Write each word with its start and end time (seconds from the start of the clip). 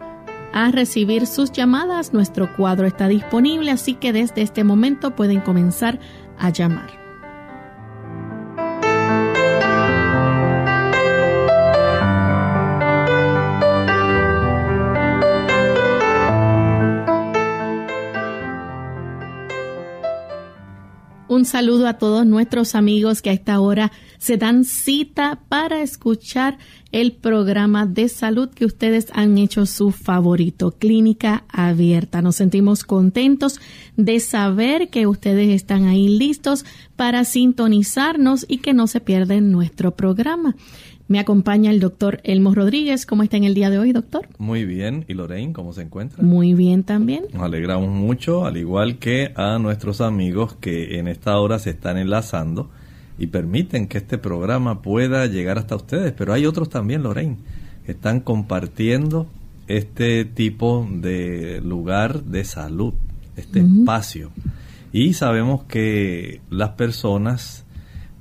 a 0.53 0.71
recibir 0.71 1.27
sus 1.27 1.51
llamadas. 1.51 2.13
Nuestro 2.13 2.55
cuadro 2.55 2.87
está 2.87 3.07
disponible, 3.07 3.71
así 3.71 3.93
que 3.93 4.13
desde 4.13 4.41
este 4.41 4.63
momento 4.63 5.15
pueden 5.15 5.41
comenzar 5.41 5.99
a 6.37 6.49
llamar. 6.49 7.00
Un 21.31 21.45
saludo 21.45 21.87
a 21.87 21.93
todos 21.93 22.25
nuestros 22.25 22.75
amigos 22.75 23.21
que 23.21 23.29
a 23.29 23.33
esta 23.33 23.61
hora 23.61 23.93
se 24.17 24.35
dan 24.35 24.65
cita 24.65 25.39
para 25.47 25.81
escuchar 25.81 26.57
el 26.91 27.13
programa 27.13 27.85
de 27.85 28.09
salud 28.09 28.49
que 28.49 28.65
ustedes 28.65 29.07
han 29.13 29.37
hecho 29.37 29.65
su 29.65 29.91
favorito, 29.91 30.71
Clínica 30.71 31.45
Abierta. 31.47 32.21
Nos 32.21 32.35
sentimos 32.35 32.83
contentos 32.83 33.61
de 33.95 34.19
saber 34.19 34.89
que 34.89 35.07
ustedes 35.07 35.47
están 35.51 35.85
ahí 35.85 36.09
listos 36.09 36.65
para 36.97 37.23
sintonizarnos 37.23 38.45
y 38.49 38.57
que 38.57 38.73
no 38.73 38.87
se 38.87 38.99
pierden 38.99 39.53
nuestro 39.53 39.91
programa. 39.91 40.57
Me 41.11 41.19
acompaña 41.19 41.71
el 41.71 41.81
doctor 41.81 42.21
Elmo 42.23 42.55
Rodríguez. 42.55 43.05
¿Cómo 43.05 43.21
está 43.21 43.35
en 43.35 43.43
el 43.43 43.53
día 43.53 43.69
de 43.69 43.77
hoy, 43.77 43.91
doctor? 43.91 44.29
Muy 44.37 44.63
bien. 44.63 45.03
¿Y 45.09 45.13
Lorraine, 45.13 45.51
cómo 45.51 45.73
se 45.73 45.81
encuentra? 45.81 46.23
Muy 46.23 46.53
bien 46.53 46.83
también. 46.83 47.25
Nos 47.33 47.43
alegramos 47.43 47.89
mucho, 47.89 48.45
al 48.45 48.55
igual 48.55 48.97
que 48.97 49.33
a 49.35 49.59
nuestros 49.59 49.99
amigos 49.99 50.55
que 50.61 50.99
en 50.99 51.09
esta 51.09 51.37
hora 51.37 51.59
se 51.59 51.71
están 51.71 51.97
enlazando 51.97 52.69
y 53.19 53.27
permiten 53.27 53.89
que 53.89 53.97
este 53.97 54.17
programa 54.19 54.81
pueda 54.81 55.25
llegar 55.25 55.57
hasta 55.57 55.75
ustedes. 55.75 56.13
Pero 56.13 56.31
hay 56.31 56.45
otros 56.45 56.69
también, 56.69 57.03
Lorraine, 57.03 57.35
que 57.85 57.91
están 57.91 58.21
compartiendo 58.21 59.27
este 59.67 60.23
tipo 60.23 60.87
de 60.89 61.59
lugar 61.59 62.23
de 62.23 62.45
salud, 62.45 62.93
este 63.35 63.59
espacio. 63.59 64.31
Y 64.93 65.11
sabemos 65.11 65.65
que 65.65 66.39
las 66.49 66.69
personas 66.69 67.65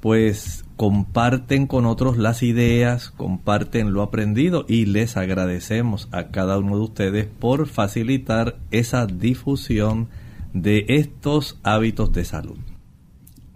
pues 0.01 0.65
comparten 0.77 1.67
con 1.67 1.85
otros 1.85 2.17
las 2.17 2.43
ideas, 2.43 3.11
comparten 3.11 3.93
lo 3.93 4.03
aprendido 4.03 4.65
y 4.67 4.87
les 4.87 5.17
agradecemos 5.17 6.09
a 6.11 6.29
cada 6.29 6.59
uno 6.59 6.77
de 6.77 6.83
ustedes 6.83 7.27
por 7.27 7.67
facilitar 7.67 8.59
esa 8.71 9.07
difusión 9.07 10.09
de 10.55 10.87
estos 10.89 11.59
hábitos 11.63 12.13
de 12.13 12.25
salud. 12.25 12.57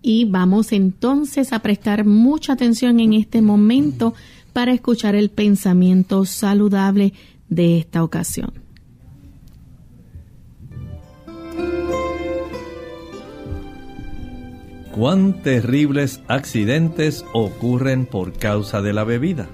Y 0.02 0.26
vamos 0.26 0.72
entonces 0.72 1.54
a 1.54 1.60
prestar 1.60 2.04
mucha 2.04 2.52
atención 2.52 3.00
en 3.00 3.14
este 3.14 3.40
momento 3.40 4.12
para 4.52 4.72
escuchar 4.72 5.14
el 5.14 5.30
pensamiento 5.30 6.26
saludable 6.26 7.14
de 7.48 7.78
esta 7.78 8.04
ocasión. 8.04 8.63
Cuán 14.94 15.42
terribles 15.42 16.22
accidentes 16.28 17.24
ocurren 17.32 18.06
por 18.06 18.32
causa 18.32 18.80
de 18.80 18.92
la 18.92 19.02
bebida. 19.02 19.48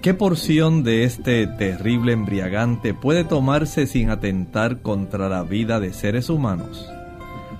¿Qué 0.00 0.14
porción 0.14 0.82
de 0.82 1.04
este 1.04 1.46
terrible 1.46 2.12
embriagante 2.12 2.92
puede 2.92 3.22
tomarse 3.22 3.86
sin 3.86 4.10
atentar 4.10 4.82
contra 4.82 5.28
la 5.28 5.44
vida 5.44 5.78
de 5.78 5.92
seres 5.92 6.28
humanos? 6.28 6.90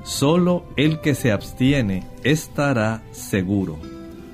Solo 0.02 0.64
el 0.76 1.00
que 1.00 1.14
se 1.14 1.30
abstiene 1.30 2.04
estará 2.24 3.04
seguro. 3.12 3.78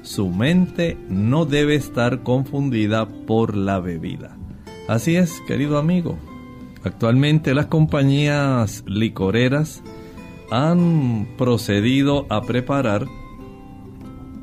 Su 0.00 0.30
mente 0.30 0.96
no 1.10 1.44
debe 1.44 1.74
estar 1.74 2.22
confundida 2.22 3.06
por 3.26 3.54
la 3.58 3.78
bebida. 3.78 4.38
Así 4.88 5.16
es, 5.16 5.42
querido 5.46 5.76
amigo. 5.76 6.18
Actualmente 6.82 7.52
las 7.52 7.66
compañías 7.66 8.84
licoreras 8.86 9.82
han 10.50 11.28
procedido 11.36 12.26
a 12.30 12.42
preparar, 12.42 13.06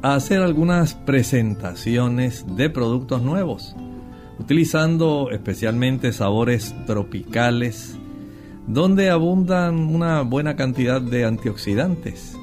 a 0.02 0.16
hacer 0.16 0.42
algunas 0.42 0.94
presentaciones 0.94 2.46
de 2.56 2.70
productos 2.70 3.22
nuevos, 3.22 3.76
utilizando 4.40 5.30
especialmente 5.32 6.14
sabores 6.14 6.76
tropicales, 6.86 7.98
donde 8.68 9.10
abundan 9.10 9.80
una 9.80 10.22
buena 10.22 10.56
cantidad 10.56 11.02
de 11.02 11.26
antioxidantes. 11.26 12.38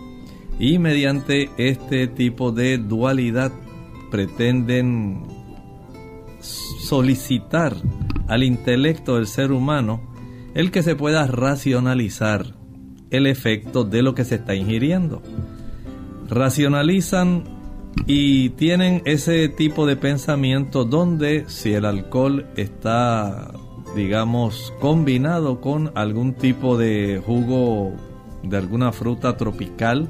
Y 0.58 0.78
mediante 0.78 1.50
este 1.56 2.06
tipo 2.06 2.52
de 2.52 2.78
dualidad 2.78 3.52
pretenden 4.10 5.24
solicitar 6.40 7.76
al 8.28 8.42
intelecto 8.42 9.16
del 9.16 9.26
ser 9.26 9.52
humano 9.52 10.00
el 10.54 10.70
que 10.70 10.82
se 10.82 10.94
pueda 10.94 11.26
racionalizar 11.26 12.61
el 13.12 13.26
efecto 13.26 13.84
de 13.84 14.02
lo 14.02 14.14
que 14.14 14.24
se 14.24 14.36
está 14.36 14.54
ingiriendo. 14.54 15.22
Racionalizan 16.28 17.44
y 18.06 18.50
tienen 18.50 19.02
ese 19.04 19.48
tipo 19.48 19.86
de 19.86 19.96
pensamiento 19.96 20.84
donde 20.84 21.44
si 21.46 21.74
el 21.74 21.84
alcohol 21.84 22.46
está, 22.56 23.52
digamos, 23.94 24.72
combinado 24.80 25.60
con 25.60 25.92
algún 25.94 26.34
tipo 26.34 26.76
de 26.76 27.22
jugo 27.24 27.92
de 28.42 28.56
alguna 28.56 28.90
fruta 28.92 29.36
tropical 29.36 30.08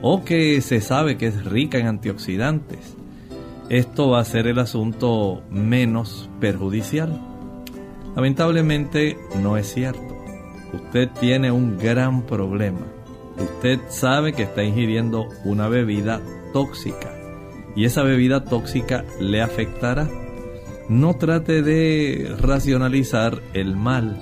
o 0.00 0.24
que 0.24 0.60
se 0.60 0.80
sabe 0.80 1.18
que 1.18 1.26
es 1.26 1.44
rica 1.44 1.78
en 1.78 1.88
antioxidantes, 1.88 2.96
esto 3.68 4.10
va 4.10 4.20
a 4.20 4.24
ser 4.24 4.46
el 4.46 4.58
asunto 4.58 5.42
menos 5.50 6.30
perjudicial. 6.40 7.20
Lamentablemente 8.14 9.18
no 9.42 9.56
es 9.56 9.72
cierto. 9.72 10.13
Usted 10.74 11.08
tiene 11.20 11.50
un 11.50 11.78
gran 11.78 12.22
problema. 12.22 12.86
Usted 13.38 13.80
sabe 13.88 14.32
que 14.32 14.42
está 14.42 14.62
ingiriendo 14.62 15.28
una 15.44 15.68
bebida 15.68 16.20
tóxica 16.52 17.12
y 17.76 17.84
esa 17.84 18.02
bebida 18.02 18.44
tóxica 18.44 19.04
le 19.20 19.42
afectará. 19.42 20.08
No 20.88 21.14
trate 21.14 21.62
de 21.62 22.34
racionalizar 22.38 23.40
el 23.52 23.76
mal. 23.76 24.16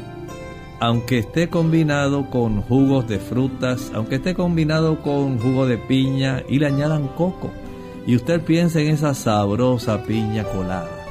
Aunque 0.80 1.18
esté 1.18 1.48
combinado 1.48 2.30
con 2.30 2.62
jugos 2.62 3.06
de 3.08 3.18
frutas, 3.18 3.92
aunque 3.94 4.16
esté 4.16 4.34
combinado 4.34 5.00
con 5.00 5.38
jugo 5.38 5.66
de 5.66 5.78
piña 5.78 6.42
y 6.48 6.58
le 6.58 6.66
añadan 6.66 7.08
coco, 7.08 7.50
y 8.06 8.16
usted 8.16 8.40
piensa 8.40 8.80
en 8.80 8.88
esa 8.88 9.14
sabrosa 9.14 10.02
piña 10.04 10.44
colada. 10.44 11.01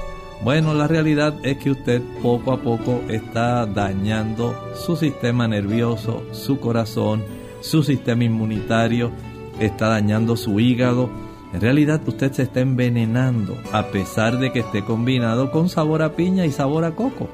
Bueno, 0.44 0.74
la 0.74 0.88
realidad 0.88 1.36
es 1.44 1.58
que 1.58 1.70
usted 1.70 2.02
poco 2.24 2.52
a 2.52 2.62
poco 2.62 3.02
está 3.10 3.68
dañando 3.68 4.56
su 4.74 4.96
sistema 4.96 5.48
nervioso, 5.48 6.24
su 6.32 6.60
corazón, 6.60 7.24
su 7.62 7.84
sistema 7.84 8.24
inmunitario, 8.24 9.12
está 9.60 9.90
dañando 9.90 10.36
su 10.36 10.60
hígado. 10.60 11.12
En 11.54 11.62
realidad 11.62 12.02
usted 12.08 12.32
se 12.32 12.44
está 12.44 12.62
envenenando 12.62 13.56
a 13.72 13.88
pesar 13.88 14.40
de 14.40 14.52
que 14.52 14.60
esté 14.60 14.84
combinado 14.84 15.52
con 15.52 15.70
sabor 15.70 16.02
a 16.02 16.16
piña 16.16 16.48
y 16.48 16.52
sabor 16.52 16.86
a 16.86 16.96
coco. 16.96 17.30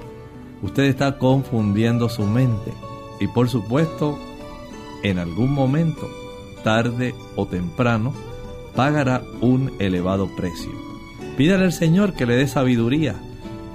Usted 0.61 0.83
está 0.83 1.17
confundiendo 1.17 2.09
su 2.09 2.25
mente 2.25 2.73
y 3.21 3.27
por 3.27 3.47
supuesto 3.47 4.19
en 5.03 5.17
algún 5.19 5.53
momento, 5.53 6.09
tarde 6.61 7.15
o 7.37 7.45
temprano, 7.45 8.11
pagará 8.75 9.23
un 9.39 9.71
elevado 9.79 10.27
precio. 10.35 10.86
Pídale 11.37 11.65
al 11.65 11.73
Señor 11.73 12.13
que 12.13 12.25
le 12.25 12.35
dé 12.35 12.47
sabiduría, 12.47 13.13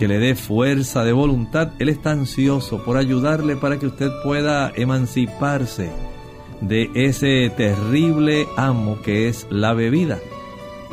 que 0.00 0.08
le 0.08 0.18
dé 0.18 0.34
fuerza 0.34 1.04
de 1.04 1.12
voluntad. 1.12 1.70
Él 1.78 1.88
está 1.88 2.10
ansioso 2.10 2.84
por 2.84 2.96
ayudarle 2.96 3.54
para 3.54 3.78
que 3.78 3.86
usted 3.86 4.10
pueda 4.24 4.72
emanciparse 4.74 5.88
de 6.60 6.90
ese 6.94 7.50
terrible 7.56 8.48
amo 8.56 9.00
que 9.02 9.28
es 9.28 9.46
la 9.48 9.74
bebida. 9.74 10.18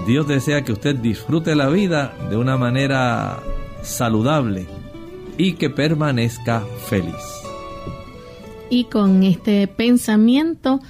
Dios 0.06 0.28
desea 0.28 0.64
que 0.64 0.72
usted 0.72 0.96
disfrute 0.96 1.56
la 1.56 1.70
vida 1.70 2.14
de 2.30 2.38
una 2.38 2.56
manera 2.56 3.40
saludable 3.82 4.68
y 5.38 5.54
que 5.54 5.72
permanezca 5.72 6.64
feliz. 6.88 7.16
Y 8.70 8.84
con 8.86 9.24
este 9.24 9.68
pensamiento 9.68 10.82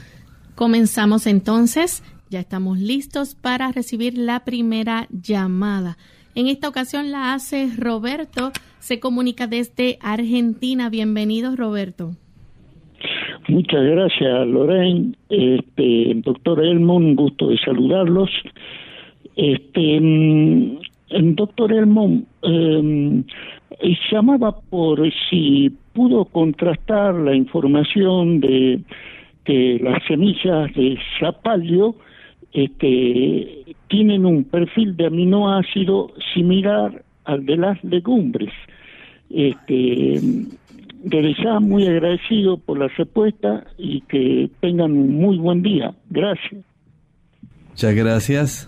comenzamos 0.56 1.26
entonces 1.26 2.04
ya 2.30 2.40
estamos 2.40 2.80
listos 2.80 3.36
para 3.36 3.72
recibir 3.72 4.18
la 4.18 4.46
primera 4.46 5.08
llamada. 5.10 5.98
En 6.36 6.48
esta 6.48 6.70
ocasión 6.70 7.12
la 7.12 7.34
hace 7.34 7.70
Roberto, 7.78 8.52
se 8.78 9.00
comunica 9.00 9.48
desde 9.48 9.98
Argentina. 10.02 10.90
Bienvenido, 10.90 11.56
Roberto. 11.56 12.12
Muchas 13.48 13.84
gracias, 13.84 14.48
Lorraine. 14.48 15.16
Este, 15.30 16.14
doctor 16.24 16.64
Elmo, 16.64 16.98
un 16.98 17.16
gusto 17.16 17.48
de 17.48 17.58
saludarlos. 17.58 18.30
Este, 19.36 20.00
mm, 20.00 20.78
doctor 21.36 21.74
Elmo, 21.74 22.22
eh, 22.44 23.24
llamaba 24.12 24.60
por 24.70 25.02
si 25.30 25.72
pudo 25.94 26.26
contrastar 26.26 27.16
la 27.16 27.36
información 27.36 28.40
de 28.40 28.82
que 29.46 29.80
las 29.82 30.04
semillas 30.08 30.72
de 30.76 30.98
zapallo 31.20 31.96
este, 32.54 33.76
tienen 33.88 34.26
un 34.26 34.44
perfil 34.44 34.96
de 34.98 35.08
aminoácido 35.08 36.12
similar 36.34 37.04
al 37.26 37.46
de 37.46 37.58
las 37.58 37.84
legumbres. 37.84 38.52
Este, 39.30 40.20
desde 41.04 41.36
ya 41.44 41.60
muy 41.60 41.88
agradecido 41.88 42.58
por 42.58 42.80
la 42.80 42.88
respuesta 42.88 43.66
y 43.78 44.02
que 44.02 44.50
tengan 44.60 44.92
un 44.92 45.16
muy 45.16 45.38
buen 45.38 45.62
día. 45.62 45.94
Gracias. 46.10 46.64
Muchas 47.70 47.96
gracias. 47.96 48.68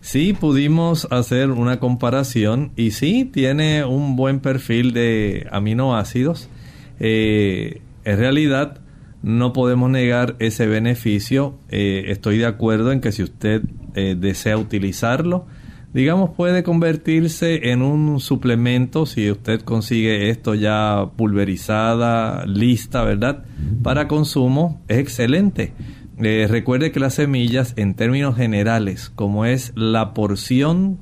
Sí, 0.00 0.32
pudimos 0.32 1.06
hacer 1.12 1.50
una 1.50 1.78
comparación 1.78 2.72
y 2.76 2.90
sí, 2.90 3.24
tiene 3.24 3.84
un 3.84 4.16
buen 4.16 4.40
perfil 4.40 4.92
de 4.92 5.46
aminoácidos. 5.52 6.50
Eh, 6.98 7.80
en 8.04 8.18
realidad, 8.18 8.81
no 9.22 9.52
podemos 9.52 9.90
negar 9.90 10.36
ese 10.38 10.66
beneficio. 10.66 11.54
Eh, 11.68 12.04
estoy 12.08 12.38
de 12.38 12.46
acuerdo 12.46 12.92
en 12.92 13.00
que 13.00 13.12
si 13.12 13.22
usted 13.22 13.62
eh, 13.94 14.16
desea 14.18 14.56
utilizarlo, 14.56 15.46
digamos, 15.94 16.30
puede 16.30 16.62
convertirse 16.62 17.70
en 17.70 17.82
un 17.82 18.20
suplemento 18.20 19.06
si 19.06 19.30
usted 19.30 19.60
consigue 19.60 20.30
esto 20.30 20.54
ya 20.54 21.10
pulverizada, 21.16 22.46
lista, 22.46 23.04
¿verdad? 23.04 23.44
Para 23.82 24.08
consumo, 24.08 24.82
es 24.88 24.98
excelente. 24.98 25.72
Eh, 26.18 26.46
recuerde 26.48 26.92
que 26.92 27.00
las 27.00 27.14
semillas, 27.14 27.74
en 27.76 27.94
términos 27.94 28.36
generales, 28.36 29.10
como 29.10 29.44
es 29.44 29.72
la 29.74 30.14
porción 30.14 30.98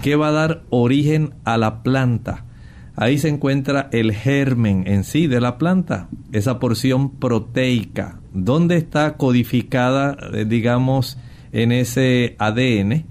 que 0.00 0.16
va 0.16 0.28
a 0.28 0.32
dar 0.32 0.62
origen 0.70 1.34
a 1.44 1.56
la 1.56 1.82
planta, 1.82 2.44
Ahí 2.96 3.18
se 3.18 3.28
encuentra 3.28 3.88
el 3.90 4.12
germen 4.12 4.84
en 4.86 5.02
sí 5.02 5.26
de 5.26 5.40
la 5.40 5.58
planta, 5.58 6.08
esa 6.32 6.60
porción 6.60 7.10
proteica, 7.10 8.20
donde 8.32 8.76
está 8.76 9.16
codificada, 9.16 10.16
eh, 10.32 10.44
digamos, 10.44 11.18
en 11.50 11.72
ese 11.72 12.36
ADN, 12.38 13.04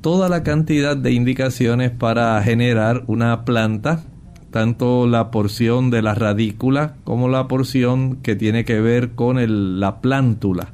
toda 0.00 0.30
la 0.30 0.42
cantidad 0.42 0.96
de 0.96 1.12
indicaciones 1.12 1.90
para 1.90 2.42
generar 2.42 3.04
una 3.06 3.44
planta, 3.44 4.02
tanto 4.50 5.06
la 5.06 5.30
porción 5.30 5.90
de 5.90 6.00
la 6.00 6.14
radícula 6.14 6.96
como 7.04 7.28
la 7.28 7.48
porción 7.48 8.16
que 8.16 8.34
tiene 8.34 8.64
que 8.64 8.80
ver 8.80 9.10
con 9.10 9.38
la 9.78 10.00
plántula. 10.00 10.72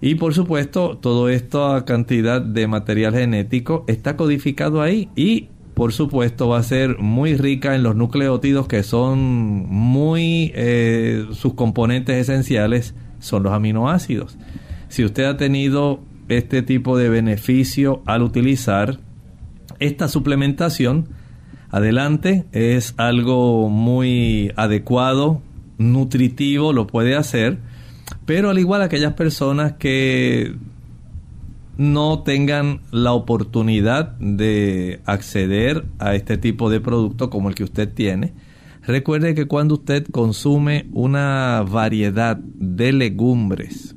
Y 0.00 0.16
por 0.16 0.34
supuesto, 0.34 0.98
toda 0.98 1.32
esta 1.32 1.84
cantidad 1.84 2.42
de 2.42 2.66
material 2.66 3.14
genético 3.14 3.84
está 3.86 4.16
codificado 4.16 4.82
ahí 4.82 5.08
y 5.14 5.48
por 5.74 5.92
supuesto 5.92 6.48
va 6.48 6.58
a 6.58 6.62
ser 6.62 6.98
muy 6.98 7.36
rica 7.36 7.74
en 7.74 7.82
los 7.82 7.96
nucleótidos 7.96 8.68
que 8.68 8.82
son 8.82 9.18
muy 9.18 10.52
eh, 10.54 11.26
sus 11.32 11.54
componentes 11.54 12.16
esenciales 12.16 12.94
son 13.18 13.44
los 13.44 13.52
aminoácidos. 13.52 14.36
Si 14.88 15.04
usted 15.04 15.24
ha 15.24 15.36
tenido 15.36 16.00
este 16.28 16.62
tipo 16.62 16.98
de 16.98 17.08
beneficio 17.08 18.02
al 18.06 18.22
utilizar 18.22 18.98
esta 19.78 20.08
suplementación, 20.08 21.08
adelante, 21.70 22.44
es 22.52 22.94
algo 22.98 23.68
muy 23.68 24.52
adecuado, 24.56 25.40
nutritivo, 25.78 26.72
lo 26.72 26.86
puede 26.86 27.16
hacer, 27.16 27.58
pero 28.26 28.50
al 28.50 28.58
igual 28.58 28.82
aquellas 28.82 29.14
personas 29.14 29.72
que 29.74 30.54
no 31.82 32.22
tengan 32.22 32.82
la 32.92 33.12
oportunidad 33.12 34.16
de 34.18 35.00
acceder 35.04 35.84
a 35.98 36.14
este 36.14 36.38
tipo 36.38 36.70
de 36.70 36.80
producto 36.80 37.28
como 37.28 37.48
el 37.48 37.56
que 37.56 37.64
usted 37.64 37.92
tiene, 37.92 38.34
recuerde 38.82 39.34
que 39.34 39.46
cuando 39.46 39.74
usted 39.74 40.06
consume 40.06 40.86
una 40.92 41.64
variedad 41.68 42.36
de 42.36 42.92
legumbres 42.92 43.96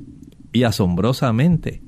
y 0.52 0.64
asombrosamente, 0.64 1.82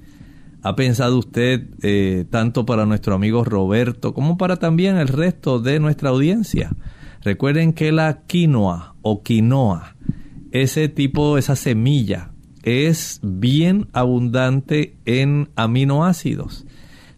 ha 0.62 0.76
pensado 0.76 1.18
usted 1.18 1.66
eh, 1.82 2.26
tanto 2.30 2.64
para 2.64 2.86
nuestro 2.86 3.16
amigo 3.16 3.44
Roberto 3.44 4.14
como 4.14 4.38
para 4.38 4.56
también 4.56 4.98
el 4.98 5.08
resto 5.08 5.58
de 5.58 5.80
nuestra 5.80 6.10
audiencia. 6.10 6.70
Recuerden 7.22 7.72
que 7.72 7.90
la 7.90 8.22
quinoa 8.28 8.94
o 9.02 9.24
quinoa, 9.24 9.96
ese 10.52 10.88
tipo, 10.88 11.38
esa 11.38 11.56
semilla 11.56 12.30
es 12.62 13.20
bien 13.22 13.88
abundante 13.92 14.96
en 15.04 15.48
aminoácidos. 15.56 16.66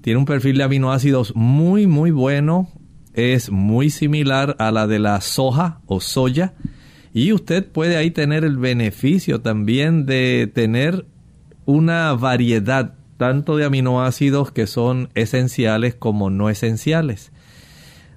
Tiene 0.00 0.18
un 0.18 0.25
perfil 0.25 0.59
de 0.59 0.64
aminoácidos 0.64 1.35
muy, 1.35 1.87
muy 1.87 2.11
bueno. 2.11 2.68
Es 3.14 3.50
muy 3.50 3.90
similar 3.90 4.56
a 4.59 4.70
la 4.70 4.87
de 4.87 4.99
la 4.99 5.20
soja 5.20 5.80
o 5.87 6.00
soya. 6.00 6.54
Y 7.12 7.32
usted 7.32 7.66
puede 7.66 7.97
ahí 7.97 8.11
tener 8.11 8.44
el 8.44 8.56
beneficio 8.56 9.40
también 9.40 10.06
de 10.06 10.50
tener 10.54 11.06
una 11.66 12.12
variedad 12.14 12.94
tanto 13.16 13.56
de 13.56 13.64
aminoácidos 13.64 14.52
que 14.52 14.66
son 14.66 15.11
esenciales 15.14 15.94
como 15.94 16.30
no 16.30 16.49
esenciales. 16.49 17.32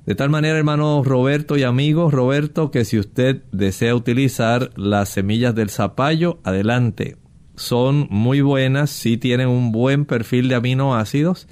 De 0.06 0.16
tal 0.16 0.30
manera, 0.30 0.58
hermano 0.58 1.02
Roberto 1.02 1.56
y 1.56 1.64
amigos, 1.64 2.14
Roberto, 2.14 2.72
que 2.72 2.84
si 2.84 3.00
usted 3.00 3.44
desea 3.54 3.96
utilizar 3.96 4.72
las 4.76 5.08
semillas 5.08 5.56
del 5.56 5.70
zapallo, 5.70 6.40
adelante. 6.44 7.16
Son 7.56 8.08
muy 8.10 8.42
buenas, 8.42 8.90
sí 8.90 9.16
tienen 9.16 9.48
un 9.48 9.72
buen 9.72 10.04
perfil 10.04 10.50
de 10.50 10.56
aminoácidos, 10.56 11.48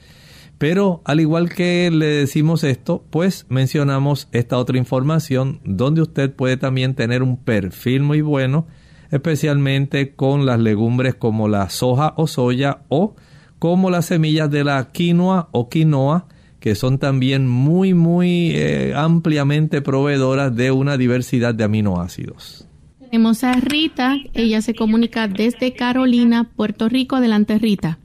pero 0.57 1.01
al 1.05 1.21
igual 1.21 1.47
que 1.47 1.89
le 1.91 2.07
decimos 2.07 2.65
esto, 2.65 3.05
pues 3.09 3.45
mencionamos 3.47 4.27
esta 4.33 4.57
otra 4.57 4.77
información 4.77 5.61
donde 5.63 6.01
usted 6.01 6.33
puede 6.33 6.57
también 6.57 6.93
tener 6.93 7.23
un 7.23 7.37
perfil 7.37 8.01
muy 8.01 8.19
bueno, 8.19 8.67
especialmente 9.11 10.13
con 10.13 10.45
las 10.45 10.59
legumbres 10.59 11.15
como 11.15 11.47
la 11.47 11.69
soja 11.69 12.13
o 12.17 12.27
soya 12.27 12.81
o 12.89 13.15
como 13.59 13.89
las 13.89 14.07
semillas 14.07 14.51
de 14.51 14.65
la 14.65 14.91
quinoa 14.91 15.47
o 15.53 15.69
quinoa, 15.69 16.27
que 16.61 16.75
son 16.75 16.99
también 16.99 17.47
muy, 17.47 17.93
muy 17.95 18.51
eh, 18.55 18.93
ampliamente 18.95 19.81
proveedoras 19.81 20.55
de 20.55 20.71
una 20.71 20.95
diversidad 20.95 21.55
de 21.55 21.63
aminoácidos. 21.63 22.69
Tenemos 22.99 23.43
a 23.43 23.53
Rita, 23.53 24.15
ella 24.33 24.61
se 24.61 24.75
comunica 24.75 25.27
desde 25.27 25.73
Carolina, 25.73 26.49
Puerto 26.55 26.87
Rico. 26.87 27.15
Adelante, 27.15 27.57
Rita. 27.57 27.97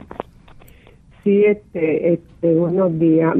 Sí, 1.22 1.44
este, 1.44 2.14
este, 2.14 2.54
buenos 2.54 2.98
días. 2.98 3.34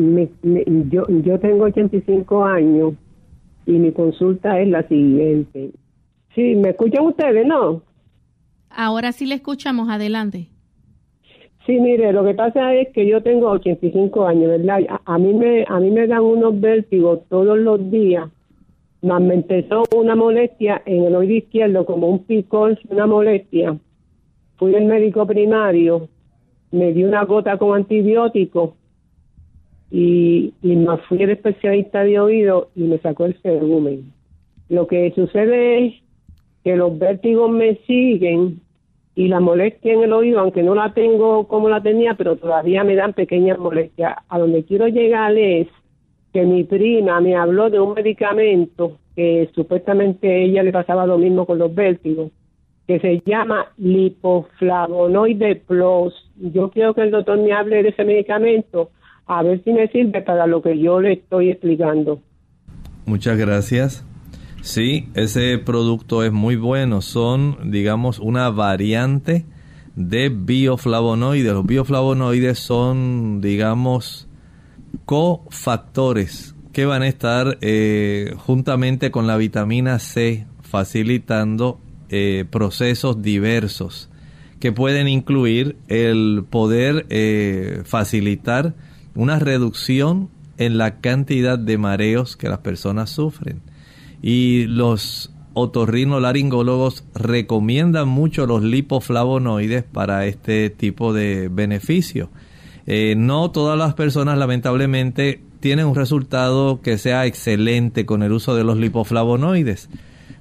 yo, 0.90 1.06
yo 1.08 1.40
tengo 1.40 1.64
85 1.64 2.44
años 2.44 2.92
y 3.64 3.73
mi 3.73 3.92
consulta 3.92 4.61
es 4.61 4.68
la 4.68 4.87
siguiente. 4.87 5.70
Sí, 6.35 6.54
¿me 6.56 6.70
escuchan 6.70 7.06
ustedes, 7.06 7.46
no? 7.46 7.82
Ahora 8.68 9.12
sí 9.12 9.25
le 9.25 9.37
escuchamos, 9.37 9.88
adelante. 9.88 10.50
Sí, 11.66 11.80
mire, 11.80 12.12
lo 12.12 12.25
que 12.25 12.35
pasa 12.35 12.75
es 12.75 12.90
que 12.92 13.04
yo 13.06 13.25
tengo 13.25 13.50
85 13.50 14.25
años, 14.25 14.50
¿verdad? 14.50 14.82
A, 15.04 15.18
mí 15.18 15.35
me 15.35 15.64
a 15.66 15.80
mí 15.80 15.90
me 15.90 16.06
dan 16.06 16.20
unos 16.23 16.61
vértigos 16.61 17.26
todos 17.28 17.58
los 17.58 17.90
días. 17.90 18.30
Más 19.02 19.20
me 19.20 19.35
empezó 19.35 19.82
una 19.96 20.14
molestia 20.14 20.80
en 20.87 21.04
el 21.04 21.16
oído 21.16 21.35
izquierdo, 21.35 21.85
como 21.85 22.08
un 22.08 22.20
picón, 22.25 22.78
una 22.88 23.06
molestia. 23.06 23.76
Fui 24.58 24.76
al 24.76 24.85
médico 24.85 25.26
primario, 25.26 26.08
me 26.70 26.92
dio 26.92 27.08
una 27.08 27.25
gota 27.25 27.58
con 27.58 27.76
antibiótico 27.76 28.76
y, 29.90 30.54
y 30.62 30.76
me 30.76 30.96
fui 31.08 31.20
al 31.20 31.30
especialista 31.30 32.04
de 32.04 32.20
oído 32.20 32.70
y 32.76 32.82
me 32.82 32.99
sacó 32.99 33.25
el 33.25 33.35
cerumen. 33.42 34.12
Lo 34.68 34.87
que 34.87 35.12
sucede 35.16 35.87
es 35.87 35.94
que 36.62 36.76
los 36.76 36.96
vértigos 36.96 37.50
me 37.50 37.75
siguen 37.87 38.61
y 39.16 39.28
la 39.28 39.40
molestia 39.40 39.94
en 39.94 40.02
el 40.02 40.12
oído, 40.12 40.40
aunque 40.40 40.62
no 40.62 40.75
la 40.75 40.92
tengo 40.92 41.49
como 41.49 41.70
la 41.70 41.82
tenía, 41.82 42.14
pero 42.14 42.37
todavía 42.37 42.85
me 42.85 42.94
dan 42.94 43.14
pequeñas 43.14 43.58
molestias. 43.58 44.14
A 44.28 44.38
donde 44.38 44.62
quiero 44.64 44.87
llegar 44.88 45.37
es 45.38 45.68
que 46.35 46.42
mi 46.42 46.64
prima 46.64 47.18
me 47.23 47.35
habló 47.35 47.70
de 47.70 47.80
un 47.80 47.94
medicamento 47.94 48.99
que 49.16 49.49
supuestamente 49.54 50.44
ella 50.44 50.62
le 50.62 50.70
pasaba 50.70 51.06
lo 51.06 51.16
mismo 51.16 51.46
con 51.46 51.56
los 51.56 51.75
vértigos, 51.75 52.30
que 52.87 53.00
se 53.00 53.23
llama 53.25 53.73
lipoflavonoide 53.78 55.56
plus. 55.66 56.12
Yo 56.37 56.70
quiero 56.70 56.92
que 56.92 57.00
el 57.00 57.11
doctor 57.11 57.38
me 57.38 57.54
hable 57.54 57.82
de 57.82 57.88
ese 57.88 58.04
medicamento, 58.04 58.90
a 59.26 59.42
ver 59.42 59.64
si 59.64 59.73
me 59.73 59.88
sirve 59.88 60.20
para 60.20 60.46
lo 60.46 60.61
que 60.61 60.78
yo 60.78 61.00
le 61.00 61.14
estoy 61.14 61.52
explicando. 61.52 62.20
Muchas 63.06 63.38
gracias. 63.38 64.04
Sí, 64.66 65.08
ese 65.14 65.58
producto 65.58 66.25
es 66.25 66.32
muy 66.32 66.56
bueno. 66.56 67.00
Son, 67.00 67.70
digamos, 67.70 68.18
una 68.18 68.50
variante 68.50 69.46
de 69.94 70.28
bioflavonoides. 70.28 71.52
Los 71.52 71.64
bioflavonoides 71.64 72.58
son, 72.58 73.40
digamos, 73.40 74.26
cofactores 75.04 76.56
que 76.73 76.85
van 76.85 77.02
a 77.02 77.06
estar 77.06 77.58
eh, 77.61 78.35
juntamente 78.38 79.12
con 79.12 79.28
la 79.28 79.37
vitamina 79.37 80.00
C 80.00 80.49
facilitando 80.62 81.78
eh, 82.08 82.44
procesos 82.50 83.23
diversos 83.23 84.11
que 84.58 84.73
pueden 84.73 85.06
incluir 85.06 85.76
el 85.87 86.44
poder 86.50 87.06
eh, 87.08 87.82
facilitar 87.85 88.75
una 89.14 89.38
reducción 89.38 90.28
en 90.58 90.76
la 90.76 91.00
cantidad 91.00 91.56
de 91.56 91.78
mareos 91.78 92.37
que 92.37 92.49
las 92.49 92.58
personas 92.58 93.11
sufren 93.11 93.61
y 94.23 94.66
los 94.66 95.32
otorrinolaringólogos 95.54 97.04
recomiendan 97.14 98.08
mucho 98.08 98.46
los 98.46 98.62
lipoflavonoides 98.62 99.85
para 99.85 100.26
este 100.26 100.68
tipo 100.68 101.14
de 101.14 101.49
beneficio. 101.49 102.30
Eh, 102.87 103.14
no 103.16 103.50
todas 103.50 103.78
las 103.78 103.94
personas 103.94 104.38
lamentablemente 104.38 105.40
tienen 105.61 105.87
un 105.87 105.94
resultado 105.94 106.82
que 106.82 106.99
sea 106.99 107.26
excelente 107.26 108.04
con 108.04 108.23
el 108.23 108.32
uso 108.32 108.54
de 108.54 108.64
los 108.64 108.76
lipoflavonoides, 108.76 109.88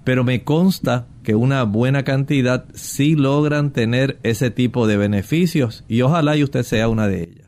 pero 0.04 0.24
me 0.24 0.44
consta 0.44 1.08
que 1.24 1.34
una 1.34 1.64
buena 1.64 2.04
cantidad 2.04 2.66
sí 2.74 3.16
logran 3.16 3.72
tener 3.72 4.20
ese 4.24 4.52
tipo 4.52 4.86
de 4.86 4.98
beneficios 4.98 5.86
y 5.88 6.02
ojalá 6.02 6.36
y 6.36 6.44
usted 6.44 6.64
sea 6.64 6.90
una 6.90 7.08
de 7.08 7.24
ellas. 7.24 7.46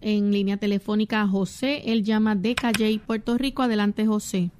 En 0.00 0.32
línea 0.32 0.56
telefónica 0.56 1.22
a 1.22 1.28
José, 1.28 1.92
él 1.92 2.02
llama 2.02 2.34
de 2.34 2.56
Puerto 3.06 3.38
Rico. 3.38 3.62
Adelante, 3.62 4.04
José. 4.04 4.50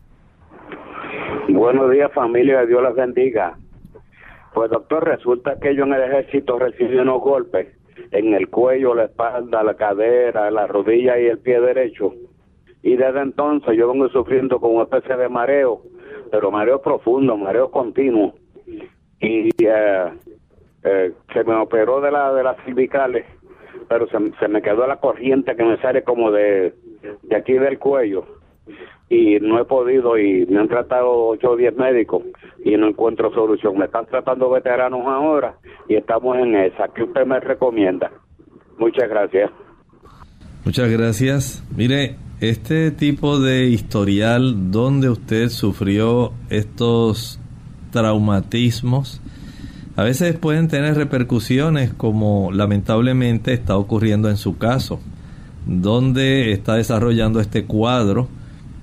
Buenos 1.53 1.91
días 1.91 2.13
familia, 2.13 2.65
Dios 2.65 2.81
las 2.81 2.95
bendiga. 2.95 3.59
Pues 4.55 4.71
doctor, 4.71 5.05
resulta 5.05 5.59
que 5.59 5.75
yo 5.75 5.83
en 5.83 5.95
el 5.95 6.03
ejército 6.03 6.59
recibí 6.61 6.97
unos 6.97 7.21
golpes 7.21 7.77
en 8.13 8.35
el 8.35 8.49
cuello, 8.49 8.95
la 8.95 9.07
espalda, 9.07 9.65
la 9.65 9.75
cadera, 9.75 10.49
la 10.53 10.69
rodilla 10.69 11.19
y 11.19 11.27
el 11.27 11.39
pie 11.39 11.61
derecho. 11.61 12.15
Y 12.83 12.97
desde 12.97 13.21
entonces 13.21 13.77
yo 13.77 13.91
vengo 13.91 14.09
sufriendo 14.11 14.61
con 14.61 14.77
una 14.77 14.85
especie 14.85 15.17
de 15.17 15.29
mareo, 15.29 15.83
pero 16.31 16.53
mareo 16.53 16.81
profundo, 16.81 17.37
mareo 17.37 17.71
continuo. 17.71 18.35
Y 19.21 19.49
eh, 19.59 20.13
eh, 20.85 21.13
se 21.33 21.45
me 21.45 21.57
operó 21.57 22.01
de 22.01 22.13
la 22.13 22.33
de 22.33 22.45
las 22.45 22.65
cervicales, 22.65 23.27
pero 23.89 24.07
se, 24.07 24.19
se 24.39 24.47
me 24.47 24.63
quedó 24.63 24.87
la 24.87 25.01
corriente 25.01 25.57
que 25.57 25.65
me 25.65 25.79
sale 25.79 26.05
como 26.05 26.31
de, 26.31 26.75
de 27.23 27.37
aquí 27.37 27.55
del 27.55 27.81
cuello 27.81 28.25
y 29.11 29.41
no 29.41 29.61
he 29.61 29.65
podido 29.65 30.17
y 30.17 30.47
me 30.47 30.61
han 30.61 30.69
tratado 30.69 31.11
8 31.11 31.51
o 31.51 31.57
10 31.57 31.77
médicos 31.77 32.23
y 32.65 32.77
no 32.77 32.87
encuentro 32.89 33.35
solución. 33.35 33.77
Me 33.77 33.87
están 33.87 34.07
tratando 34.07 34.49
veteranos 34.49 35.05
ahora 35.05 35.57
y 35.89 35.97
estamos 35.97 36.39
en 36.39 36.55
esa. 36.55 36.87
¿Qué 36.95 37.03
usted 37.03 37.27
me 37.27 37.41
recomienda? 37.41 38.13
Muchas 38.79 39.09
gracias. 39.09 39.51
Muchas 40.65 40.89
gracias. 40.89 41.65
Mire, 41.77 42.15
este 42.41 42.93
tipo 42.93 43.41
de 43.41 43.65
historial 43.65 44.71
donde 44.71 45.09
usted 45.09 45.49
sufrió 45.49 46.33
estos 46.49 47.41
traumatismos, 47.91 49.21
a 49.97 50.05
veces 50.05 50.39
pueden 50.39 50.69
tener 50.69 50.95
repercusiones 50.95 51.93
como 51.93 52.53
lamentablemente 52.53 53.53
está 53.55 53.77
ocurriendo 53.77 54.31
en 54.31 54.37
su 54.37 54.57
caso, 54.57 55.01
donde 55.67 56.53
está 56.53 56.77
desarrollando 56.77 57.41
este 57.41 57.65
cuadro 57.65 58.29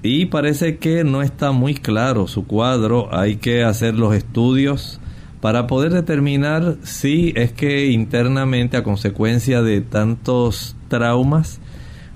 y 0.08 0.26
parece 0.26 0.78
que 0.78 1.04
no 1.04 1.22
está 1.22 1.52
muy 1.52 1.76
claro 1.76 2.28
su 2.28 2.48
cuadro. 2.48 3.10
Hay 3.14 3.36
que 3.36 3.64
hacer 3.64 3.96
los 3.96 4.16
estudios 4.16 5.02
para 5.42 5.68
poder 5.68 5.92
determinar 5.92 6.78
si 6.82 7.34
es 7.36 7.52
que 7.52 7.88
internamente 7.88 8.78
a 8.78 8.84
consecuencia 8.84 9.62
de 9.62 9.82
tantos 9.82 10.78
traumas 10.88 11.60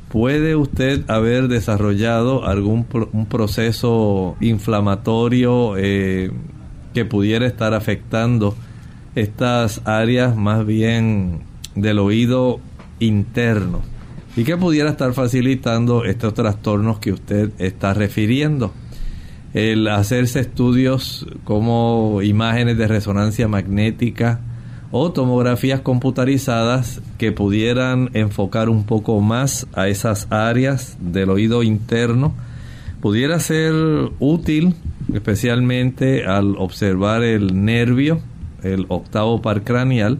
puede 0.07 0.55
usted 0.55 1.03
haber 1.09 1.49
desarrollado 1.49 2.45
algún 2.45 2.87
un 3.11 3.25
proceso 3.25 4.37
inflamatorio 4.39 5.75
eh, 5.77 6.31
que 6.93 7.03
pudiera 7.03 7.45
estar 7.45 7.73
afectando 7.73 8.55
estas 9.15 9.81
áreas 9.85 10.35
más 10.37 10.65
bien 10.65 11.41
del 11.75 11.99
oído 11.99 12.61
interno 12.99 13.90
y 14.35 14.43
que 14.43 14.57
pudiera 14.57 14.89
estar 14.89 15.13
facilitando 15.13 16.05
estos 16.05 16.33
trastornos 16.33 16.99
que 16.99 17.11
usted 17.11 17.51
está 17.59 17.93
refiriendo. 17.93 18.73
El 19.53 19.87
hacerse 19.89 20.39
estudios 20.39 21.27
como 21.43 22.21
imágenes 22.21 22.77
de 22.77 22.87
resonancia 22.87 23.47
magnética 23.47 24.39
o 24.91 25.11
tomografías 25.11 25.81
computarizadas 25.81 27.01
que 27.17 27.31
pudieran 27.31 28.09
enfocar 28.13 28.69
un 28.69 28.85
poco 28.85 29.19
más 29.19 29.67
a 29.73 29.87
esas 29.89 30.27
áreas 30.29 30.97
del 30.99 31.29
oído 31.29 31.63
interno 31.63 32.33
pudiera 33.01 33.39
ser 33.39 33.73
útil 34.19 34.75
especialmente 35.13 36.25
al 36.25 36.55
observar 36.57 37.23
el 37.23 37.65
nervio, 37.65 38.21
el 38.63 38.85
octavo 38.87 39.41
par 39.41 39.63
craneal, 39.63 40.19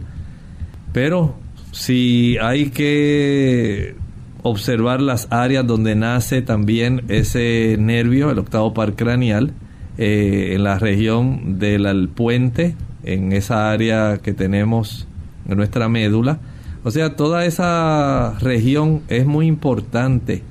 pero 0.92 1.34
si 1.70 2.36
hay 2.38 2.70
que 2.70 3.94
observar 4.42 5.00
las 5.00 5.28
áreas 5.30 5.66
donde 5.66 5.94
nace 5.94 6.42
también 6.42 7.02
ese 7.08 7.76
nervio, 7.78 8.30
el 8.30 8.38
octavo 8.38 8.74
par 8.74 8.94
craneal, 8.94 9.52
eh, 9.98 10.52
en 10.54 10.64
la 10.64 10.78
región 10.78 11.58
del 11.58 12.08
puente, 12.08 12.74
en 13.04 13.32
esa 13.32 13.70
área 13.70 14.18
que 14.22 14.32
tenemos 14.32 15.06
en 15.48 15.56
nuestra 15.56 15.88
médula. 15.88 16.40
O 16.84 16.90
sea, 16.90 17.14
toda 17.14 17.44
esa 17.44 18.36
región 18.40 19.02
es 19.08 19.24
muy 19.24 19.46
importante 19.46 20.42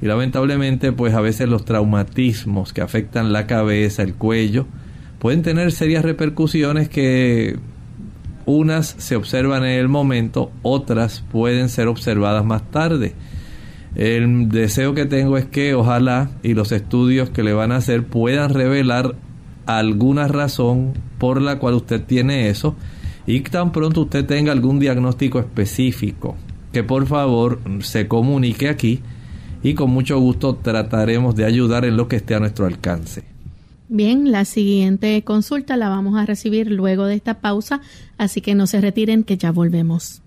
Y 0.00 0.06
lamentablemente, 0.06 0.92
pues 0.92 1.14
a 1.14 1.20
veces 1.20 1.48
los 1.48 1.64
traumatismos 1.64 2.72
que 2.72 2.82
afectan 2.82 3.32
la 3.32 3.46
cabeza, 3.48 4.02
el 4.04 4.14
cuello, 4.14 4.66
pueden 5.18 5.42
tener 5.42 5.72
serias 5.72 6.04
repercusiones 6.04 6.88
que 6.88 7.58
unas 8.48 8.94
se 8.96 9.14
observan 9.14 9.62
en 9.64 9.78
el 9.78 9.88
momento, 9.88 10.50
otras 10.62 11.22
pueden 11.30 11.68
ser 11.68 11.86
observadas 11.86 12.44
más 12.46 12.70
tarde. 12.70 13.14
El 13.94 14.48
deseo 14.48 14.94
que 14.94 15.04
tengo 15.04 15.36
es 15.36 15.44
que 15.44 15.74
ojalá 15.74 16.30
y 16.42 16.54
los 16.54 16.72
estudios 16.72 17.28
que 17.28 17.42
le 17.42 17.52
van 17.52 17.72
a 17.72 17.76
hacer 17.76 18.06
puedan 18.06 18.54
revelar 18.54 19.16
alguna 19.66 20.28
razón 20.28 20.94
por 21.18 21.42
la 21.42 21.58
cual 21.58 21.74
usted 21.74 22.02
tiene 22.02 22.48
eso 22.48 22.74
y 23.26 23.40
tan 23.40 23.70
pronto 23.70 24.02
usted 24.02 24.24
tenga 24.24 24.52
algún 24.52 24.78
diagnóstico 24.78 25.38
específico, 25.38 26.34
que 26.72 26.82
por 26.82 27.06
favor 27.06 27.60
se 27.80 28.08
comunique 28.08 28.70
aquí 28.70 29.00
y 29.62 29.74
con 29.74 29.90
mucho 29.90 30.18
gusto 30.18 30.54
trataremos 30.54 31.36
de 31.36 31.44
ayudar 31.44 31.84
en 31.84 31.98
lo 31.98 32.08
que 32.08 32.16
esté 32.16 32.34
a 32.34 32.40
nuestro 32.40 32.64
alcance. 32.64 33.37
Bien, 33.88 34.30
la 34.30 34.44
siguiente 34.44 35.24
consulta 35.24 35.78
la 35.78 35.88
vamos 35.88 36.18
a 36.18 36.26
recibir 36.26 36.70
luego 36.70 37.06
de 37.06 37.14
esta 37.14 37.40
pausa, 37.40 37.80
así 38.18 38.42
que 38.42 38.54
no 38.54 38.66
se 38.66 38.82
retiren 38.82 39.24
que 39.24 39.38
ya 39.38 39.50
volvemos. 39.50 40.22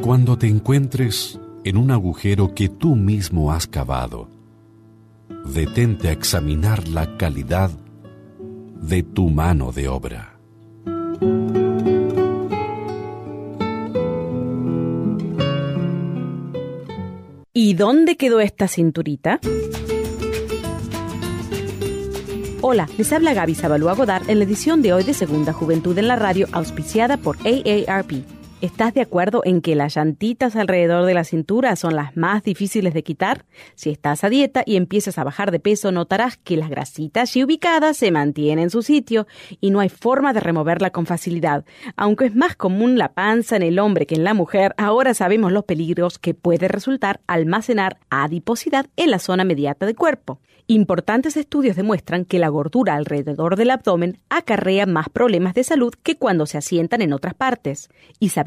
Cuando 0.00 0.38
te 0.38 0.48
encuentres 0.48 1.38
en 1.64 1.76
un 1.76 1.90
agujero 1.92 2.54
que 2.54 2.68
tú 2.68 2.96
mismo 2.96 3.52
has 3.52 3.66
cavado, 3.66 4.28
detente 5.44 6.08
a 6.08 6.12
examinar 6.12 6.88
la 6.88 7.16
calidad 7.16 7.70
de 8.80 9.02
tu 9.02 9.28
mano 9.28 9.70
de 9.70 9.88
obra. 9.88 10.38
¿Y 17.60 17.74
dónde 17.74 18.16
quedó 18.16 18.38
esta 18.38 18.68
cinturita? 18.68 19.40
Hola, 22.60 22.88
les 22.96 23.12
habla 23.12 23.34
Gaby 23.34 23.56
Zabalúa 23.56 23.94
Godard 23.94 24.30
en 24.30 24.38
la 24.38 24.44
edición 24.44 24.80
de 24.80 24.92
hoy 24.92 25.02
de 25.02 25.12
Segunda 25.12 25.52
Juventud 25.52 25.98
en 25.98 26.06
la 26.06 26.14
Radio, 26.14 26.46
auspiciada 26.52 27.16
por 27.16 27.36
AARP. 27.38 28.37
¿Estás 28.60 28.92
de 28.92 29.02
acuerdo 29.02 29.42
en 29.44 29.60
que 29.60 29.76
las 29.76 29.94
llantitas 29.94 30.56
alrededor 30.56 31.06
de 31.06 31.14
la 31.14 31.22
cintura 31.22 31.76
son 31.76 31.94
las 31.94 32.16
más 32.16 32.42
difíciles 32.42 32.92
de 32.92 33.04
quitar? 33.04 33.44
Si 33.76 33.88
estás 33.88 34.24
a 34.24 34.28
dieta 34.28 34.64
y 34.66 34.74
empiezas 34.74 35.16
a 35.16 35.22
bajar 35.22 35.52
de 35.52 35.60
peso, 35.60 35.92
notarás 35.92 36.38
que 36.38 36.56
las 36.56 36.68
grasitas 36.68 37.36
y 37.36 37.44
ubicadas 37.44 37.96
se 37.96 38.10
mantienen 38.10 38.64
en 38.64 38.70
su 38.70 38.82
sitio 38.82 39.28
y 39.60 39.70
no 39.70 39.78
hay 39.78 39.88
forma 39.88 40.32
de 40.32 40.40
removerla 40.40 40.90
con 40.90 41.06
facilidad. 41.06 41.64
Aunque 41.94 42.26
es 42.26 42.34
más 42.34 42.56
común 42.56 42.98
la 42.98 43.12
panza 43.12 43.54
en 43.54 43.62
el 43.62 43.78
hombre 43.78 44.06
que 44.06 44.16
en 44.16 44.24
la 44.24 44.34
mujer, 44.34 44.74
ahora 44.76 45.14
sabemos 45.14 45.52
los 45.52 45.64
peligros 45.64 46.18
que 46.18 46.34
puede 46.34 46.66
resultar 46.66 47.20
almacenar 47.28 48.00
adiposidad 48.10 48.86
en 48.96 49.12
la 49.12 49.20
zona 49.20 49.44
mediata 49.44 49.86
del 49.86 49.94
cuerpo. 49.94 50.40
Importantes 50.70 51.38
estudios 51.38 51.76
demuestran 51.76 52.26
que 52.26 52.38
la 52.38 52.48
gordura 52.48 52.94
alrededor 52.94 53.56
del 53.56 53.70
abdomen 53.70 54.18
acarrea 54.28 54.84
más 54.84 55.08
problemas 55.08 55.54
de 55.54 55.64
salud 55.64 55.94
que 56.02 56.18
cuando 56.18 56.44
se 56.44 56.58
asientan 56.58 57.00
en 57.00 57.14
otras 57.14 57.32
partes, 57.32 57.88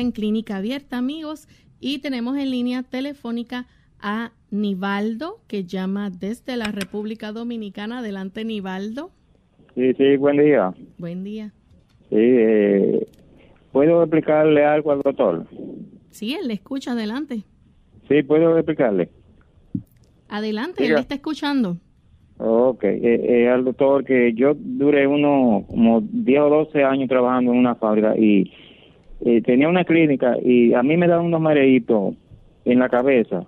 en 0.00 0.12
Clínica 0.12 0.56
Abierta, 0.56 0.98
amigos, 0.98 1.48
y 1.80 1.98
tenemos 1.98 2.36
en 2.36 2.50
línea 2.50 2.82
telefónica 2.82 3.66
a 4.00 4.32
Nivaldo, 4.50 5.40
que 5.48 5.64
llama 5.64 6.10
desde 6.10 6.56
la 6.56 6.72
República 6.72 7.32
Dominicana. 7.32 7.98
Adelante, 7.98 8.44
Nivaldo. 8.44 9.10
Sí, 9.74 9.92
sí, 9.94 10.16
buen 10.16 10.38
día. 10.38 10.72
Buen 10.98 11.24
día. 11.24 11.52
Sí, 12.08 12.16
eh, 12.16 13.06
¿puedo 13.72 14.02
explicarle 14.02 14.64
algo 14.64 14.92
al 14.92 15.02
doctor? 15.02 15.46
Sí, 16.10 16.34
él 16.34 16.48
le 16.48 16.54
escucha, 16.54 16.92
adelante. 16.92 17.42
Sí, 18.08 18.22
puedo 18.22 18.56
explicarle. 18.56 19.10
Adelante, 20.28 20.82
él 20.82 20.88
Diga. 20.88 20.96
le 20.96 21.02
está 21.02 21.14
escuchando. 21.16 21.76
Ok, 22.38 22.84
eh, 22.84 23.00
eh, 23.02 23.48
al 23.48 23.64
doctor 23.64 24.04
que 24.04 24.34
yo 24.34 24.52
duré 24.54 25.06
uno 25.06 25.64
como 25.68 26.02
10 26.02 26.40
o 26.40 26.48
12 26.50 26.84
años 26.84 27.08
trabajando 27.08 27.52
en 27.52 27.58
una 27.58 27.74
fábrica 27.76 28.14
y 28.16 28.52
eh, 29.24 29.40
tenía 29.42 29.68
una 29.68 29.84
clínica 29.84 30.36
y 30.42 30.74
a 30.74 30.82
mí 30.82 30.96
me 30.96 31.08
daban 31.08 31.26
unos 31.26 31.40
mareitos 31.40 32.14
en 32.64 32.78
la 32.78 32.88
cabeza, 32.88 33.46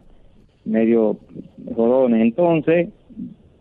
medio 0.64 1.18
jodones. 1.74 2.22
Entonces 2.22 2.88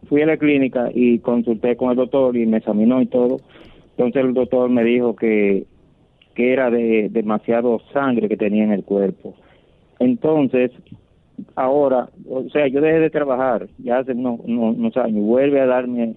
fui 0.07 0.21
a 0.21 0.25
la 0.25 0.37
clínica 0.37 0.89
y 0.93 1.19
consulté 1.19 1.75
con 1.75 1.91
el 1.91 1.97
doctor 1.97 2.35
y 2.37 2.45
me 2.45 2.57
examinó 2.57 3.01
y 3.01 3.07
todo. 3.07 3.37
Entonces 3.91 4.23
el 4.23 4.33
doctor 4.33 4.69
me 4.69 4.83
dijo 4.83 5.15
que, 5.15 5.65
que 6.35 6.53
era 6.53 6.69
de 6.69 7.09
demasiado 7.09 7.81
sangre 7.91 8.29
que 8.29 8.37
tenía 8.37 8.63
en 8.63 8.71
el 8.71 8.83
cuerpo. 8.83 9.35
Entonces, 9.99 10.71
ahora, 11.55 12.09
o 12.29 12.47
sea, 12.49 12.67
yo 12.67 12.81
dejé 12.81 12.99
de 12.99 13.09
trabajar 13.09 13.67
ya 13.79 13.99
hace 13.99 14.11
unos, 14.11 14.39
unos, 14.43 14.95
años, 14.97 15.23
vuelve 15.23 15.59
a 15.59 15.65
darme 15.65 16.15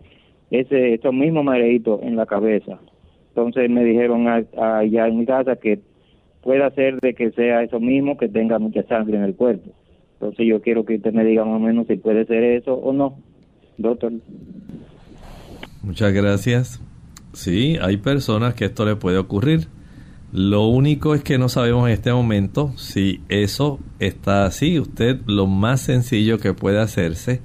ese 0.51 0.95
estos 0.95 1.15
mismos 1.15 1.45
mareitos 1.45 2.01
en 2.03 2.17
la 2.17 2.27
cabeza. 2.27 2.79
Entonces 3.31 3.71
me 3.71 3.85
dijeron 3.85 4.29
allá 4.29 5.07
en 5.07 5.19
mi 5.19 5.27
casa 5.27 5.57
que 5.57 5.81
puede 6.43 6.69
ser 6.73 7.01
de 7.01 7.15
que 7.15 7.31
sea 7.33 7.63
eso 7.63 7.81
mismo, 7.81 8.17
que 8.17 8.29
tenga 8.29 8.59
mucha 8.59 8.83
sangre 8.85 9.17
en 9.17 9.25
el 9.25 9.35
cuerpo. 9.35 9.71
Entonces 10.15 10.47
yo 10.47 10.61
quiero 10.61 10.85
que 10.85 10.97
usted 10.97 11.13
me 11.13 11.25
diga 11.25 11.45
más 11.45 11.57
o 11.57 11.61
menos 11.61 11.87
si 11.87 11.97
puede 11.97 12.27
ser 12.27 12.43
eso 12.43 12.75
o 12.75 12.93
no, 12.93 13.19
doctor. 13.79 14.13
Muchas 15.83 16.13
gracias. 16.13 16.81
Sí, 17.33 17.79
hay 17.81 17.97
personas 17.97 18.55
que 18.55 18.67
esto 18.67 18.85
le 18.85 18.97
puede 18.97 19.19
ocurrir. 19.19 19.69
Lo 20.33 20.67
único 20.67 21.15
es 21.15 21.25
que 21.25 21.39
no 21.39 21.49
sabemos 21.49 21.89
en 21.89 21.95
este 21.95 22.13
momento 22.13 22.73
si 22.77 23.21
eso 23.29 23.81
está 23.99 24.45
así. 24.45 24.79
Usted 24.79 25.21
lo 25.27 25.47
más 25.47 25.81
sencillo 25.81 26.39
que 26.39 26.55
puede 26.55 26.81
hacerse 26.81 27.41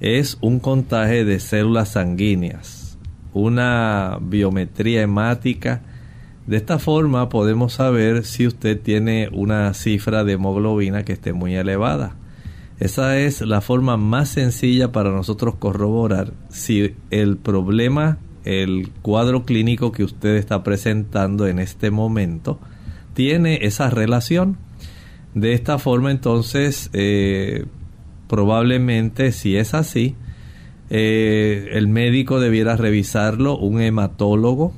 es 0.00 0.38
un 0.40 0.60
contaje 0.60 1.24
de 1.24 1.40
células 1.40 1.90
sanguíneas, 1.90 2.79
una 3.32 4.18
biometría 4.20 5.02
hemática 5.02 5.82
De 6.46 6.56
esta 6.56 6.78
forma 6.78 7.28
podemos 7.28 7.74
saber 7.74 8.24
si 8.24 8.46
usted 8.46 8.80
tiene 8.80 9.28
una 9.32 9.72
cifra 9.74 10.24
de 10.24 10.32
hemoglobina 10.32 11.04
que 11.04 11.12
esté 11.12 11.32
muy 11.32 11.54
elevada. 11.54 12.16
Esa 12.80 13.18
es 13.18 13.42
la 13.42 13.60
forma 13.60 13.98
más 13.98 14.30
sencilla 14.30 14.90
para 14.90 15.10
nosotros 15.10 15.54
corroborar 15.56 16.32
si 16.48 16.94
el 17.10 17.36
problema, 17.36 18.18
el 18.44 18.90
cuadro 19.02 19.44
clínico 19.44 19.92
que 19.92 20.02
usted 20.02 20.36
está 20.36 20.64
presentando 20.64 21.46
en 21.46 21.58
este 21.58 21.90
momento, 21.90 22.58
tiene 23.12 23.60
esa 23.66 23.90
relación. 23.90 24.56
De 25.34 25.52
esta 25.52 25.78
forma 25.78 26.10
entonces, 26.10 26.88
eh, 26.94 27.66
probablemente 28.28 29.32
si 29.32 29.56
es 29.56 29.74
así, 29.74 30.16
eh, 30.90 31.70
el 31.72 31.88
médico 31.88 32.40
debiera 32.40 32.76
revisarlo, 32.76 33.56
un 33.56 33.80
hematólogo, 33.80 34.74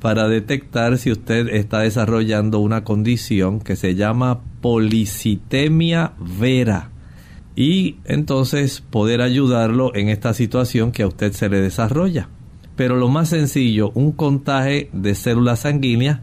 para 0.00 0.26
detectar 0.26 0.98
si 0.98 1.12
usted 1.12 1.48
está 1.48 1.80
desarrollando 1.80 2.58
una 2.58 2.82
condición 2.82 3.60
que 3.60 3.76
se 3.76 3.94
llama 3.94 4.40
policitemia 4.60 6.14
vera 6.18 6.90
y 7.54 7.96
entonces 8.04 8.80
poder 8.80 9.20
ayudarlo 9.22 9.94
en 9.94 10.08
esta 10.08 10.34
situación 10.34 10.90
que 10.90 11.04
a 11.04 11.06
usted 11.06 11.32
se 11.32 11.48
le 11.48 11.60
desarrolla. 11.60 12.28
Pero 12.74 12.96
lo 12.96 13.08
más 13.08 13.28
sencillo, 13.28 13.92
un 13.94 14.10
contaje 14.10 14.90
de 14.92 15.14
células 15.14 15.60
sanguíneas 15.60 16.20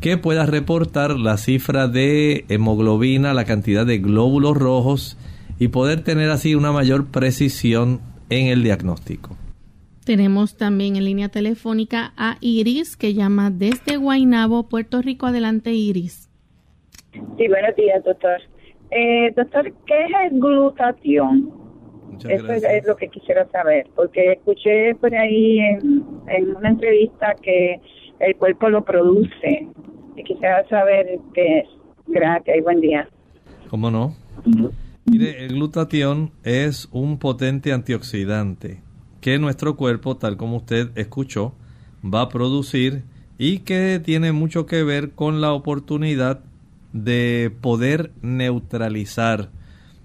que 0.00 0.18
pueda 0.18 0.44
reportar 0.44 1.18
la 1.18 1.38
cifra 1.38 1.88
de 1.88 2.44
hemoglobina, 2.50 3.32
la 3.32 3.46
cantidad 3.46 3.86
de 3.86 3.98
glóbulos 3.98 4.54
rojos 4.56 5.16
y 5.58 5.68
poder 5.68 6.02
tener 6.02 6.28
así 6.28 6.54
una 6.54 6.72
mayor 6.72 7.06
precisión 7.06 8.00
en 8.40 8.48
el 8.48 8.62
diagnóstico. 8.62 9.36
Tenemos 10.04 10.56
también 10.56 10.96
en 10.96 11.04
línea 11.04 11.28
telefónica 11.30 12.12
a 12.16 12.36
Iris 12.40 12.96
que 12.96 13.14
llama 13.14 13.50
desde 13.50 13.96
Guaynabo, 13.96 14.68
Puerto 14.68 15.00
Rico. 15.00 15.26
Adelante, 15.26 15.72
Iris. 15.72 16.28
Sí, 17.12 17.48
buenos 17.48 17.74
días, 17.76 18.04
doctor. 18.04 18.40
Eh, 18.90 19.32
doctor, 19.34 19.72
¿qué 19.86 20.04
es 20.04 20.32
el 20.32 20.38
glutatión? 20.38 21.64
Eso 22.28 22.52
es, 22.52 22.86
lo 22.86 22.96
que 22.96 23.08
quisiera 23.08 23.46
saber, 23.50 23.86
porque 23.96 24.32
escuché 24.32 24.94
por 24.94 25.14
ahí 25.14 25.58
en, 25.58 26.04
una 26.56 26.68
entrevista 26.68 27.34
que 27.42 27.80
el 28.20 28.36
cuerpo 28.36 28.68
lo 28.68 28.84
produce 28.84 29.66
y 30.16 30.22
quisiera 30.22 30.66
saber 30.68 31.18
qué 31.34 31.60
es. 31.60 31.68
Gracias 32.06 32.56
y 32.56 32.60
buen 32.60 32.80
día. 32.80 33.08
¿Cómo 33.68 33.90
no? 33.90 34.14
Mire, 35.06 35.44
el 35.44 35.54
glutatión 35.54 36.32
es 36.44 36.88
un 36.90 37.18
potente 37.18 37.72
antioxidante 37.72 38.82
que 39.20 39.38
nuestro 39.38 39.76
cuerpo, 39.76 40.16
tal 40.16 40.36
como 40.36 40.58
usted 40.58 40.90
escuchó, 40.96 41.54
va 42.04 42.22
a 42.22 42.28
producir 42.28 43.04
y 43.38 43.60
que 43.60 44.00
tiene 44.02 44.32
mucho 44.32 44.66
que 44.66 44.82
ver 44.82 45.12
con 45.12 45.40
la 45.40 45.52
oportunidad 45.52 46.40
de 46.92 47.52
poder 47.60 48.12
neutralizar 48.22 49.50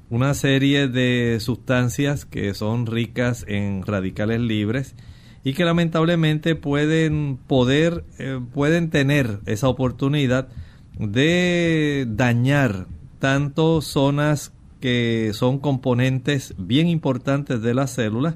una 0.10 0.34
serie 0.34 0.88
de 0.88 1.38
sustancias 1.40 2.26
que 2.26 2.54
son 2.54 2.86
ricas 2.86 3.46
en 3.48 3.84
radicales 3.84 4.42
libres 4.42 4.96
y 5.44 5.54
que 5.54 5.66
lamentablemente 5.66 6.56
pueden 6.56 7.38
poder 7.48 8.04
eh, 8.18 8.40
pueden 8.54 8.90
tener 8.90 9.40
esa 9.46 9.68
oportunidad 9.68 10.50
de 10.98 12.08
dañar 12.10 12.88
tanto 13.20 13.82
zonas 13.82 14.52
que 14.80 15.32
son 15.34 15.60
componentes 15.60 16.54
bien 16.58 16.88
importantes 16.88 17.62
de 17.62 17.74
las 17.74 17.92
células 17.92 18.36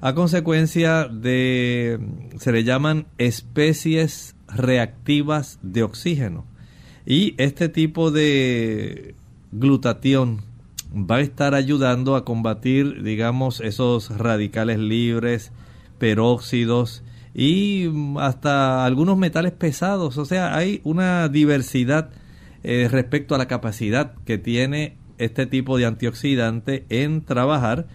a 0.00 0.14
consecuencia 0.14 1.04
de 1.04 1.98
se 2.38 2.52
le 2.52 2.62
llaman 2.62 3.06
especies 3.16 4.36
reactivas 4.48 5.58
de 5.62 5.82
oxígeno 5.82 6.44
y 7.06 7.34
este 7.38 7.68
tipo 7.68 8.10
de 8.10 9.14
glutatión 9.52 10.42
va 10.94 11.16
a 11.16 11.20
estar 11.20 11.54
ayudando 11.54 12.16
a 12.16 12.24
combatir, 12.24 13.02
digamos, 13.02 13.60
esos 13.60 14.16
radicales 14.16 14.78
libres, 14.78 15.52
peróxidos 15.98 17.02
y 17.34 17.88
hasta 18.18 18.84
algunos 18.84 19.16
metales 19.16 19.52
pesados. 19.52 20.18
O 20.18 20.24
sea, 20.24 20.56
hay 20.56 20.80
una 20.84 21.28
diversidad 21.28 22.10
eh, 22.62 22.88
respecto 22.90 23.34
a 23.34 23.38
la 23.38 23.48
capacidad 23.48 24.14
que 24.24 24.38
tiene 24.38 24.96
este 25.18 25.46
tipo 25.46 25.78
de 25.78 25.86
antioxidante 25.86 26.84
en 26.88 27.24
trabajar. 27.24 27.86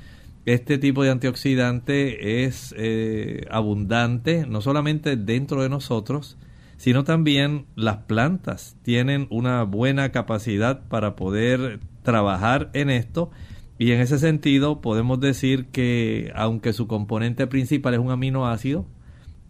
Este 0.45 0.77
tipo 0.77 1.03
de 1.03 1.11
antioxidante 1.11 2.45
es 2.45 2.73
eh, 2.77 3.45
abundante 3.51 4.45
no 4.47 4.61
solamente 4.61 5.15
dentro 5.15 5.61
de 5.61 5.69
nosotros, 5.69 6.37
sino 6.77 7.03
también 7.03 7.65
las 7.75 7.97
plantas 7.97 8.75
tienen 8.83 9.27
una 9.29 9.63
buena 9.63 10.11
capacidad 10.11 10.87
para 10.87 11.15
poder 11.15 11.79
trabajar 12.03 12.69
en 12.73 12.89
esto 12.89 13.29
y 13.77 13.93
en 13.93 14.01
ese 14.01 14.19
sentido 14.19 14.81
podemos 14.81 15.19
decir 15.21 15.67
que 15.67 16.31
aunque 16.35 16.73
su 16.73 16.87
componente 16.87 17.47
principal 17.47 17.93
es 17.93 17.99
un 17.99 18.11
aminoácido 18.11 18.85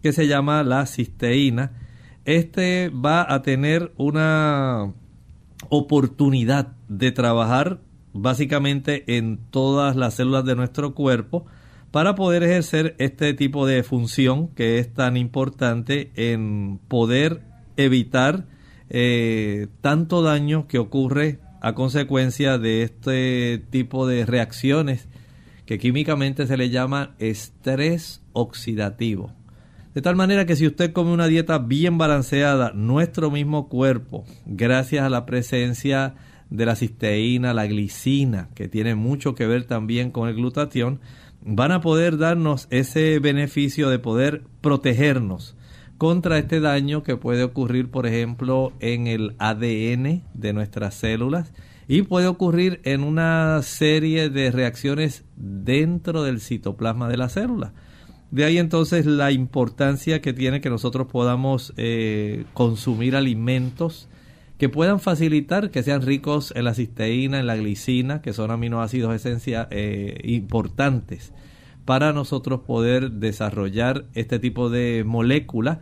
que 0.02 0.12
se 0.12 0.28
llama 0.28 0.62
la 0.62 0.86
cisteína, 0.86 1.72
este 2.24 2.90
va 2.90 3.32
a 3.32 3.42
tener 3.42 3.92
una 3.96 4.92
oportunidad 5.70 6.72
de 6.88 7.12
trabajar 7.12 7.80
básicamente 8.12 9.16
en 9.16 9.38
todas 9.50 9.96
las 9.96 10.14
células 10.14 10.44
de 10.44 10.56
nuestro 10.56 10.94
cuerpo 10.94 11.46
para 11.90 12.14
poder 12.14 12.42
ejercer 12.42 12.94
este 12.98 13.34
tipo 13.34 13.66
de 13.66 13.82
función 13.82 14.48
que 14.48 14.78
es 14.78 14.92
tan 14.92 15.16
importante 15.16 16.10
en 16.14 16.78
poder 16.88 17.42
evitar 17.76 18.46
eh, 18.90 19.68
tanto 19.80 20.22
daño 20.22 20.66
que 20.66 20.78
ocurre 20.78 21.38
a 21.60 21.74
consecuencia 21.74 22.58
de 22.58 22.82
este 22.82 23.62
tipo 23.70 24.06
de 24.06 24.26
reacciones 24.26 25.08
que 25.66 25.78
químicamente 25.78 26.46
se 26.46 26.56
le 26.56 26.70
llama 26.70 27.14
estrés 27.18 28.22
oxidativo. 28.32 29.32
De 29.94 30.02
tal 30.02 30.14
manera 30.14 30.46
que 30.46 30.54
si 30.54 30.66
usted 30.66 30.92
come 30.92 31.12
una 31.12 31.26
dieta 31.26 31.58
bien 31.58 31.98
balanceada, 31.98 32.72
nuestro 32.72 33.30
mismo 33.30 33.68
cuerpo, 33.68 34.24
gracias 34.46 35.04
a 35.04 35.10
la 35.10 35.26
presencia 35.26 36.14
de 36.48 36.64
la 36.66 36.76
cisteína, 36.76 37.54
la 37.54 37.66
glicina, 37.66 38.50
que 38.54 38.68
tiene 38.68 38.94
mucho 38.94 39.34
que 39.34 39.46
ver 39.46 39.64
también 39.64 40.12
con 40.12 40.28
el 40.28 40.36
glutatión, 40.36 41.00
van 41.42 41.72
a 41.72 41.80
poder 41.80 42.18
darnos 42.18 42.68
ese 42.70 43.18
beneficio 43.18 43.88
de 43.88 43.98
poder 43.98 44.44
protegernos 44.60 45.56
contra 45.98 46.38
este 46.38 46.60
daño 46.60 47.02
que 47.02 47.16
puede 47.16 47.42
ocurrir, 47.42 47.90
por 47.90 48.06
ejemplo, 48.06 48.72
en 48.80 49.08
el 49.08 49.34
ADN 49.38 50.22
de 50.34 50.52
nuestras 50.52 50.94
células 50.94 51.52
y 51.88 52.02
puede 52.02 52.28
ocurrir 52.28 52.80
en 52.84 53.02
una 53.02 53.60
serie 53.62 54.30
de 54.30 54.52
reacciones 54.52 55.24
dentro 55.36 56.22
del 56.22 56.40
citoplasma 56.40 57.08
de 57.08 57.16
la 57.16 57.28
célula. 57.28 57.72
De 58.30 58.44
ahí 58.44 58.58
entonces 58.58 59.06
la 59.06 59.32
importancia 59.32 60.20
que 60.20 60.32
tiene 60.32 60.60
que 60.60 60.70
nosotros 60.70 61.08
podamos 61.08 61.72
eh, 61.76 62.44
consumir 62.54 63.16
alimentos 63.16 64.08
que 64.60 64.68
puedan 64.68 65.00
facilitar 65.00 65.70
que 65.70 65.82
sean 65.82 66.02
ricos 66.02 66.52
en 66.54 66.64
la 66.64 66.74
cisteína, 66.74 67.40
en 67.40 67.46
la 67.46 67.56
glicina, 67.56 68.20
que 68.20 68.34
son 68.34 68.50
aminoácidos 68.50 69.14
esenciales 69.14 69.68
eh, 69.70 70.18
importantes 70.24 71.32
para 71.86 72.12
nosotros 72.12 72.60
poder 72.66 73.10
desarrollar 73.12 74.04
este 74.12 74.38
tipo 74.38 74.68
de 74.68 75.02
moléculas. 75.04 75.78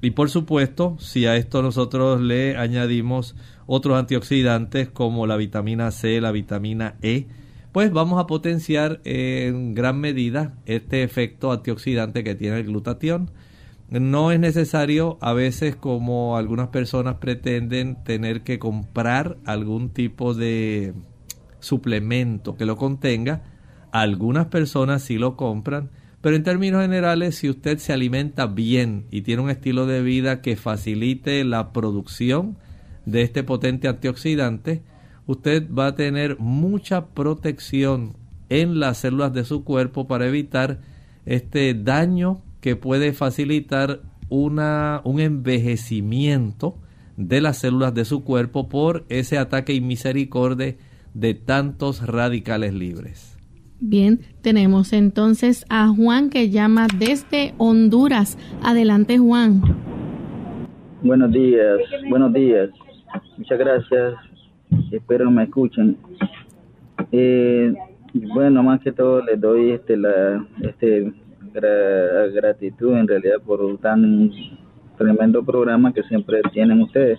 Y 0.00 0.12
por 0.12 0.30
supuesto, 0.30 0.96
si 0.98 1.26
a 1.26 1.36
esto 1.36 1.60
nosotros 1.60 2.22
le 2.22 2.56
añadimos 2.56 3.36
otros 3.66 3.98
antioxidantes 3.98 4.88
como 4.88 5.26
la 5.26 5.36
vitamina 5.36 5.90
C, 5.90 6.20
la 6.22 6.32
vitamina 6.32 6.96
E, 7.02 7.26
pues 7.72 7.90
vamos 7.90 8.20
a 8.20 8.26
potenciar 8.26 9.00
en 9.04 9.74
gran 9.74 9.98
medida 9.98 10.54
este 10.66 11.02
efecto 11.02 11.52
antioxidante 11.52 12.22
que 12.22 12.34
tiene 12.34 12.58
el 12.58 12.66
glutatión. 12.66 13.30
No 13.88 14.30
es 14.30 14.38
necesario 14.38 15.18
a 15.20 15.32
veces 15.32 15.74
como 15.74 16.36
algunas 16.36 16.68
personas 16.68 17.16
pretenden 17.16 18.04
tener 18.04 18.42
que 18.42 18.58
comprar 18.58 19.38
algún 19.44 19.90
tipo 19.90 20.34
de 20.34 20.92
suplemento 21.60 22.56
que 22.56 22.66
lo 22.66 22.76
contenga. 22.76 23.42
Algunas 23.90 24.46
personas 24.46 25.02
sí 25.02 25.16
lo 25.16 25.36
compran, 25.36 25.90
pero 26.20 26.36
en 26.36 26.42
términos 26.42 26.82
generales 26.82 27.36
si 27.36 27.48
usted 27.48 27.78
se 27.78 27.94
alimenta 27.94 28.46
bien 28.46 29.06
y 29.10 29.22
tiene 29.22 29.42
un 29.42 29.50
estilo 29.50 29.86
de 29.86 30.02
vida 30.02 30.42
que 30.42 30.56
facilite 30.56 31.42
la 31.44 31.72
producción 31.72 32.58
de 33.06 33.22
este 33.22 33.42
potente 33.42 33.88
antioxidante, 33.88 34.82
usted 35.26 35.68
va 35.72 35.88
a 35.88 35.94
tener 35.94 36.38
mucha 36.38 37.06
protección 37.06 38.16
en 38.48 38.80
las 38.80 38.98
células 38.98 39.32
de 39.32 39.44
su 39.44 39.64
cuerpo 39.64 40.06
para 40.06 40.26
evitar 40.26 40.80
este 41.24 41.74
daño 41.74 42.42
que 42.60 42.76
puede 42.76 43.12
facilitar 43.12 44.00
una, 44.28 45.00
un 45.04 45.20
envejecimiento 45.20 46.76
de 47.16 47.40
las 47.40 47.58
células 47.58 47.94
de 47.94 48.04
su 48.04 48.24
cuerpo 48.24 48.68
por 48.68 49.04
ese 49.08 49.38
ataque 49.38 49.74
y 49.74 49.80
misericordia 49.80 50.76
de 51.14 51.34
tantos 51.34 52.06
radicales 52.06 52.72
libres. 52.72 53.38
Bien, 53.80 54.20
tenemos 54.42 54.92
entonces 54.92 55.66
a 55.68 55.88
Juan 55.88 56.30
que 56.30 56.50
llama 56.50 56.86
desde 56.98 57.52
Honduras. 57.58 58.38
Adelante, 58.62 59.18
Juan. 59.18 59.60
Buenos 61.02 61.32
días, 61.32 61.78
buenos 62.08 62.32
días. 62.32 62.70
Muchas 63.36 63.58
gracias. 63.58 64.14
Espero 64.90 65.30
me 65.30 65.44
escuchen. 65.44 65.96
Eh, 67.10 67.72
bueno, 68.34 68.62
más 68.62 68.80
que 68.80 68.92
todo 68.92 69.22
les 69.22 69.40
doy 69.40 69.72
este 69.72 69.96
la 69.96 70.46
este 70.62 71.12
gratitud 71.54 72.96
en 72.96 73.06
realidad 73.06 73.40
por 73.44 73.78
tan 73.78 74.30
tremendo 74.96 75.44
programa 75.44 75.92
que 75.92 76.02
siempre 76.04 76.40
tienen 76.52 76.80
ustedes. 76.82 77.18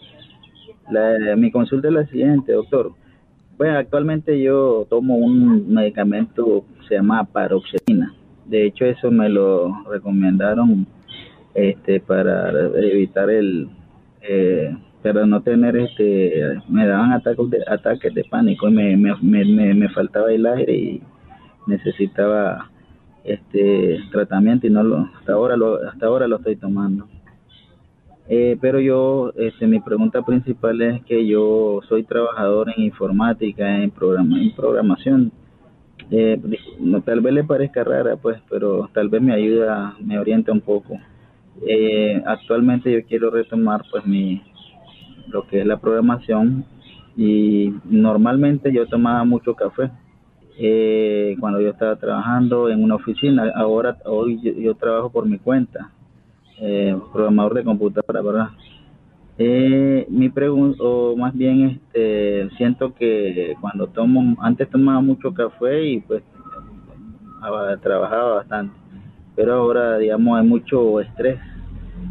mi 1.37 1.51
consulta 1.51 1.87
es 1.87 1.93
la 1.93 2.05
siguiente, 2.07 2.53
doctor. 2.53 2.91
Pues 3.57 3.71
actualmente 3.71 4.41
yo 4.41 4.87
tomo 4.89 5.15
un 5.15 5.71
medicamento 5.71 6.65
se 6.87 6.95
llama 6.95 7.23
paroxetina. 7.23 8.13
De 8.45 8.65
hecho, 8.65 8.85
eso 8.85 9.11
me 9.11 9.29
lo 9.29 9.83
recomendaron 9.89 10.85
este 11.53 11.99
para 11.99 12.49
evitar 12.77 13.29
el 13.29 13.69
eh, 14.21 14.75
para 15.11 15.25
no 15.25 15.41
tener 15.41 15.75
este 15.75 16.59
me 16.69 16.87
daban 16.87 17.11
ataques 17.11 17.49
de 17.49 17.63
ataques 17.67 18.13
de 18.13 18.23
pánico 18.23 18.69
y 18.69 18.71
me, 18.71 18.95
me, 18.95 19.15
me, 19.21 19.73
me 19.73 19.89
faltaba 19.89 20.31
el 20.31 20.45
aire 20.45 20.73
y 20.73 21.01
necesitaba 21.67 22.69
este 23.23 23.99
tratamiento 24.11 24.67
y 24.67 24.69
no 24.69 24.83
lo 24.83 25.09
hasta 25.17 25.33
ahora 25.33 25.55
lo 25.57 25.75
hasta 25.87 26.05
ahora 26.05 26.27
lo 26.27 26.37
estoy 26.37 26.55
tomando. 26.55 27.07
Eh, 28.29 28.57
pero 28.61 28.79
yo 28.79 29.33
este 29.35 29.67
mi 29.67 29.81
pregunta 29.81 30.21
principal 30.21 30.81
es 30.81 31.03
que 31.03 31.27
yo 31.27 31.81
soy 31.89 32.03
trabajador 32.03 32.71
en 32.75 32.83
informática 32.83 33.83
en 33.83 33.91
programa 33.91 34.41
en 34.41 34.55
programación. 34.55 35.31
Eh, 36.11 36.39
tal 37.05 37.21
vez 37.21 37.33
le 37.33 37.43
parezca 37.43 37.83
rara 37.83 38.15
pues 38.17 38.41
pero 38.49 38.89
tal 38.93 39.09
vez 39.09 39.21
me 39.21 39.33
ayuda 39.33 39.95
me 39.99 40.17
orienta 40.17 40.51
un 40.51 40.61
poco. 40.61 40.97
Eh, 41.67 42.21
actualmente 42.25 42.91
yo 42.91 43.05
quiero 43.05 43.29
retomar 43.29 43.83
pues 43.91 44.05
mi 44.05 44.41
lo 45.27 45.47
que 45.47 45.61
es 45.61 45.65
la 45.65 45.77
programación 45.77 46.65
y 47.15 47.73
normalmente 47.85 48.73
yo 48.73 48.87
tomaba 48.87 49.23
mucho 49.23 49.55
café 49.55 49.91
eh, 50.57 51.35
cuando 51.39 51.59
yo 51.59 51.69
estaba 51.69 51.95
trabajando 51.95 52.69
en 52.69 52.83
una 52.83 52.95
oficina. 52.95 53.51
Ahora 53.55 53.97
hoy 54.05 54.39
yo, 54.61 54.75
trabajo 54.75 55.09
por 55.11 55.25
mi 55.25 55.39
cuenta 55.39 55.91
eh, 56.59 56.95
programador 57.11 57.55
de 57.55 57.63
computadora 57.63 58.21
verdad 58.21 58.49
eh, 59.39 60.05
mi 60.09 60.29
pregunta 60.29 60.83
o 60.83 61.15
más 61.15 61.33
bien 61.33 61.81
este 61.81 62.49
siento 62.57 62.93
que 62.93 63.55
cuando 63.59 63.87
tomo 63.87 64.37
antes 64.39 64.69
tomaba 64.69 65.01
mucho 65.01 65.33
café 65.33 65.83
y 65.87 66.01
pues 66.01 66.21
trabajaba 67.81 68.35
bastante 68.35 68.75
pero 69.35 69.55
ahora 69.55 69.97
digamos 69.97 70.39
hay 70.39 70.47
mucho 70.47 71.01
estrés 71.01 71.39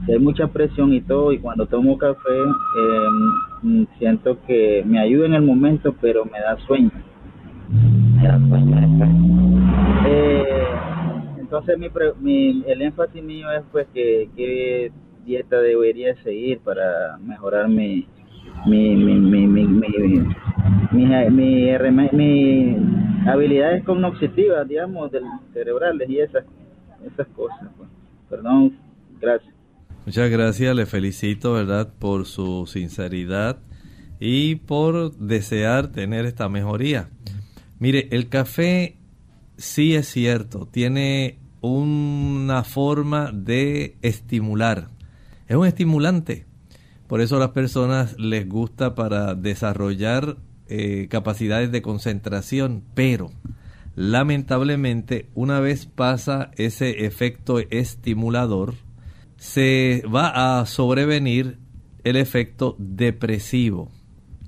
hay 0.08 0.18
mucha 0.18 0.48
presión 0.48 0.92
y 0.92 1.00
todo 1.00 1.32
y 1.32 1.38
cuando 1.38 1.66
tomo 1.66 1.96
café 1.96 2.42
em, 3.62 3.86
siento 3.98 4.38
que 4.46 4.82
me 4.86 4.98
ayuda 4.98 5.26
en 5.26 5.34
el 5.34 5.42
momento 5.42 5.94
pero 6.00 6.24
me 6.24 6.40
da 6.40 6.56
sueño. 6.66 6.90
Me 8.16 8.28
da 8.28 8.38
sueño 8.48 8.76
eh, 10.06 10.64
entonces 11.38 11.78
mi, 11.78 11.88
mi, 12.20 12.64
el 12.66 12.82
énfasis 12.82 13.22
mío 13.22 13.50
es 13.52 13.62
pues 13.70 13.86
que 13.94 14.28
qué 14.36 14.90
dieta 15.24 15.58
debería 15.58 16.14
seguir 16.22 16.58
para 16.60 17.16
mejorar 17.18 17.68
mi 17.68 18.06
mi 18.66 18.96
mi 18.96 19.14
mi 19.14 19.46
mi 19.46 19.66
mi, 19.66 19.88
mi, 20.92 22.08
mi 22.12 22.76
habilidades 23.28 23.84
cognitivas 23.84 24.66
digamos 24.66 25.12
del 25.12 25.24
cerebrales 25.52 26.10
y 26.10 26.18
esas 26.18 26.44
esas 27.06 27.28
cosas 27.28 27.68
pues. 27.76 27.88
perdón 28.28 28.76
gracias 29.20 29.61
Muchas 30.04 30.30
gracias, 30.30 30.74
le 30.74 30.84
felicito, 30.86 31.52
¿verdad?, 31.52 31.92
por 31.96 32.26
su 32.26 32.66
sinceridad 32.66 33.60
y 34.18 34.56
por 34.56 35.16
desear 35.16 35.92
tener 35.92 36.26
esta 36.26 36.48
mejoría. 36.48 37.08
Mire, 37.78 38.08
el 38.10 38.28
café 38.28 38.96
sí 39.56 39.94
es 39.94 40.08
cierto, 40.08 40.66
tiene 40.66 41.38
una 41.60 42.64
forma 42.64 43.30
de 43.32 43.96
estimular. 44.02 44.88
Es 45.46 45.56
un 45.56 45.66
estimulante. 45.66 46.46
Por 47.06 47.20
eso 47.20 47.36
a 47.36 47.40
las 47.40 47.50
personas 47.50 48.18
les 48.18 48.48
gusta 48.48 48.96
para 48.96 49.36
desarrollar 49.36 50.36
eh, 50.66 51.06
capacidades 51.10 51.70
de 51.70 51.82
concentración, 51.82 52.82
pero 52.94 53.30
lamentablemente 53.94 55.28
una 55.34 55.60
vez 55.60 55.86
pasa 55.86 56.50
ese 56.56 57.04
efecto 57.04 57.60
estimulador, 57.60 58.74
se 59.42 60.04
va 60.06 60.60
a 60.60 60.66
sobrevenir 60.66 61.58
el 62.04 62.14
efecto 62.14 62.76
depresivo. 62.78 63.90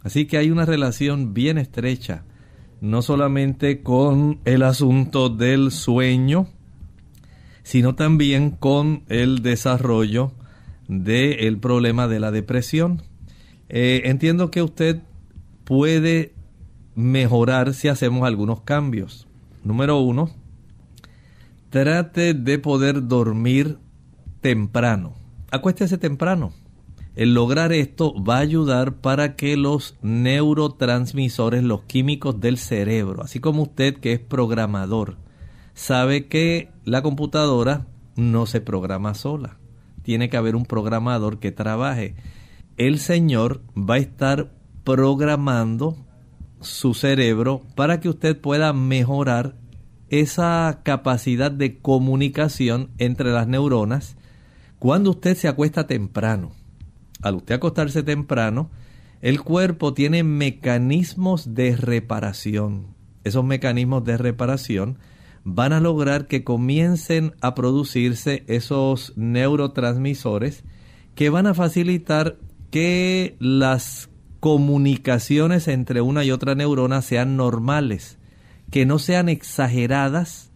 Así 0.05 0.27
que 0.27 0.39
hay 0.39 0.53
una 0.53 0.67
relación 0.67 1.35
bien 1.35 1.59
estrecha, 1.59 2.23
no 2.81 3.03
solamente 3.03 3.83
con 3.83 4.39
el 4.45 4.63
asunto 4.63 5.31
del 5.31 5.73
sueño, 5.73 6.47
sino 7.65 7.97
también 7.97 8.53
con 8.53 9.03
el 9.09 9.43
desarrollo 9.43 10.31
del 10.87 11.59
problema 11.59 12.07
de 12.07 12.21
la 12.21 12.31
depresión. 12.31 13.03
Eh, 13.69 14.03
entiendo 14.05 14.53
que 14.53 14.63
usted 14.63 15.03
puede 15.65 16.35
mejorar 16.95 17.75
si 17.75 17.89
hacemos 17.89 18.23
algunos 18.29 18.61
cambios. 18.61 19.27
Número 19.65 19.99
uno, 19.99 20.31
trate 21.71 22.33
de 22.33 22.61
poder 22.61 23.09
dormir 23.09 23.79
temprano. 24.45 25.15
Acuéstese 25.51 25.97
temprano. 25.97 26.53
El 27.17 27.33
lograr 27.33 27.73
esto 27.73 28.13
va 28.23 28.37
a 28.37 28.41
ayudar 28.41 28.97
para 28.97 29.37
que 29.37 29.57
los 29.57 29.97
neurotransmisores, 30.03 31.63
los 31.63 31.85
químicos 31.85 32.43
del 32.43 32.59
cerebro, 32.59 33.23
así 33.23 33.41
como 33.41 33.63
usted 33.63 33.97
que 33.97 34.13
es 34.13 34.21
programador, 34.21 35.17
sabe 35.73 36.27
que 36.27 36.69
la 36.85 37.01
computadora 37.01 37.87
no 38.17 38.45
se 38.45 38.61
programa 38.61 39.15
sola. 39.15 39.57
Tiene 40.03 40.29
que 40.29 40.37
haber 40.37 40.57
un 40.57 40.67
programador 40.67 41.39
que 41.39 41.51
trabaje. 41.51 42.15
El 42.77 42.99
Señor 42.99 43.63
va 43.75 43.95
a 43.95 43.99
estar 43.99 44.53
programando 44.85 45.97
su 46.61 46.93
cerebro 46.93 47.63
para 47.77 47.99
que 47.99 48.11
usted 48.11 48.39
pueda 48.39 48.75
mejorar 48.75 49.55
esa 50.11 50.81
capacidad 50.83 51.51
de 51.51 51.79
comunicación 51.79 52.91
entre 52.99 53.33
las 53.33 53.49
neuronas 53.49 54.19
cuando 54.85 55.13
usted 55.13 55.35
se 55.35 55.49
acuesta 55.49 55.87
temprano, 55.87 56.53
al 57.23 57.37
usted 57.37 57.55
acostarse 57.55 58.03
temprano, 58.03 58.71
el 59.23 59.41
cuerpo 59.41 59.95
tiene 59.95 60.25
mecanismos 60.25 61.55
de 61.55 61.75
reparación. 61.75 62.89
Esos 63.25 63.47
mecanismos 63.47 64.05
de 64.05 64.19
reparación 64.19 64.99
van 65.43 65.73
a 65.73 65.81
lograr 65.81 66.27
que 66.27 66.45
comiencen 66.45 67.33
a 67.41 67.55
producirse 67.55 68.45
esos 68.47 69.15
neurotransmisores 69.17 70.65
que 71.15 71.31
van 71.31 71.47
a 71.47 71.55
facilitar 71.55 72.37
que 72.71 73.37
las 73.39 74.11
comunicaciones 74.39 75.67
entre 75.67 76.03
una 76.03 76.25
y 76.25 76.31
otra 76.31 76.55
neurona 76.55 77.01
sean 77.01 77.39
normales, 77.39 78.19
que 78.71 78.85
no 78.85 78.99
sean 78.99 79.31
exageradas 79.31 80.53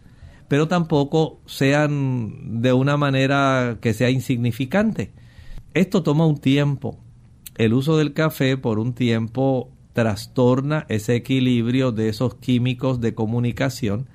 pero 0.49 0.67
tampoco 0.67 1.41
sean 1.47 2.63
de 2.63 2.73
una 2.73 2.97
manera 2.97 3.79
que 3.81 3.93
sea 3.93 4.11
insignificante. 4.11 5.13
Esto 5.75 6.03
toma 6.03 6.27
un 6.27 6.39
tiempo. 6.39 6.99
El 7.57 7.75
uso 7.75 7.97
del 7.97 8.15
café 8.15 8.57
por 8.57 8.79
un 8.79 8.95
tiempo 8.95 9.71
trastorna 9.93 10.87
ese 10.89 11.17
equilibrio 11.17 11.93
de 11.93 12.09
esos 12.09 12.35
químicos 12.37 13.01
de 13.01 13.15
comunicación. 13.15 14.07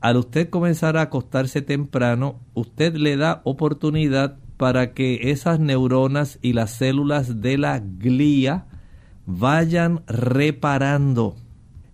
Al 0.00 0.16
usted 0.16 0.50
comenzar 0.50 0.96
a 0.96 1.02
acostarse 1.02 1.62
temprano, 1.62 2.40
usted 2.54 2.96
le 2.96 3.16
da 3.16 3.40
oportunidad 3.44 4.38
para 4.56 4.92
que 4.92 5.30
esas 5.30 5.60
neuronas 5.60 6.38
y 6.42 6.52
las 6.52 6.72
células 6.72 7.40
de 7.40 7.58
la 7.58 7.78
glía 7.78 8.66
vayan 9.26 10.02
reparando. 10.06 11.36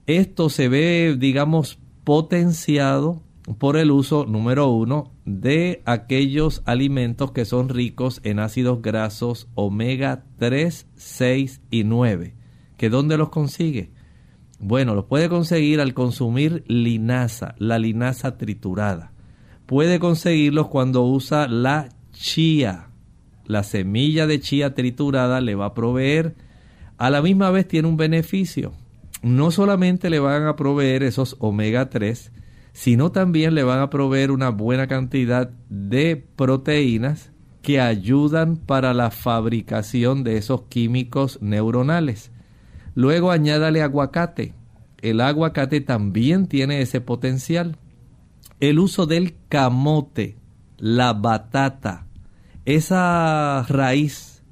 Esto 0.06 0.48
se 0.48 0.68
ve, 0.68 1.16
digamos, 1.18 1.78
potenciado 2.04 3.22
por 3.58 3.76
el 3.76 3.90
uso 3.90 4.24
número 4.24 4.68
uno 4.68 5.12
de 5.26 5.82
aquellos 5.84 6.62
alimentos 6.64 7.32
que 7.32 7.44
son 7.44 7.68
ricos 7.68 8.20
en 8.24 8.38
ácidos 8.38 8.80
grasos 8.80 9.48
omega 9.54 10.24
3, 10.38 10.86
6 10.94 11.60
y 11.70 11.84
9. 11.84 12.34
¿Que 12.78 12.88
dónde 12.88 13.18
los 13.18 13.28
consigue? 13.28 13.90
Bueno, 14.58 14.94
los 14.94 15.04
puede 15.04 15.28
conseguir 15.28 15.80
al 15.80 15.92
consumir 15.92 16.64
linaza, 16.68 17.54
la 17.58 17.78
linaza 17.78 18.38
triturada. 18.38 19.12
Puede 19.66 19.98
conseguirlos 19.98 20.68
cuando 20.68 21.02
usa 21.02 21.46
la 21.46 21.90
chía. 22.12 22.88
La 23.44 23.62
semilla 23.62 24.26
de 24.26 24.40
chía 24.40 24.74
triturada 24.74 25.42
le 25.42 25.54
va 25.54 25.66
a 25.66 25.74
proveer, 25.74 26.34
a 26.96 27.10
la 27.10 27.20
misma 27.20 27.50
vez 27.50 27.68
tiene 27.68 27.88
un 27.88 27.98
beneficio. 27.98 28.72
No 29.22 29.50
solamente 29.50 30.08
le 30.08 30.18
van 30.18 30.46
a 30.46 30.56
proveer 30.56 31.02
esos 31.02 31.36
omega 31.40 31.90
3, 31.90 32.32
sino 32.74 33.12
también 33.12 33.54
le 33.54 33.62
van 33.62 33.78
a 33.78 33.88
proveer 33.88 34.32
una 34.32 34.50
buena 34.50 34.88
cantidad 34.88 35.48
de 35.68 36.16
proteínas 36.16 37.30
que 37.62 37.80
ayudan 37.80 38.56
para 38.56 38.92
la 38.92 39.12
fabricación 39.12 40.24
de 40.24 40.36
esos 40.36 40.62
químicos 40.62 41.38
neuronales. 41.40 42.32
Luego 42.96 43.30
añádale 43.30 43.80
aguacate. 43.80 44.54
El 45.00 45.20
aguacate 45.20 45.80
también 45.80 46.48
tiene 46.48 46.82
ese 46.82 47.00
potencial. 47.00 47.78
El 48.58 48.80
uso 48.80 49.06
del 49.06 49.36
camote, 49.48 50.36
la 50.76 51.12
batata, 51.12 52.06
esa 52.64 53.64
raíz 53.68 54.42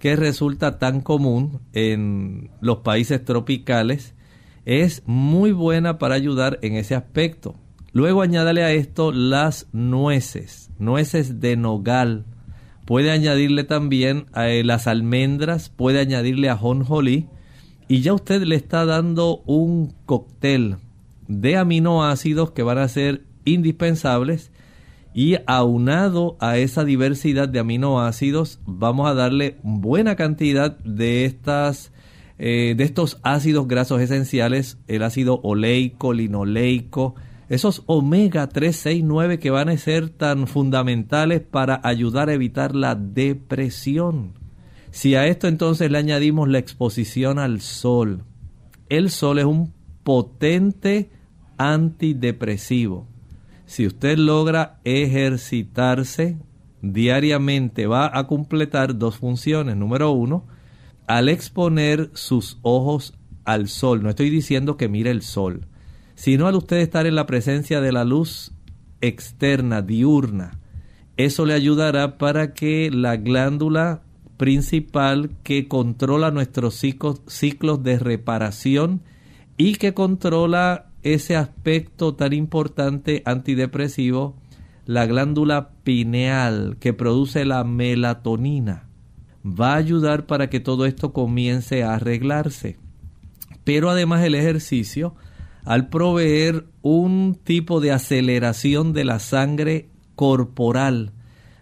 que 0.00 0.16
resulta 0.16 0.80
tan 0.80 1.00
común 1.00 1.60
en 1.72 2.50
los 2.60 2.78
países 2.78 3.24
tropicales, 3.24 4.14
es 4.64 5.04
muy 5.06 5.52
buena 5.52 5.98
para 5.98 6.16
ayudar 6.16 6.58
en 6.62 6.74
ese 6.74 6.96
aspecto. 6.96 7.54
Luego 7.92 8.22
añádale 8.22 8.62
a 8.62 8.72
esto 8.72 9.12
las 9.12 9.66
nueces, 9.72 10.70
nueces 10.78 11.40
de 11.40 11.56
nogal, 11.56 12.26
puede 12.84 13.10
añadirle 13.10 13.64
también 13.64 14.26
eh, 14.36 14.62
las 14.64 14.86
almendras, 14.86 15.68
puede 15.68 16.00
añadirle 16.00 16.50
a 16.50 16.56
jonjolí. 16.56 17.28
Y 17.86 18.02
ya 18.02 18.12
usted 18.12 18.42
le 18.42 18.56
está 18.56 18.84
dando 18.84 19.42
un 19.46 19.94
cóctel 20.04 20.76
de 21.26 21.56
aminoácidos 21.56 22.50
que 22.50 22.62
van 22.62 22.78
a 22.78 22.88
ser 22.88 23.24
indispensables. 23.44 24.50
Y 25.14 25.36
aunado 25.46 26.36
a 26.38 26.58
esa 26.58 26.84
diversidad 26.84 27.48
de 27.48 27.58
aminoácidos 27.58 28.60
vamos 28.66 29.08
a 29.08 29.14
darle 29.14 29.56
buena 29.62 30.16
cantidad 30.16 30.78
de 30.78 31.24
estas 31.24 31.92
eh, 32.38 32.74
de 32.76 32.84
estos 32.84 33.18
ácidos 33.22 33.66
grasos 33.66 34.00
esenciales. 34.00 34.78
El 34.86 35.02
ácido 35.02 35.40
oleico 35.42 36.12
linoleico 36.12 37.16
esos 37.48 37.82
omega 37.86 38.48
3, 38.48 38.76
6, 38.76 39.04
9 39.04 39.38
que 39.38 39.50
van 39.50 39.68
a 39.68 39.76
ser 39.78 40.10
tan 40.10 40.46
fundamentales 40.46 41.40
para 41.40 41.80
ayudar 41.82 42.28
a 42.28 42.34
evitar 42.34 42.74
la 42.74 42.94
depresión. 42.94 44.34
Si 44.90 45.14
a 45.14 45.26
esto 45.26 45.48
entonces 45.48 45.90
le 45.90 45.98
añadimos 45.98 46.48
la 46.48 46.58
exposición 46.58 47.38
al 47.38 47.60
sol, 47.60 48.24
el 48.88 49.10
sol 49.10 49.38
es 49.38 49.44
un 49.44 49.72
potente 50.02 51.10
antidepresivo. 51.58 53.06
Si 53.66 53.86
usted 53.86 54.16
logra 54.16 54.80
ejercitarse 54.84 56.38
diariamente, 56.80 57.86
va 57.86 58.10
a 58.16 58.26
completar 58.26 58.96
dos 58.96 59.16
funciones. 59.16 59.76
Número 59.76 60.10
uno, 60.10 60.46
al 61.06 61.28
exponer 61.28 62.10
sus 62.14 62.58
ojos 62.62 63.14
al 63.44 63.68
sol, 63.68 64.02
no 64.02 64.10
estoy 64.10 64.30
diciendo 64.30 64.76
que 64.76 64.88
mire 64.88 65.10
el 65.10 65.22
sol, 65.22 65.66
sino 66.18 66.48
al 66.48 66.56
usted 66.56 66.78
estar 66.78 67.06
en 67.06 67.14
la 67.14 67.26
presencia 67.26 67.80
de 67.80 67.92
la 67.92 68.04
luz 68.04 68.50
externa, 69.00 69.82
diurna. 69.82 70.58
Eso 71.16 71.46
le 71.46 71.54
ayudará 71.54 72.18
para 72.18 72.54
que 72.54 72.90
la 72.92 73.16
glándula 73.16 74.02
principal 74.36 75.30
que 75.44 75.68
controla 75.68 76.32
nuestros 76.32 76.74
ciclos, 76.74 77.84
de 77.84 78.00
reparación 78.00 79.02
y 79.56 79.76
que 79.76 79.94
controla 79.94 80.86
ese 81.04 81.36
aspecto 81.36 82.16
tan 82.16 82.32
importante 82.32 83.22
antidepresivo, 83.24 84.34
la 84.86 85.06
glándula 85.06 85.70
pineal 85.84 86.78
que 86.80 86.94
produce 86.94 87.44
la 87.44 87.62
melatonina, 87.62 88.88
va 89.46 89.74
a 89.74 89.76
ayudar 89.76 90.26
para 90.26 90.50
que 90.50 90.58
todo 90.58 90.84
esto 90.84 91.12
comience 91.12 91.84
a 91.84 91.94
arreglarse. 91.94 92.76
Pero 93.62 93.88
además 93.88 94.24
el 94.24 94.34
ejercicio 94.34 95.14
al 95.68 95.90
proveer 95.90 96.64
un 96.80 97.38
tipo 97.44 97.80
de 97.80 97.92
aceleración 97.92 98.94
de 98.94 99.04
la 99.04 99.18
sangre 99.18 99.90
corporal, 100.14 101.12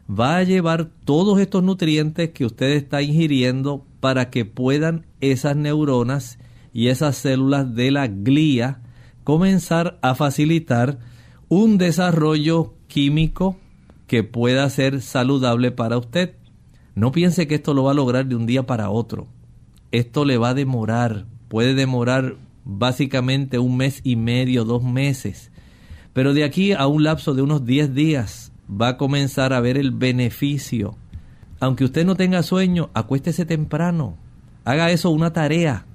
va 0.08 0.36
a 0.36 0.44
llevar 0.44 0.90
todos 1.04 1.40
estos 1.40 1.64
nutrientes 1.64 2.30
que 2.30 2.44
usted 2.46 2.68
está 2.68 3.02
ingiriendo 3.02 3.84
para 3.98 4.30
que 4.30 4.44
puedan 4.44 5.06
esas 5.20 5.56
neuronas 5.56 6.38
y 6.72 6.86
esas 6.86 7.16
células 7.16 7.74
de 7.74 7.90
la 7.90 8.06
glía 8.06 8.80
comenzar 9.24 9.98
a 10.02 10.14
facilitar 10.14 11.00
un 11.48 11.76
desarrollo 11.76 12.74
químico 12.86 13.56
que 14.06 14.22
pueda 14.22 14.70
ser 14.70 15.02
saludable 15.02 15.72
para 15.72 15.98
usted. 15.98 16.36
No 16.94 17.10
piense 17.10 17.48
que 17.48 17.56
esto 17.56 17.74
lo 17.74 17.82
va 17.82 17.90
a 17.90 17.94
lograr 17.94 18.26
de 18.26 18.36
un 18.36 18.46
día 18.46 18.66
para 18.66 18.88
otro. 18.88 19.26
Esto 19.90 20.24
le 20.24 20.38
va 20.38 20.50
a 20.50 20.54
demorar, 20.54 21.26
puede 21.48 21.74
demorar 21.74 22.36
básicamente 22.66 23.58
un 23.58 23.76
mes 23.76 24.00
y 24.04 24.16
medio, 24.16 24.64
dos 24.64 24.82
meses. 24.82 25.50
Pero 26.12 26.34
de 26.34 26.44
aquí 26.44 26.72
a 26.72 26.86
un 26.86 27.04
lapso 27.04 27.32
de 27.32 27.42
unos 27.42 27.64
10 27.64 27.94
días 27.94 28.52
va 28.68 28.88
a 28.88 28.96
comenzar 28.96 29.52
a 29.52 29.60
ver 29.60 29.78
el 29.78 29.92
beneficio. 29.92 30.96
Aunque 31.60 31.84
usted 31.84 32.04
no 32.04 32.16
tenga 32.16 32.42
sueño, 32.42 32.90
acuéstese 32.92 33.46
temprano. 33.46 34.16
Haga 34.64 34.90
eso 34.90 35.10
una 35.10 35.32
tarea. 35.32 35.86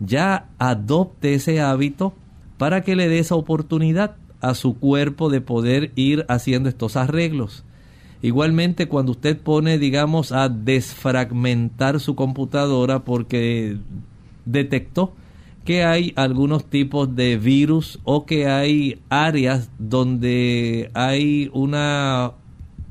Ya 0.00 0.48
adopte 0.58 1.34
ese 1.34 1.60
hábito 1.60 2.12
para 2.58 2.82
que 2.82 2.96
le 2.96 3.08
dé 3.08 3.20
esa 3.20 3.36
oportunidad 3.36 4.16
a 4.40 4.54
su 4.54 4.78
cuerpo 4.78 5.30
de 5.30 5.40
poder 5.40 5.92
ir 5.94 6.26
haciendo 6.28 6.68
estos 6.68 6.96
arreglos. 6.96 7.64
Igualmente 8.20 8.88
cuando 8.88 9.12
usted 9.12 9.38
pone, 9.38 9.78
digamos, 9.78 10.32
a 10.32 10.48
desfragmentar 10.48 12.00
su 12.00 12.16
computadora 12.16 13.04
porque 13.04 13.78
detectó 14.44 15.14
que 15.66 15.84
hay 15.84 16.14
algunos 16.16 16.64
tipos 16.64 17.14
de 17.16 17.36
virus 17.36 17.98
o 18.04 18.24
que 18.24 18.46
hay 18.46 19.02
áreas 19.10 19.70
donde 19.78 20.90
hay 20.94 21.50
una 21.52 22.32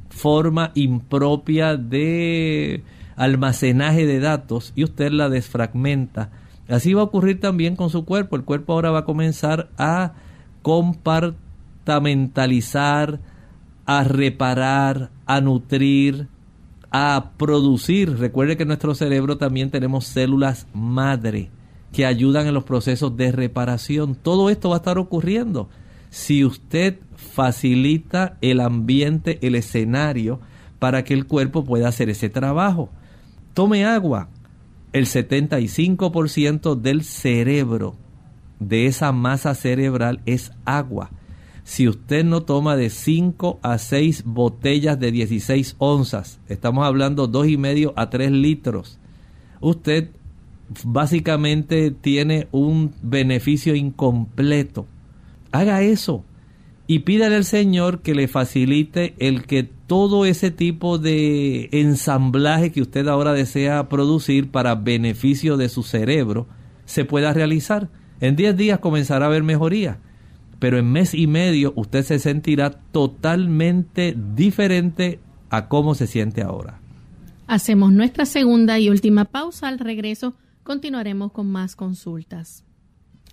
forma 0.09 0.71
impropia 0.75 1.77
de 1.77 2.83
almacenaje 3.15 4.05
de 4.05 4.19
datos 4.19 4.73
y 4.75 4.83
usted 4.83 5.11
la 5.11 5.29
desfragmenta. 5.29 6.29
Así 6.67 6.93
va 6.93 6.99
a 7.01 7.05
ocurrir 7.05 7.39
también 7.39 7.77
con 7.77 7.89
su 7.89 8.03
cuerpo. 8.03 8.35
El 8.35 8.43
cuerpo 8.43 8.73
ahora 8.73 8.91
va 8.91 8.99
a 8.99 9.05
comenzar 9.05 9.69
a 9.77 10.11
compartamentalizar, 10.61 13.21
a 13.85 14.03
reparar, 14.03 15.11
a 15.25 15.39
nutrir, 15.39 16.27
a 16.91 17.31
producir. 17.37 18.17
Recuerde 18.17 18.57
que 18.57 18.63
en 18.63 18.67
nuestro 18.67 18.93
cerebro 18.95 19.37
también 19.37 19.71
tenemos 19.71 20.07
células 20.07 20.67
madre 20.73 21.51
que 21.95 22.05
ayudan 22.05 22.45
en 22.45 22.53
los 22.53 22.65
procesos 22.65 23.15
de 23.15 23.31
reparación. 23.31 24.15
Todo 24.15 24.49
esto 24.49 24.69
va 24.69 24.75
a 24.75 24.79
estar 24.79 24.97
ocurriendo 24.97 25.69
si 26.09 26.43
usted 26.43 26.99
facilita 27.15 28.37
el 28.41 28.59
ambiente, 28.59 29.39
el 29.41 29.55
escenario, 29.55 30.41
para 30.77 31.05
que 31.05 31.13
el 31.13 31.25
cuerpo 31.25 31.63
pueda 31.63 31.87
hacer 31.87 32.09
ese 32.09 32.27
trabajo. 32.27 32.89
Tome 33.53 33.85
agua. 33.85 34.27
El 34.91 35.05
75% 35.05 36.75
del 36.75 37.05
cerebro, 37.05 37.95
de 38.59 38.87
esa 38.87 39.13
masa 39.13 39.55
cerebral, 39.55 40.19
es 40.25 40.51
agua. 40.65 41.11
Si 41.63 41.87
usted 41.87 42.25
no 42.25 42.43
toma 42.43 42.75
de 42.75 42.89
5 42.89 43.59
a 43.61 43.77
6 43.77 44.23
botellas 44.25 44.99
de 44.99 45.13
16 45.13 45.77
onzas, 45.77 46.41
estamos 46.49 46.85
hablando 46.85 47.31
2,5 47.31 47.93
a 47.95 48.09
3 48.09 48.31
litros, 48.31 48.99
usted 49.61 50.09
básicamente 50.83 51.91
tiene 51.91 52.47
un 52.51 52.93
beneficio 53.01 53.75
incompleto. 53.75 54.85
Haga 55.51 55.81
eso 55.81 56.23
y 56.87 56.99
pídale 56.99 57.35
al 57.35 57.45
Señor 57.45 58.01
que 58.01 58.13
le 58.13 58.27
facilite 58.27 59.15
el 59.19 59.45
que 59.45 59.63
todo 59.63 60.25
ese 60.25 60.51
tipo 60.51 60.97
de 60.97 61.69
ensamblaje 61.71 62.71
que 62.71 62.81
usted 62.81 63.07
ahora 63.07 63.33
desea 63.33 63.89
producir 63.89 64.51
para 64.51 64.75
beneficio 64.75 65.57
de 65.57 65.69
su 65.69 65.83
cerebro 65.83 66.47
se 66.85 67.05
pueda 67.05 67.33
realizar. 67.33 67.89
En 68.21 68.35
10 68.35 68.55
días 68.55 68.79
comenzará 68.79 69.25
a 69.25 69.29
haber 69.29 69.43
mejoría, 69.43 69.97
pero 70.59 70.77
en 70.77 70.91
mes 70.91 71.13
y 71.13 71.27
medio 71.27 71.73
usted 71.75 72.03
se 72.03 72.19
sentirá 72.19 72.69
totalmente 72.69 74.15
diferente 74.35 75.19
a 75.49 75.67
cómo 75.67 75.95
se 75.95 76.07
siente 76.07 76.41
ahora. 76.43 76.79
Hacemos 77.47 77.91
nuestra 77.93 78.25
segunda 78.25 78.79
y 78.79 78.89
última 78.89 79.25
pausa 79.25 79.67
al 79.67 79.79
regreso 79.79 80.35
Continuaremos 80.65 81.31
con 81.31 81.51
más 81.51 81.75
consultas. 81.75 82.63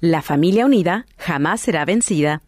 La 0.00 0.20
familia 0.20 0.66
unida 0.66 1.06
jamás 1.16 1.62
será 1.62 1.86
vencida. 1.86 2.42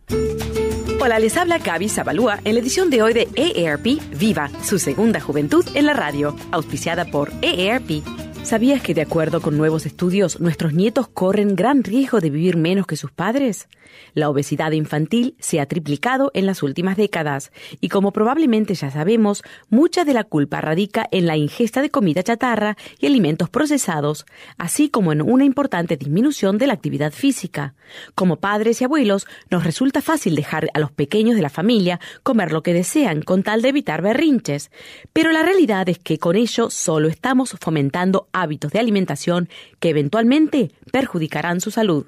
Hola, 1.01 1.19
les 1.19 1.39
habla 1.39 1.57
Gaby 1.57 1.89
Zabalúa 1.89 2.41
en 2.45 2.53
la 2.53 2.61
edición 2.61 2.91
de 2.91 3.01
hoy 3.01 3.15
de 3.15 3.27
EARP 3.35 3.87
Viva, 4.19 4.51
su 4.63 4.79
segunda 4.79 5.21
juventud 5.21 5.65
en 5.75 5.87
la 5.87 5.95
radio, 5.95 6.37
auspiciada 6.53 7.07
por 7.07 7.33
EARP. 7.41 8.24
¿Sabías 8.45 8.83
que 8.83 8.93
de 8.93 9.01
acuerdo 9.01 9.41
con 9.41 9.57
nuevos 9.57 9.87
estudios, 9.87 10.39
nuestros 10.39 10.75
nietos 10.75 11.09
corren 11.09 11.57
gran 11.57 11.83
riesgo 11.83 12.21
de 12.21 12.29
vivir 12.29 12.59
menos 12.59 12.87
que 12.87 12.95
sus 12.95 13.11
padres? 13.11 13.69
La 14.13 14.29
obesidad 14.29 14.73
infantil 14.73 15.35
se 15.39 15.61
ha 15.61 15.67
triplicado 15.67 16.31
en 16.35 16.45
las 16.45 16.63
últimas 16.63 16.99
décadas 16.99 17.53
y 17.81 17.89
como 17.89 18.13
probablemente 18.13 18.75
ya 18.75 18.91
sabemos, 18.91 19.43
mucha 19.71 20.05
de 20.05 20.13
la 20.13 20.25
culpa 20.25 20.61
radica 20.61 21.09
en 21.11 21.27
la 21.27 21.39
ingesta 21.39 21.81
de 21.81 21.89
comida 21.89 22.23
chatarra 22.23 22.77
y 22.99 23.07
alimentos 23.07 23.49
procesados, 23.49 24.27
así 24.59 24.91
como 24.91 25.13
en 25.13 25.23
una 25.23 25.45
importante 25.45 25.97
disminución 25.97 26.59
de 26.59 26.67
la 26.67 26.75
actividad 26.75 27.13
física. 27.13 27.75
Como 28.15 28.37
padres 28.37 28.81
y 28.81 28.85
abuelos, 28.85 29.27
nos 29.51 29.65
resulta 29.65 30.03
fácil 30.03 30.35
dejar 30.35 30.69
a 30.75 30.81
los 30.81 30.93
pequeños 30.93 31.37
de 31.37 31.43
la 31.43 31.51
familia 31.51 31.99
comer 32.23 32.53
lo 32.53 32.63
que 32.63 32.75
desean 32.75 33.23
con 33.23 33.43
tal 33.43 33.63
de 33.63 33.71
evitar 33.71 34.03
berrinches, 34.03 34.71
pero 35.15 35.33
la 35.33 35.43
realidad 35.43 35.89
es 35.89 35.99
que 35.99 36.19
con 36.19 36.37
ello 36.37 36.69
solo 36.69 37.09
estamos 37.09 37.57
fomentando 37.61 38.29
hábitos 38.35 38.73
de 38.73 38.81
alimentación 38.81 39.49
que 39.81 39.89
eventualmente 39.89 40.71
perjudicarán 40.93 41.63
su 41.63 41.71
salud. 41.71 42.07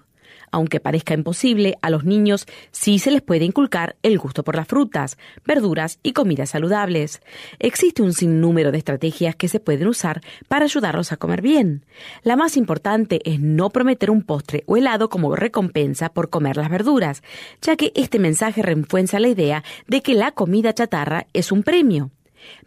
Aunque 0.51 0.81
parezca 0.81 1.15
imposible, 1.15 1.77
a 1.83 1.91
los 1.91 2.05
niños 2.05 2.47
sí 2.71 2.99
se 2.99 3.11
les 3.11 3.23
puede 3.23 3.45
inculcar 3.45 3.97
el 4.03 4.19
gusto 4.19 4.45
por 4.45 4.57
las 4.57 4.69
frutas, 4.69 5.19
verduras 5.45 5.99
y 6.03 6.13
comidas 6.13 6.51
saludables. 6.51 7.21
Existe 7.59 8.03
un 8.03 8.13
sinnúmero 8.13 8.73
de 8.73 8.79
estrategias 8.79 9.37
que 9.37 9.49
se 9.49 9.61
pueden 9.61 9.89
usar 9.89 10.21
para 10.49 10.65
ayudarlos 10.65 11.13
a 11.13 11.17
comer 11.17 11.43
bien. 11.43 11.85
La 12.23 12.37
más 12.37 12.57
importante 12.57 13.21
es 13.25 13.41
no 13.41 13.71
prometer 13.71 14.11
un 14.11 14.23
postre 14.23 14.63
o 14.67 14.77
helado 14.77 15.09
como 15.09 15.35
recompensa 15.37 16.11
por 16.11 16.31
comer 16.31 16.57
las 16.57 16.71
verduras, 16.71 17.23
ya 17.61 17.77
que 17.77 17.93
este 17.95 18.19
mensaje 18.19 18.63
refuerza 18.63 19.21
la 19.21 19.29
idea 19.29 19.65
de 19.87 20.03
que 20.03 20.15
la 20.15 20.33
comida 20.33 20.73
chatarra 20.73 21.27
es 21.33 21.53
un 21.53 21.63
premio, 21.63 22.11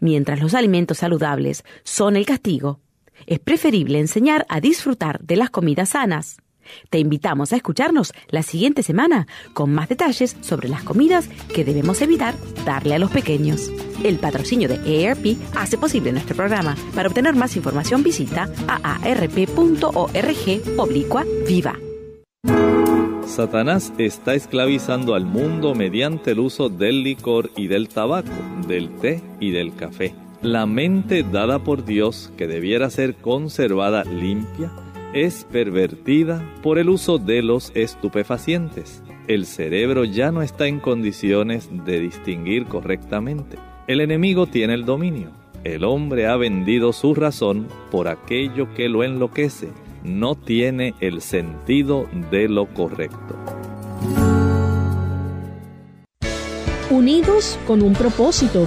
mientras 0.00 0.40
los 0.40 0.54
alimentos 0.54 0.98
saludables 0.98 1.64
son 1.84 2.16
el 2.16 2.26
castigo 2.26 2.80
es 3.26 3.38
preferible 3.38 3.98
enseñar 3.98 4.46
a 4.48 4.60
disfrutar 4.60 5.20
de 5.20 5.36
las 5.36 5.50
comidas 5.50 5.90
sanas. 5.90 6.38
Te 6.88 6.98
invitamos 6.98 7.52
a 7.52 7.56
escucharnos 7.56 8.12
la 8.28 8.42
siguiente 8.42 8.82
semana 8.82 9.26
con 9.54 9.72
más 9.72 9.88
detalles 9.88 10.36
sobre 10.40 10.68
las 10.68 10.82
comidas 10.82 11.28
que 11.54 11.64
debemos 11.64 12.00
evitar 12.02 12.34
darle 12.64 12.94
a 12.94 12.98
los 12.98 13.10
pequeños. 13.10 13.70
El 14.04 14.18
patrocinio 14.18 14.68
de 14.68 15.04
ERP 15.04 15.36
hace 15.56 15.78
posible 15.78 16.12
nuestro 16.12 16.36
programa. 16.36 16.76
Para 16.94 17.08
obtener 17.08 17.34
más 17.34 17.56
información 17.56 18.02
visita 18.02 18.50
aarp.org 18.66 19.90
oblicua 20.78 21.24
viva. 21.46 21.76
Satanás 23.26 23.92
está 23.98 24.34
esclavizando 24.34 25.14
al 25.14 25.24
mundo 25.24 25.74
mediante 25.74 26.32
el 26.32 26.40
uso 26.40 26.68
del 26.68 27.04
licor 27.04 27.50
y 27.56 27.68
del 27.68 27.88
tabaco, 27.88 28.32
del 28.66 28.90
té 28.96 29.22
y 29.38 29.52
del 29.52 29.74
café. 29.74 30.14
La 30.42 30.64
mente 30.64 31.22
dada 31.22 31.58
por 31.58 31.84
Dios, 31.84 32.32
que 32.38 32.46
debiera 32.46 32.88
ser 32.88 33.16
conservada 33.16 34.04
limpia, 34.04 34.72
es 35.12 35.44
pervertida 35.44 36.42
por 36.62 36.78
el 36.78 36.88
uso 36.88 37.18
de 37.18 37.42
los 37.42 37.72
estupefacientes. 37.74 39.02
El 39.28 39.44
cerebro 39.44 40.06
ya 40.06 40.32
no 40.32 40.40
está 40.40 40.66
en 40.66 40.80
condiciones 40.80 41.68
de 41.84 42.00
distinguir 42.00 42.64
correctamente. 42.64 43.58
El 43.86 44.00
enemigo 44.00 44.46
tiene 44.46 44.72
el 44.72 44.86
dominio. 44.86 45.28
El 45.62 45.84
hombre 45.84 46.26
ha 46.26 46.36
vendido 46.36 46.94
su 46.94 47.14
razón 47.14 47.68
por 47.90 48.08
aquello 48.08 48.72
que 48.74 48.88
lo 48.88 49.04
enloquece. 49.04 49.68
No 50.04 50.36
tiene 50.36 50.94
el 51.00 51.20
sentido 51.20 52.08
de 52.30 52.48
lo 52.48 52.64
correcto. 52.64 53.36
Unidos 56.88 57.58
con 57.66 57.82
un 57.82 57.92
propósito 57.92 58.66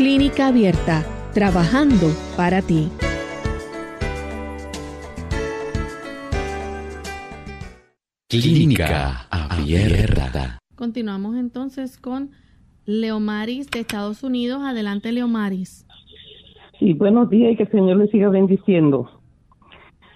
Clínica 0.00 0.46
Abierta, 0.46 1.04
trabajando 1.34 2.06
para 2.34 2.62
ti. 2.62 2.88
Clínica 8.30 9.26
Abierta. 9.30 10.58
Continuamos 10.74 11.36
entonces 11.36 11.98
con 11.98 12.30
Leomaris 12.86 13.70
de 13.70 13.80
Estados 13.80 14.24
Unidos. 14.24 14.62
Adelante, 14.64 15.12
Leomaris. 15.12 15.86
Sí, 16.78 16.94
buenos 16.94 17.28
días 17.28 17.52
y 17.52 17.56
que 17.58 17.64
el 17.64 17.70
Señor 17.70 17.98
le 17.98 18.08
siga 18.08 18.30
bendiciendo. 18.30 19.10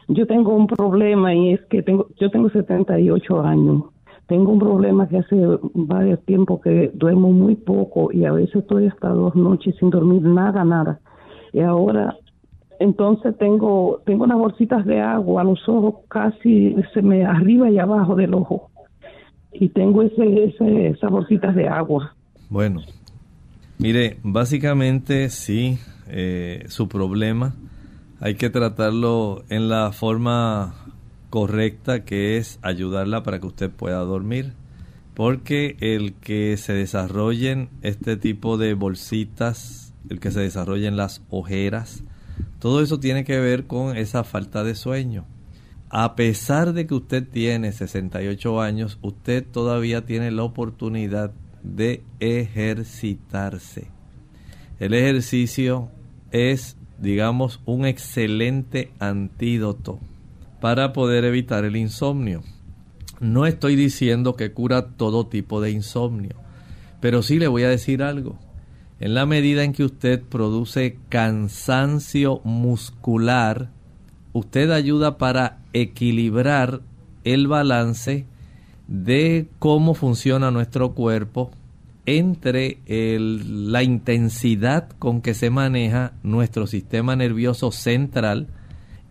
Yo 0.08 0.26
tengo 0.26 0.54
un 0.54 0.66
problema 0.66 1.34
y 1.34 1.52
es 1.52 1.60
que 1.68 1.82
tengo, 1.82 2.08
yo 2.18 2.30
tengo 2.30 2.48
78 2.48 3.42
años 3.42 3.93
tengo 4.26 4.52
un 4.52 4.58
problema 4.58 5.08
que 5.08 5.18
hace 5.18 5.36
varios 5.74 6.22
tiempos 6.24 6.60
que 6.62 6.90
duermo 6.94 7.30
muy 7.30 7.56
poco 7.56 8.10
y 8.12 8.24
a 8.24 8.32
veces 8.32 8.56
estoy 8.56 8.86
hasta 8.86 9.08
dos 9.08 9.34
noches 9.34 9.74
sin 9.78 9.90
dormir 9.90 10.22
nada, 10.22 10.64
nada. 10.64 11.00
Y 11.52 11.60
ahora, 11.60 12.16
entonces 12.80 13.36
tengo 13.38 14.00
tengo 14.06 14.24
unas 14.24 14.38
bolsitas 14.38 14.84
de 14.86 15.00
agua, 15.00 15.42
a 15.42 15.44
los 15.44 15.68
ojos 15.68 16.06
casi 16.08 16.74
se 16.92 17.02
me 17.02 17.24
arriba 17.24 17.70
y 17.70 17.78
abajo 17.78 18.16
del 18.16 18.34
ojo. 18.34 18.70
Y 19.52 19.68
tengo 19.68 20.02
ese, 20.02 20.44
ese 20.44 20.88
esas 20.88 21.10
bolsitas 21.10 21.54
de 21.54 21.68
agua. 21.68 22.14
Bueno, 22.48 22.80
mire, 23.78 24.16
básicamente 24.22 25.28
sí, 25.28 25.78
eh, 26.08 26.64
su 26.68 26.88
problema 26.88 27.54
hay 28.20 28.36
que 28.36 28.48
tratarlo 28.48 29.44
en 29.50 29.68
la 29.68 29.92
forma 29.92 30.74
correcta 31.34 32.04
que 32.04 32.36
es 32.36 32.60
ayudarla 32.62 33.24
para 33.24 33.40
que 33.40 33.48
usted 33.48 33.68
pueda 33.68 33.98
dormir. 33.98 34.52
Porque 35.14 35.76
el 35.80 36.12
que 36.14 36.56
se 36.56 36.74
desarrollen 36.74 37.70
este 37.82 38.16
tipo 38.16 38.56
de 38.56 38.74
bolsitas, 38.74 39.92
el 40.08 40.20
que 40.20 40.30
se 40.30 40.38
desarrollen 40.38 40.96
las 40.96 41.22
ojeras, 41.30 42.04
todo 42.60 42.80
eso 42.80 43.00
tiene 43.00 43.24
que 43.24 43.40
ver 43.40 43.66
con 43.66 43.96
esa 43.96 44.22
falta 44.22 44.62
de 44.62 44.76
sueño. 44.76 45.24
A 45.88 46.14
pesar 46.14 46.72
de 46.72 46.86
que 46.86 46.94
usted 46.94 47.26
tiene 47.28 47.72
68 47.72 48.60
años, 48.60 49.00
usted 49.02 49.44
todavía 49.44 50.06
tiene 50.06 50.30
la 50.30 50.44
oportunidad 50.44 51.32
de 51.64 52.04
ejercitarse. 52.20 53.88
El 54.78 54.94
ejercicio 54.94 55.88
es, 56.30 56.76
digamos, 57.00 57.60
un 57.64 57.86
excelente 57.86 58.92
antídoto 59.00 59.98
para 60.64 60.94
poder 60.94 61.26
evitar 61.26 61.66
el 61.66 61.76
insomnio. 61.76 62.42
No 63.20 63.44
estoy 63.44 63.76
diciendo 63.76 64.34
que 64.34 64.52
cura 64.52 64.86
todo 64.96 65.26
tipo 65.26 65.60
de 65.60 65.70
insomnio, 65.70 66.36
pero 67.00 67.22
sí 67.22 67.38
le 67.38 67.48
voy 67.48 67.64
a 67.64 67.68
decir 67.68 68.02
algo. 68.02 68.38
En 68.98 69.12
la 69.12 69.26
medida 69.26 69.62
en 69.62 69.74
que 69.74 69.84
usted 69.84 70.22
produce 70.22 70.96
cansancio 71.10 72.40
muscular, 72.44 73.72
usted 74.32 74.70
ayuda 74.70 75.18
para 75.18 75.58
equilibrar 75.74 76.80
el 77.24 77.46
balance 77.46 78.24
de 78.88 79.48
cómo 79.58 79.92
funciona 79.92 80.50
nuestro 80.50 80.94
cuerpo 80.94 81.50
entre 82.06 82.78
la 82.86 83.82
intensidad 83.82 84.88
con 84.98 85.20
que 85.20 85.34
se 85.34 85.50
maneja 85.50 86.14
nuestro 86.22 86.66
sistema 86.66 87.16
nervioso 87.16 87.70
central 87.70 88.48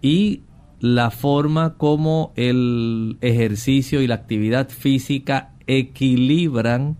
y 0.01 0.41
la 0.83 1.11
forma 1.11 1.75
como 1.75 2.33
el 2.35 3.17
ejercicio 3.21 4.01
y 4.01 4.07
la 4.07 4.15
actividad 4.15 4.67
física 4.67 5.53
equilibran 5.65 6.97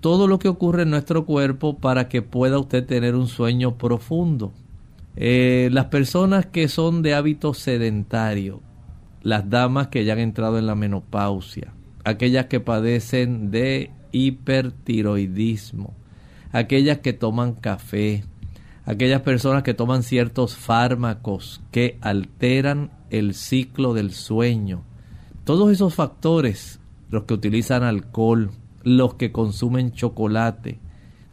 todo 0.00 0.26
lo 0.26 0.38
que 0.38 0.48
ocurre 0.48 0.84
en 0.84 0.90
nuestro 0.90 1.26
cuerpo 1.26 1.76
para 1.76 2.08
que 2.08 2.22
pueda 2.22 2.58
usted 2.58 2.86
tener 2.86 3.14
un 3.14 3.26
sueño 3.26 3.76
profundo. 3.76 4.54
Eh, 5.14 5.68
las 5.72 5.84
personas 5.86 6.46
que 6.46 6.68
son 6.68 7.02
de 7.02 7.12
hábito 7.12 7.52
sedentario, 7.52 8.62
las 9.20 9.50
damas 9.50 9.88
que 9.88 10.06
ya 10.06 10.14
han 10.14 10.18
entrado 10.18 10.58
en 10.58 10.64
la 10.64 10.74
menopausia, 10.74 11.74
aquellas 12.04 12.46
que 12.46 12.60
padecen 12.60 13.50
de 13.50 13.90
hipertiroidismo, 14.12 15.92
aquellas 16.50 17.00
que 17.00 17.12
toman 17.12 17.52
café, 17.52 18.24
aquellas 18.86 19.20
personas 19.20 19.64
que 19.64 19.74
toman 19.74 20.02
ciertos 20.02 20.56
fármacos 20.56 21.60
que 21.70 21.98
alteran 22.00 22.90
el 23.12 23.34
ciclo 23.34 23.94
del 23.94 24.10
sueño. 24.12 24.82
Todos 25.44 25.70
esos 25.70 25.94
factores, 25.94 26.80
los 27.10 27.24
que 27.24 27.34
utilizan 27.34 27.84
alcohol, 27.84 28.50
los 28.82 29.14
que 29.14 29.30
consumen 29.30 29.92
chocolate, 29.92 30.80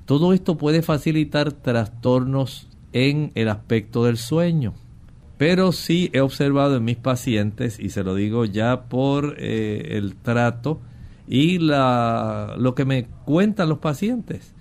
todo 0.06 0.34
esto 0.34 0.58
puede 0.58 0.82
facilitar 0.82 1.52
trastornos 1.52 2.68
en 2.94 3.32
el 3.36 3.50
aspecto 3.50 4.04
del 4.04 4.18
sueño. 4.18 4.74
Pero 5.38 5.72
sí 5.72 6.10
he 6.14 6.20
observado 6.20 6.76
en 6.78 6.84
mis 6.84 6.98
pacientes, 6.98 7.80
y 7.80 7.90
se 7.90 8.04
lo 8.04 8.14
digo 8.14 8.46
ya 8.46 8.90
por 8.90 9.36
eh, 9.38 9.98
el 9.98 10.16
trato 10.16 10.82
y 11.28 11.60
la, 11.60 12.56
lo 12.58 12.76
que 12.76 12.86
me 12.86 13.06
cuentan 13.24 13.70
los 13.70 13.78
pacientes, 13.78 14.54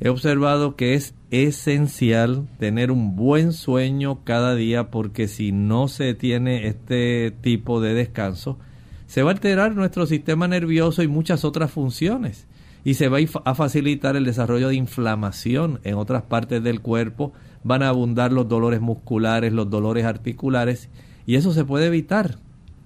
he 0.00 0.08
observado 0.08 0.76
que 0.76 0.94
es 0.94 1.14
esencial 1.30 2.46
tener 2.58 2.90
un 2.90 3.16
buen 3.16 3.52
sueño 3.52 4.20
cada 4.24 4.54
día 4.54 4.90
porque 4.90 5.28
si 5.28 5.52
no 5.52 5.88
se 5.88 6.14
tiene 6.14 6.66
este 6.66 7.30
tipo 7.40 7.80
de 7.80 7.94
descanso, 7.94 8.58
se 9.06 9.22
va 9.22 9.30
a 9.30 9.34
alterar 9.34 9.74
nuestro 9.74 10.06
sistema 10.06 10.48
nervioso 10.48 11.02
y 11.02 11.08
muchas 11.08 11.44
otras 11.44 11.70
funciones 11.70 12.46
y 12.84 12.94
se 12.94 13.08
va 13.08 13.18
a 13.44 13.54
facilitar 13.54 14.14
el 14.16 14.24
desarrollo 14.24 14.68
de 14.68 14.74
inflamación 14.74 15.80
en 15.84 15.94
otras 15.94 16.22
partes 16.22 16.62
del 16.62 16.80
cuerpo, 16.80 17.32
van 17.62 17.82
a 17.82 17.88
abundar 17.88 18.30
los 18.32 18.48
dolores 18.48 18.80
musculares, 18.80 19.52
los 19.52 19.70
dolores 19.70 20.04
articulares 20.04 20.90
y 21.26 21.36
eso 21.36 21.52
se 21.52 21.64
puede 21.64 21.86
evitar. 21.86 22.38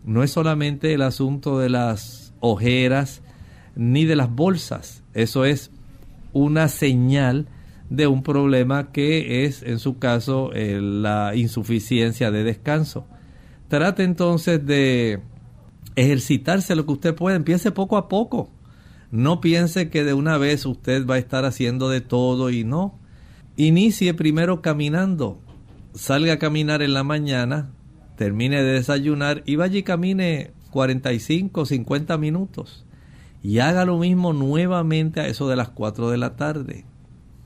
No 0.05 0.23
es 0.23 0.31
solamente 0.31 0.95
el 0.95 1.03
asunto 1.03 1.59
de 1.59 1.69
las 1.69 2.33
ojeras 2.41 3.23
ni 3.75 4.05
de 4.05 4.17
las 4.17 4.31
bolsas, 4.31 5.03
eso 5.15 5.45
es 5.45 5.73
una 6.33 6.69
señal 6.69 7.49
de 7.91 8.07
un 8.07 8.23
problema 8.23 8.93
que 8.93 9.45
es 9.45 9.63
en 9.63 9.79
su 9.79 9.99
caso 9.99 10.51
eh, 10.53 10.81
la 10.81 11.35
insuficiencia 11.35 12.31
de 12.31 12.45
descanso. 12.45 13.07
Trate 13.69 14.05
entonces 14.05 14.65
de 14.65 15.21
ejercitarse 15.97 16.77
lo 16.77 16.87
que 16.87 16.93
usted 16.93 17.15
pueda, 17.15 17.37
empiece 17.37 17.71
poco 17.73 17.97
a 17.97 18.09
poco. 18.09 18.51
No 19.11 19.41
piense 19.41 19.89
que 19.89 20.05
de 20.05 20.15
una 20.15 20.37
vez 20.37 20.67
usted 20.67 21.07
va 21.07 21.15
a 21.15 21.19
estar 21.19 21.45
haciendo 21.45 21.89
de 21.89 22.01
todo 22.01 22.51
y 22.51 22.65
no. 22.65 22.99
Inicie 23.57 24.15
primero 24.15 24.61
caminando. 24.63 25.41
Salga 25.95 26.35
a 26.35 26.39
caminar 26.39 26.83
en 26.83 26.95
la 26.95 27.05
mañana, 27.05 27.71
termine 28.17 28.63
de 28.63 28.75
desayunar 28.75 29.43
y 29.47 29.57
vaya 29.57 29.79
y 29.79 29.83
camine 29.83 30.53
45, 30.71 31.67
50 31.67 32.19
minutos. 32.19 32.85
Y 33.43 33.61
haga 33.61 33.85
lo 33.85 33.99
mismo 33.99 34.33
nuevamente 34.33 35.21
a 35.21 35.29
eso 35.29 35.49
de 35.49 35.57
las 35.57 35.69
4 35.71 36.11
de 36.11 36.19
la 36.19 36.37
tarde. 36.37 36.85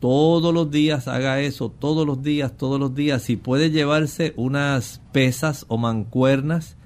Todos 0.01 0.53
los 0.53 0.71
días 0.71 1.07
haga 1.07 1.41
eso, 1.41 1.71
todos 1.71 2.07
los 2.07 2.23
días, 2.23 2.57
todos 2.57 2.81
los 2.81 2.95
días. 2.95 3.23
Si 3.23 3.37
puede 3.37 3.71
llevarse 3.71 4.33
unas 4.37 5.01
pesas 5.13 5.65
o 5.69 5.79
mancuernas 5.79 6.77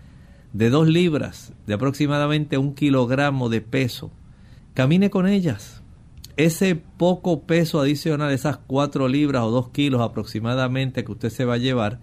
de 0.52 0.70
dos 0.70 0.88
libras, 0.88 1.52
de 1.66 1.74
aproximadamente 1.74 2.58
un 2.58 2.74
kilogramo 2.74 3.48
de 3.48 3.60
peso, 3.60 4.10
camine 4.74 5.08
con 5.08 5.26
ellas. 5.26 5.82
Ese 6.36 6.74
poco 6.74 7.44
peso 7.44 7.80
adicional, 7.80 8.32
esas 8.32 8.58
cuatro 8.58 9.08
libras 9.08 9.44
o 9.44 9.50
dos 9.50 9.70
kilos 9.70 10.02
aproximadamente 10.02 11.04
que 11.04 11.12
usted 11.12 11.30
se 11.30 11.46
va 11.46 11.54
a 11.54 11.58
llevar, 11.58 12.00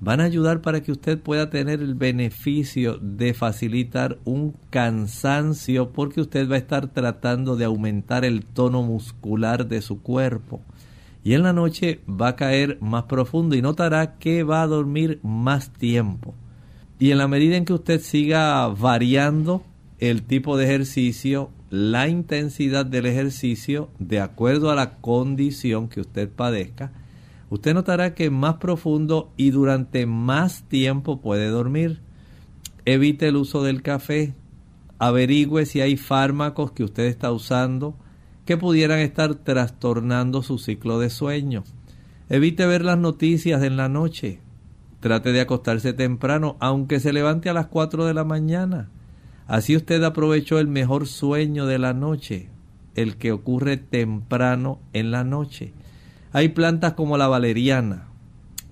van 0.00 0.20
a 0.20 0.24
ayudar 0.24 0.60
para 0.60 0.82
que 0.82 0.92
usted 0.92 1.18
pueda 1.18 1.50
tener 1.50 1.80
el 1.80 1.94
beneficio 1.94 2.98
de 2.98 3.34
facilitar 3.34 4.18
un 4.24 4.54
cansancio 4.70 5.90
porque 5.90 6.20
usted 6.20 6.48
va 6.48 6.54
a 6.54 6.58
estar 6.58 6.88
tratando 6.88 7.56
de 7.56 7.64
aumentar 7.64 8.24
el 8.24 8.44
tono 8.44 8.82
muscular 8.82 9.66
de 9.66 9.82
su 9.82 10.00
cuerpo. 10.00 10.60
Y 11.24 11.34
en 11.34 11.42
la 11.42 11.52
noche 11.52 12.00
va 12.08 12.28
a 12.28 12.36
caer 12.36 12.78
más 12.80 13.04
profundo 13.04 13.56
y 13.56 13.62
notará 13.62 14.18
que 14.18 14.44
va 14.44 14.62
a 14.62 14.66
dormir 14.66 15.18
más 15.22 15.70
tiempo. 15.70 16.34
Y 17.00 17.10
en 17.10 17.18
la 17.18 17.28
medida 17.28 17.56
en 17.56 17.64
que 17.64 17.72
usted 17.72 18.00
siga 18.00 18.66
variando 18.68 19.62
el 19.98 20.22
tipo 20.22 20.56
de 20.56 20.64
ejercicio, 20.64 21.50
la 21.70 22.08
intensidad 22.08 22.86
del 22.86 23.06
ejercicio, 23.06 23.90
de 23.98 24.20
acuerdo 24.20 24.70
a 24.70 24.74
la 24.74 24.96
condición 24.98 25.88
que 25.88 26.00
usted 26.00 26.30
padezca, 26.30 26.92
usted 27.50 27.74
notará 27.74 28.14
que 28.14 28.30
más 28.30 28.56
profundo 28.56 29.32
y 29.36 29.50
durante 29.50 30.06
más 30.06 30.64
tiempo 30.68 31.20
puede 31.20 31.48
dormir. 31.48 32.00
Evite 32.84 33.28
el 33.28 33.36
uso 33.36 33.62
del 33.62 33.82
café. 33.82 34.34
Averigüe 34.98 35.66
si 35.66 35.80
hay 35.80 35.96
fármacos 35.96 36.72
que 36.72 36.84
usted 36.84 37.04
está 37.04 37.30
usando 37.32 37.94
que 38.48 38.56
pudieran 38.56 39.00
estar 39.00 39.34
trastornando 39.34 40.42
su 40.42 40.56
ciclo 40.56 40.98
de 40.98 41.10
sueño. 41.10 41.64
Evite 42.30 42.64
ver 42.64 42.82
las 42.82 42.96
noticias 42.96 43.62
en 43.62 43.76
la 43.76 43.90
noche. 43.90 44.40
Trate 45.00 45.32
de 45.32 45.42
acostarse 45.42 45.92
temprano, 45.92 46.56
aunque 46.58 46.98
se 46.98 47.12
levante 47.12 47.50
a 47.50 47.52
las 47.52 47.66
4 47.66 48.06
de 48.06 48.14
la 48.14 48.24
mañana. 48.24 48.88
Así 49.46 49.76
usted 49.76 50.02
aprovechó 50.02 50.58
el 50.58 50.66
mejor 50.66 51.06
sueño 51.06 51.66
de 51.66 51.78
la 51.78 51.92
noche, 51.92 52.48
el 52.94 53.18
que 53.18 53.32
ocurre 53.32 53.76
temprano 53.76 54.80
en 54.94 55.10
la 55.10 55.24
noche. 55.24 55.74
Hay 56.32 56.50
plantas 56.50 56.94
como 56.94 57.16
la 57.16 57.28
valeriana. 57.28 58.08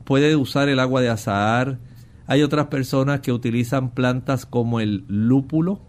Puede 0.05 0.37
usar 0.37 0.69
el 0.69 0.79
agua 0.79 1.01
de 1.01 1.09
azahar. 1.09 1.79
Hay 2.27 2.43
otras 2.43 2.67
personas 2.67 3.21
que 3.21 3.33
utilizan 3.33 3.91
plantas 3.91 4.47
como 4.47 4.81
el 4.81 5.05
lúpulo. 5.09 5.81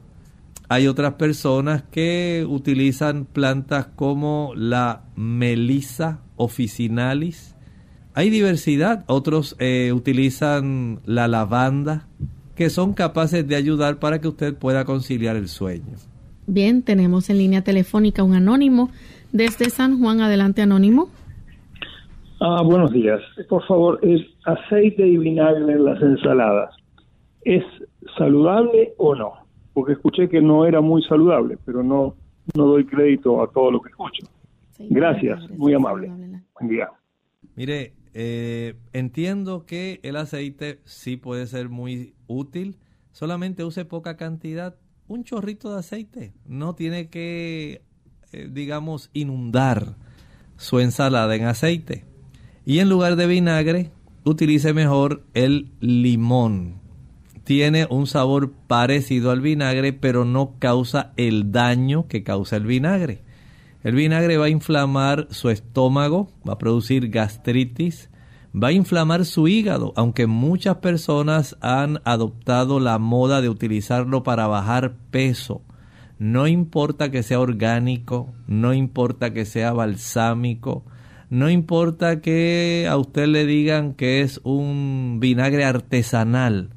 Hay 0.70 0.88
otras 0.88 1.13
personas 1.13 1.84
que 1.91 2.45
utilizan 2.47 3.26
plantas 3.26 3.88
como 3.95 4.53
la 4.55 5.03
melisa 5.15 6.20
officinalis. 6.36 7.55
Hay 8.13 8.30
diversidad. 8.30 9.03
Otros 9.07 9.55
eh, 9.59 9.91
utilizan 9.93 10.99
la 11.05 11.28
lavanda, 11.28 12.07
que 12.55 12.70
son 12.70 12.93
capaces 12.93 13.47
de 13.47 13.55
ayudar 13.55 13.99
para 13.99 14.20
que 14.20 14.28
usted 14.28 14.55
pueda 14.55 14.86
conciliar 14.86 15.36
el 15.36 15.47
sueño. 15.47 15.95
Bien, 16.47 16.82
tenemos 16.82 17.30
en 17.30 17.38
línea 17.38 17.63
telefónica 17.63 18.24
un 18.24 18.34
anónimo 18.34 18.89
desde 19.32 19.70
San 19.70 19.99
Juan. 19.99 20.22
Adelante, 20.22 20.61
anónimo. 20.61 21.09
Ah, 22.39 22.61
buenos 22.61 22.91
días. 22.91 23.19
Por 23.49 23.65
favor, 23.65 23.99
¿el 24.03 24.27
aceite 24.45 25.07
y 25.07 25.17
vinagre 25.17 25.73
en 25.73 25.85
las 25.85 26.01
ensaladas 26.01 26.75
es 27.41 27.63
saludable 28.15 28.93
o 28.97 29.15
no? 29.15 29.33
Porque 29.73 29.93
escuché 29.93 30.29
que 30.29 30.39
no 30.39 30.65
era 30.65 30.79
muy 30.79 31.01
saludable, 31.03 31.57
pero 31.65 31.81
no, 31.81 32.15
no 32.55 32.65
doy 32.65 32.85
crédito 32.85 33.41
a 33.41 33.51
todo 33.51 33.71
lo 33.71 33.81
que 33.81 33.89
escucho. 33.89 34.27
Gracias, 34.77 35.49
muy 35.51 35.73
amable. 35.73 36.09
Buen 36.53 36.69
día. 36.69 36.91
Mire, 37.55 37.93
eh, 38.13 38.75
entiendo 38.93 39.65
que 39.65 39.99
el 40.03 40.15
aceite 40.15 40.79
sí 40.83 41.17
puede 41.17 41.47
ser 41.47 41.69
muy 41.69 42.13
útil, 42.27 42.77
solamente 43.11 43.63
use 43.63 43.83
poca 43.85 44.15
cantidad, 44.15 44.75
un 45.07 45.23
chorrito 45.23 45.71
de 45.71 45.79
aceite, 45.79 46.33
no 46.45 46.75
tiene 46.75 47.09
que, 47.09 47.81
eh, 48.31 48.49
digamos, 48.51 49.09
inundar 49.13 49.95
su 50.57 50.79
ensalada 50.79 51.35
en 51.35 51.45
aceite. 51.45 52.05
Y 52.68 52.80
en 52.80 52.89
lugar 52.89 53.15
de 53.15 53.28
vinagre, 53.28 53.91
utilice 54.26 54.74
mejor 54.74 55.24
el 55.34 55.70
limón. 55.80 56.82
Tiene 57.45 57.88
un 57.89 58.07
sabor 58.07 58.51
parecido 58.68 59.32
al 59.32 59.39
vinagre, 59.39 59.93
pero 59.93 60.26
no 60.26 60.55
causa 60.59 61.13
el 61.15 61.53
daño 61.53 62.09
que 62.09 62.24
causa 62.24 62.57
el 62.57 62.65
vinagre. 62.65 63.22
El 63.86 63.95
vinagre 63.95 64.36
va 64.36 64.47
a 64.47 64.49
inflamar 64.49 65.30
su 65.32 65.49
estómago, 65.49 66.30
va 66.45 66.55
a 66.55 66.57
producir 66.57 67.07
gastritis, 67.07 68.09
va 68.53 68.68
a 68.68 68.74
inflamar 68.74 69.24
su 69.24 69.47
hígado, 69.47 69.93
aunque 69.95 70.28
muchas 70.28 70.76
personas 70.80 71.55
han 71.61 72.01
adoptado 72.03 72.82
la 72.82 72.99
moda 72.99 73.39
de 73.39 73.47
utilizarlo 73.47 74.24
para 74.24 74.45
bajar 74.45 74.97
peso. 75.09 75.61
No 76.20 76.47
importa 76.47 77.11
que 77.11 77.24
sea 77.24 77.39
orgánico, 77.39 78.34
no 78.45 78.74
importa 78.74 79.32
que 79.32 79.45
sea 79.45 79.72
balsámico, 79.72 80.84
no 81.30 81.49
importa 81.49 82.21
que 82.21 82.88
a 82.89 82.95
usted 82.97 83.28
le 83.28 83.45
digan 83.45 83.93
que 83.93 84.21
es 84.21 84.39
un 84.43 85.17
vinagre 85.19 85.65
artesanal, 85.65 86.69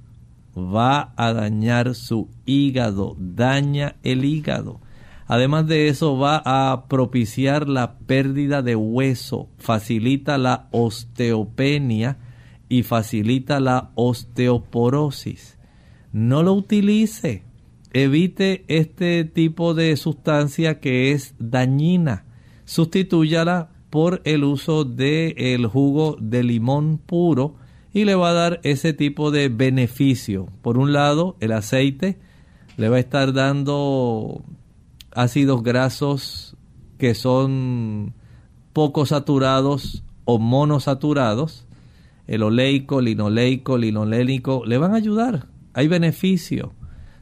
va 0.57 1.13
a 1.17 1.33
dañar 1.33 1.95
su 1.95 2.29
hígado, 2.47 3.17
daña 3.19 3.97
el 4.03 4.25
hígado. 4.25 4.81
Además 5.27 5.69
de 5.69 5.87
eso, 5.87 6.19
va 6.19 6.43
a 6.45 6.89
propiciar 6.89 7.69
la 7.69 7.99
pérdida 7.99 8.63
de 8.63 8.75
hueso, 8.75 9.49
facilita 9.59 10.39
la 10.39 10.69
osteopenia 10.73 12.19
y 12.69 12.83
facilita 12.83 13.61
la 13.61 13.91
osteoporosis. 13.95 15.59
No 16.13 16.43
lo 16.43 16.55
utilice. 16.55 17.45
Evite 17.93 18.65
este 18.67 19.23
tipo 19.25 19.75
de 19.75 19.97
sustancia 19.97 20.81
que 20.81 21.13
es 21.13 21.37
dañina. 21.39 22.25
Sustitúyala 22.65 23.71
por 23.91 24.23
el 24.25 24.45
uso 24.45 24.85
del 24.85 25.35
el 25.37 25.67
jugo 25.67 26.17
de 26.21 26.45
limón 26.45 26.99
puro 26.99 27.57
y 27.93 28.05
le 28.05 28.15
va 28.15 28.31
a 28.31 28.35
dar 28.35 28.61
ese 28.63 28.93
tipo 28.93 29.31
de 29.31 29.49
beneficio. 29.49 30.49
Por 30.63 30.79
un 30.79 30.93
lado, 30.93 31.37
el 31.41 31.53
aceite 31.53 32.19
le 32.77 32.89
va 32.89 32.97
a 32.97 33.01
estar 33.01 33.33
dando 33.33 34.43
ácidos 35.13 35.63
grasos 35.63 36.57
que 36.99 37.15
son 37.15 38.15
poco 38.73 39.07
saturados 39.07 40.05
o 40.25 40.39
monosaturados, 40.39 41.67
el 42.29 42.45
oleico, 42.45 43.01
linoleico, 43.01 43.77
linolénico, 43.77 44.65
le 44.65 44.79
van 44.79 44.93
a 44.93 44.99
ayudar. 44.99 45.49
Hay 45.75 45.89
beneficio 45.89 46.73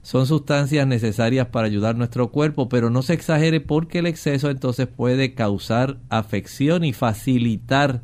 son 0.09 0.25
sustancias 0.25 0.87
necesarias 0.87 1.49
para 1.49 1.67
ayudar 1.67 1.95
nuestro 1.95 2.29
cuerpo, 2.29 2.71
pero 2.71 2.89
no 2.89 3.03
se 3.03 3.13
exagere 3.13 3.61
porque 3.61 3.99
el 3.99 4.07
exceso 4.07 4.49
entonces 4.49 4.87
puede 4.87 5.35
causar 5.35 5.99
afección 6.09 6.83
y 6.83 6.95
facilitar 6.95 8.01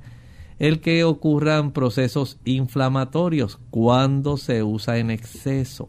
el 0.59 0.83
que 0.83 1.03
ocurran 1.03 1.73
procesos 1.73 2.39
inflamatorios 2.45 3.59
cuando 3.71 4.37
se 4.37 4.63
usa 4.63 4.99
en 4.99 5.11
exceso. 5.11 5.89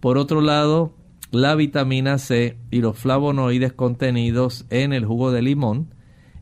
Por 0.00 0.16
otro 0.16 0.40
lado, 0.40 0.94
la 1.32 1.54
vitamina 1.54 2.16
C 2.16 2.56
y 2.70 2.80
los 2.80 2.98
flavonoides 2.98 3.74
contenidos 3.74 4.64
en 4.70 4.94
el 4.94 5.04
jugo 5.04 5.32
de 5.32 5.42
limón, 5.42 5.94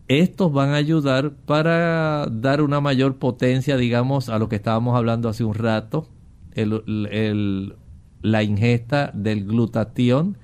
estos 0.06 0.52
van 0.52 0.70
a 0.70 0.76
ayudar 0.76 1.32
para 1.32 2.28
dar 2.30 2.62
una 2.62 2.80
mayor 2.80 3.16
potencia, 3.16 3.76
digamos, 3.76 4.28
a 4.28 4.38
lo 4.38 4.48
que 4.48 4.54
estábamos 4.54 4.96
hablando 4.96 5.28
hace 5.28 5.42
un 5.42 5.54
rato, 5.54 6.06
la 8.22 8.42
ingesta 8.42 9.10
del 9.14 9.44
glutatión 9.44 10.38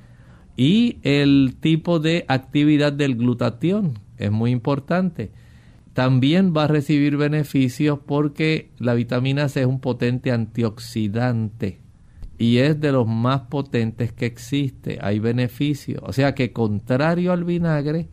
y 0.56 0.98
el 1.02 1.56
tipo 1.60 1.98
de 1.98 2.24
actividad 2.28 2.92
del 2.92 3.16
glutatión. 3.16 3.98
Es 4.16 4.30
muy 4.30 4.50
importante 4.50 5.30
también 5.96 6.52
va 6.54 6.64
a 6.64 6.68
recibir 6.68 7.16
beneficios 7.16 7.98
porque 8.04 8.70
la 8.76 8.92
vitamina 8.92 9.48
C 9.48 9.62
es 9.62 9.66
un 9.66 9.80
potente 9.80 10.30
antioxidante 10.30 11.80
y 12.36 12.58
es 12.58 12.78
de 12.78 12.92
los 12.92 13.08
más 13.08 13.40
potentes 13.48 14.12
que 14.12 14.26
existe. 14.26 14.98
Hay 15.00 15.20
beneficios. 15.20 16.02
O 16.04 16.12
sea 16.12 16.34
que 16.34 16.52
contrario 16.52 17.32
al 17.32 17.44
vinagre, 17.44 18.10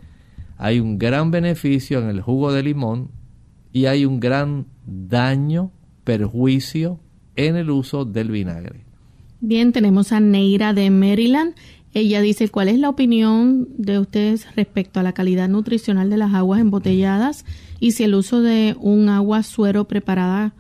hay 0.56 0.80
un 0.80 0.98
gran 0.98 1.30
beneficio 1.30 2.00
en 2.00 2.08
el 2.08 2.22
jugo 2.22 2.54
de 2.54 2.64
limón 2.64 3.12
y 3.74 3.88
hay 3.88 4.06
un 4.06 4.22
gran 4.22 4.68
daño, 4.86 5.74
perjuicio 6.06 7.02
en 7.36 7.58
el 7.58 7.70
uso 7.70 8.06
del 8.06 8.32
vinagre. 8.32 8.86
Bien, 9.46 9.74
tenemos 9.74 10.14
a 10.14 10.22
Neira 10.22 10.74
de 10.74 10.90
Maryland. 10.90 11.54
Ella 11.94 12.22
dice, 12.22 12.48
¿cuál 12.48 12.70
es 12.70 12.80
la 12.80 12.88
opinión 12.88 13.68
de 13.78 14.00
ustedes 14.00 14.48
respecto 14.56 15.02
a 15.02 15.04
la 15.04 15.12
calidad 15.12 15.50
nutricional 15.50 16.10
de 16.10 16.16
las 16.16 16.34
aguas 16.34 16.62
embotelladas 16.62 17.44
y 17.82 17.92
si 17.92 18.06
el 18.06 18.16
uso 18.16 18.42
de 18.42 18.74
un 18.80 19.10
agua 19.10 19.44
suero 19.44 19.84
preparada 19.84 20.54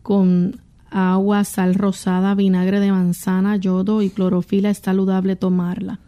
con 0.00 0.62
agua, 0.88 1.44
sal 1.44 1.74
rosada, 1.74 2.34
vinagre 2.34 2.80
de 2.80 2.90
manzana, 2.90 3.56
yodo 3.56 4.00
y 4.00 4.08
clorofila 4.08 4.70
es 4.70 4.78
saludable 4.78 5.36
tomarla? 5.36 6.00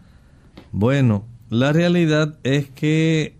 Bueno, 0.72 1.26
la 1.50 1.74
realidad 1.74 2.38
es 2.42 2.70
que 2.70 3.36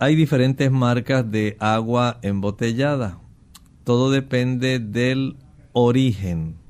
hay 0.00 0.16
diferentes 0.16 0.72
marcas 0.72 1.30
de 1.30 1.56
agua 1.60 2.18
embotellada. 2.22 3.20
Todo 3.84 4.10
depende 4.10 4.80
del 4.80 5.36
origen 5.72 6.65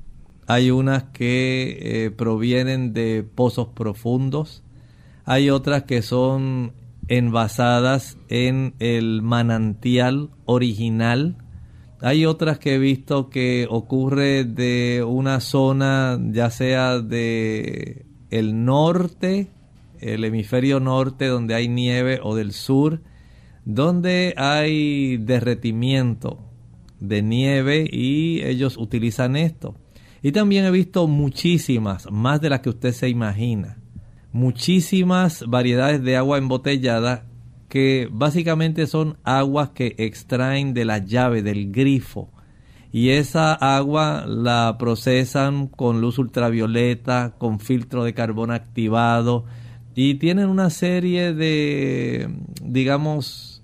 hay 0.47 0.71
unas 0.71 1.03
que 1.03 1.77
eh, 1.81 2.11
provienen 2.11 2.93
de 2.93 3.23
pozos 3.23 3.67
profundos, 3.67 4.63
hay 5.25 5.49
otras 5.49 5.83
que 5.83 6.01
son 6.01 6.73
envasadas 7.09 8.17
en 8.29 8.73
el 8.79 9.21
manantial 9.21 10.29
original, 10.45 11.37
hay 12.01 12.25
otras 12.25 12.59
que 12.59 12.75
he 12.75 12.79
visto 12.79 13.29
que 13.29 13.67
ocurre 13.69 14.45
de 14.45 15.03
una 15.05 15.41
zona 15.41 16.17
ya 16.31 16.49
sea 16.49 16.99
de 16.99 18.05
el 18.29 18.63
norte, 18.63 19.49
el 19.99 20.23
hemisferio 20.23 20.79
norte 20.79 21.25
donde 21.25 21.55
hay 21.55 21.67
nieve 21.67 22.19
o 22.23 22.35
del 22.35 22.53
sur, 22.53 23.01
donde 23.65 24.33
hay 24.37 25.17
derretimiento 25.17 26.39
de 26.99 27.21
nieve 27.21 27.87
y 27.91 28.43
ellos 28.43 28.77
utilizan 28.77 29.35
esto. 29.35 29.75
Y 30.21 30.31
también 30.31 30.65
he 30.65 30.71
visto 30.71 31.07
muchísimas, 31.07 32.11
más 32.11 32.41
de 32.41 32.49
las 32.49 32.61
que 32.61 32.69
usted 32.69 32.91
se 32.91 33.09
imagina, 33.09 33.77
muchísimas 34.31 35.43
variedades 35.47 36.03
de 36.03 36.17
agua 36.17 36.37
embotellada 36.37 37.25
que 37.69 38.07
básicamente 38.11 38.87
son 38.87 39.17
aguas 39.23 39.69
que 39.69 39.95
extraen 39.97 40.73
de 40.73 40.85
la 40.85 40.99
llave, 40.99 41.41
del 41.41 41.71
grifo. 41.71 42.31
Y 42.91 43.09
esa 43.09 43.53
agua 43.53 44.25
la 44.25 44.77
procesan 44.79 45.67
con 45.67 45.99
luz 46.01 46.17
ultravioleta, 46.17 47.35
con 47.37 47.59
filtro 47.59 48.03
de 48.03 48.13
carbón 48.13 48.51
activado 48.51 49.45
y 49.93 50.15
tienen 50.15 50.47
una 50.47 50.69
serie 50.69 51.33
de, 51.33 52.29
digamos, 52.63 53.63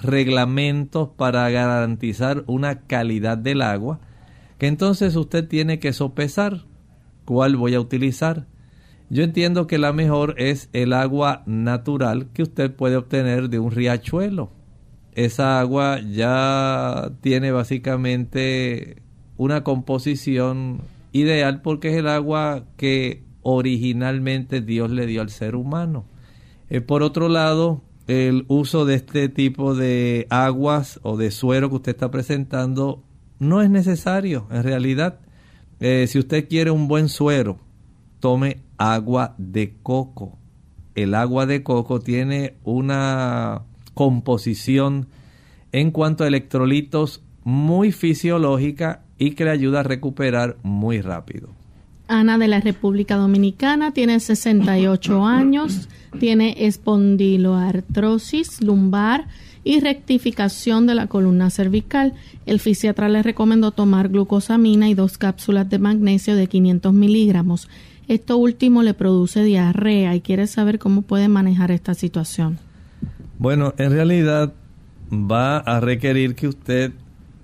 reglamentos 0.00 1.10
para 1.16 1.48
garantizar 1.50 2.42
una 2.46 2.80
calidad 2.80 3.38
del 3.38 3.62
agua 3.62 4.00
que 4.58 4.66
entonces 4.66 5.16
usted 5.16 5.46
tiene 5.46 5.78
que 5.78 5.92
sopesar 5.92 6.64
cuál 7.24 7.56
voy 7.56 7.74
a 7.74 7.80
utilizar. 7.80 8.46
Yo 9.10 9.22
entiendo 9.22 9.66
que 9.66 9.78
la 9.78 9.92
mejor 9.92 10.34
es 10.38 10.68
el 10.72 10.92
agua 10.92 11.42
natural 11.46 12.28
que 12.34 12.42
usted 12.42 12.74
puede 12.74 12.96
obtener 12.96 13.48
de 13.48 13.58
un 13.58 13.70
riachuelo. 13.70 14.50
Esa 15.14 15.60
agua 15.60 16.00
ya 16.00 17.12
tiene 17.22 17.50
básicamente 17.52 19.02
una 19.36 19.64
composición 19.64 20.82
ideal 21.12 21.62
porque 21.62 21.88
es 21.90 21.96
el 21.96 22.08
agua 22.08 22.64
que 22.76 23.22
originalmente 23.42 24.60
Dios 24.60 24.90
le 24.90 25.06
dio 25.06 25.22
al 25.22 25.30
ser 25.30 25.56
humano. 25.56 26.04
Eh, 26.68 26.80
por 26.80 27.02
otro 27.02 27.28
lado, 27.28 27.82
el 28.08 28.44
uso 28.48 28.84
de 28.84 28.94
este 28.94 29.28
tipo 29.28 29.74
de 29.74 30.26
aguas 30.28 31.00
o 31.02 31.16
de 31.16 31.30
suero 31.30 31.70
que 31.70 31.76
usted 31.76 31.92
está 31.92 32.10
presentando 32.10 33.02
no 33.38 33.62
es 33.62 33.70
necesario, 33.70 34.46
en 34.50 34.62
realidad. 34.62 35.20
Eh, 35.80 36.06
si 36.08 36.18
usted 36.18 36.48
quiere 36.48 36.70
un 36.70 36.88
buen 36.88 37.08
suero, 37.08 37.58
tome 38.20 38.62
agua 38.76 39.34
de 39.38 39.74
coco. 39.82 40.38
El 40.94 41.14
agua 41.14 41.46
de 41.46 41.62
coco 41.62 42.00
tiene 42.00 42.54
una 42.64 43.62
composición 43.94 45.08
en 45.72 45.90
cuanto 45.90 46.24
a 46.24 46.28
electrolitos 46.28 47.22
muy 47.44 47.92
fisiológica 47.92 49.02
y 49.18 49.32
que 49.32 49.44
le 49.44 49.50
ayuda 49.50 49.80
a 49.80 49.84
recuperar 49.84 50.56
muy 50.62 51.00
rápido. 51.00 51.50
Ana 52.08 52.38
de 52.38 52.48
la 52.48 52.60
República 52.60 53.16
Dominicana 53.16 53.92
tiene 53.92 54.18
68 54.18 55.26
años, 55.26 55.88
tiene 56.18 56.66
espondiloartrosis 56.66 58.62
lumbar 58.62 59.26
y 59.64 59.80
rectificación 59.80 60.86
de 60.86 60.94
la 60.94 61.06
columna 61.06 61.50
cervical. 61.50 62.14
El 62.46 62.60
fisiatra 62.60 63.08
le 63.08 63.22
recomendó 63.22 63.72
tomar 63.72 64.08
glucosamina 64.08 64.88
y 64.88 64.94
dos 64.94 65.18
cápsulas 65.18 65.68
de 65.68 65.78
magnesio 65.78 66.36
de 66.36 66.46
500 66.46 66.92
miligramos. 66.92 67.68
Esto 68.08 68.38
último 68.38 68.82
le 68.82 68.94
produce 68.94 69.42
diarrea 69.44 70.14
y 70.14 70.20
quiere 70.20 70.46
saber 70.46 70.78
cómo 70.78 71.02
puede 71.02 71.28
manejar 71.28 71.70
esta 71.70 71.94
situación. 71.94 72.58
Bueno, 73.38 73.74
en 73.78 73.92
realidad 73.92 74.54
va 75.12 75.58
a 75.58 75.80
requerir 75.80 76.34
que 76.34 76.48
usted 76.48 76.92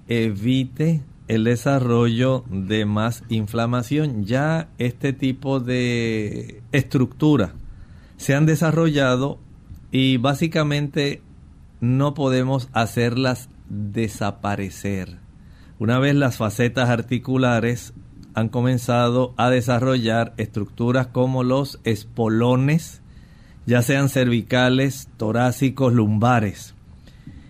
evite 0.09 1.03
el 1.29 1.45
desarrollo 1.45 2.45
de 2.51 2.85
más 2.85 3.25
inflamación. 3.29 4.25
Ya 4.25 4.69
este 4.79 5.13
tipo 5.13 5.61
de 5.61 6.63
estructura 6.73 7.55
se 8.17 8.35
han 8.35 8.47
desarrollado 8.47 9.39
y 9.91 10.17
básicamente 10.17 11.23
no 11.85 12.15
podemos 12.15 12.69
hacerlas 12.73 13.49
desaparecer. 13.69 15.19
Una 15.79 15.99
vez 15.99 16.15
las 16.15 16.39
facetas 16.39 16.89
articulares 16.89 17.93
han 18.35 18.49
comenzado 18.49 19.35
a 19.37 19.51
desarrollar 19.51 20.33
estructuras 20.39 21.09
como 21.09 21.45
los 21.45 21.81
espolones, 21.85 23.03
ya 23.67 23.83
sean 23.83 24.09
cervicales, 24.09 25.09
torácicos, 25.17 25.93
lumbares. 25.93 26.75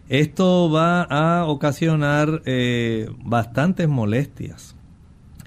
Esto 0.08 0.70
va 0.70 1.02
a 1.02 1.46
ocasionar 1.46 2.42
eh, 2.44 3.08
bastantes 3.24 3.88
molestias. 3.88 4.74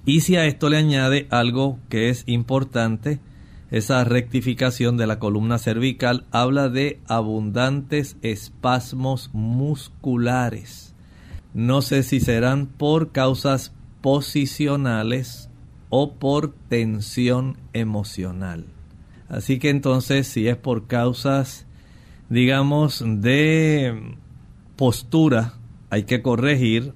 Y 0.05 0.21
si 0.21 0.37
a 0.37 0.45
esto 0.45 0.69
le 0.69 0.77
añade 0.77 1.27
algo 1.29 1.77
que 1.89 2.09
es 2.09 2.23
importante, 2.25 3.19
esa 3.69 4.03
rectificación 4.03 4.97
de 4.97 5.07
la 5.07 5.19
columna 5.19 5.57
cervical 5.57 6.25
habla 6.31 6.69
de 6.69 7.01
abundantes 7.07 8.15
espasmos 8.21 9.29
musculares. 9.33 10.95
No 11.53 11.81
sé 11.81 12.03
si 12.03 12.19
serán 12.19 12.67
por 12.67 13.11
causas 13.11 13.73
posicionales 14.01 15.49
o 15.89 16.13
por 16.13 16.53
tensión 16.69 17.57
emocional. 17.73 18.65
Así 19.29 19.59
que 19.59 19.69
entonces 19.69 20.27
si 20.27 20.47
es 20.47 20.55
por 20.55 20.87
causas, 20.87 21.65
digamos, 22.29 23.03
de 23.05 24.15
postura, 24.77 25.55
hay 25.89 26.03
que 26.03 26.21
corregir 26.21 26.93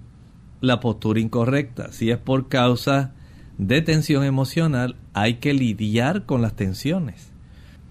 la 0.62 0.80
postura 0.80 1.20
incorrecta. 1.20 1.92
Si 1.92 2.12
es 2.12 2.18
por 2.18 2.48
causa 2.48 3.14
de 3.62 3.84
tensión 3.84 4.24
emocional, 4.24 4.96
hay 5.14 5.36
que 5.36 5.54
lidiar 5.54 6.26
con 6.26 6.42
las 6.42 6.56
tensiones. 6.56 7.32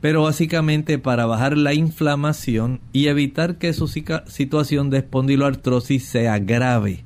Pero 0.01 0.25
básicamente 0.25 0.99
para 0.99 1.27
bajar 1.27 1.57
la 1.57 1.75
inflamación 1.75 2.81
y 2.93 3.07
evitar 3.07 3.57
que 3.57 3.73
su 3.73 3.87
situación 3.87 4.91
de 4.91 4.99
espondiloartrosis 4.99 6.05
se 6.05 6.29
agrave, 6.29 7.05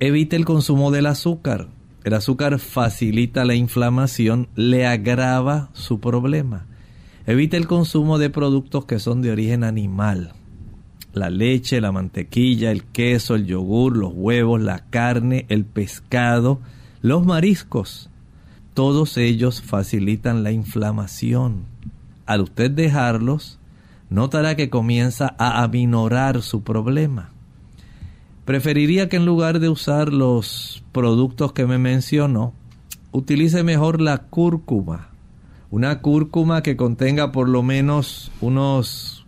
evite 0.00 0.36
el 0.36 0.44
consumo 0.44 0.90
del 0.90 1.06
azúcar. 1.06 1.68
El 2.04 2.12
azúcar 2.12 2.58
facilita 2.58 3.46
la 3.46 3.54
inflamación, 3.54 4.48
le 4.54 4.86
agrava 4.86 5.70
su 5.72 5.98
problema. 5.98 6.66
Evite 7.26 7.56
el 7.56 7.66
consumo 7.66 8.18
de 8.18 8.28
productos 8.28 8.84
que 8.84 8.98
son 8.98 9.22
de 9.22 9.30
origen 9.32 9.64
animal. 9.64 10.34
la 11.14 11.30
leche, 11.30 11.80
la 11.80 11.92
mantequilla, 11.92 12.70
el 12.70 12.84
queso, 12.84 13.36
el 13.36 13.46
yogur, 13.46 13.96
los 13.96 14.12
huevos, 14.12 14.60
la 14.60 14.80
carne, 14.90 15.46
el 15.48 15.64
pescado, 15.64 16.60
los 17.04 17.26
mariscos. 17.26 18.08
Todos 18.72 19.18
ellos 19.18 19.60
facilitan 19.60 20.42
la 20.42 20.52
inflamación. 20.52 21.66
Al 22.24 22.40
usted 22.40 22.70
dejarlos, 22.70 23.58
notará 24.08 24.56
que 24.56 24.70
comienza 24.70 25.36
a 25.38 25.62
aminorar 25.62 26.40
su 26.40 26.62
problema. 26.62 27.28
Preferiría 28.46 29.10
que 29.10 29.16
en 29.16 29.26
lugar 29.26 29.60
de 29.60 29.68
usar 29.68 30.14
los 30.14 30.82
productos 30.92 31.52
que 31.52 31.66
me 31.66 31.76
mencionó, 31.76 32.54
utilice 33.12 33.62
mejor 33.62 34.00
la 34.00 34.22
cúrcuma. 34.22 35.08
Una 35.70 36.00
cúrcuma 36.00 36.62
que 36.62 36.74
contenga 36.74 37.32
por 37.32 37.50
lo 37.50 37.62
menos 37.62 38.32
unos 38.40 39.26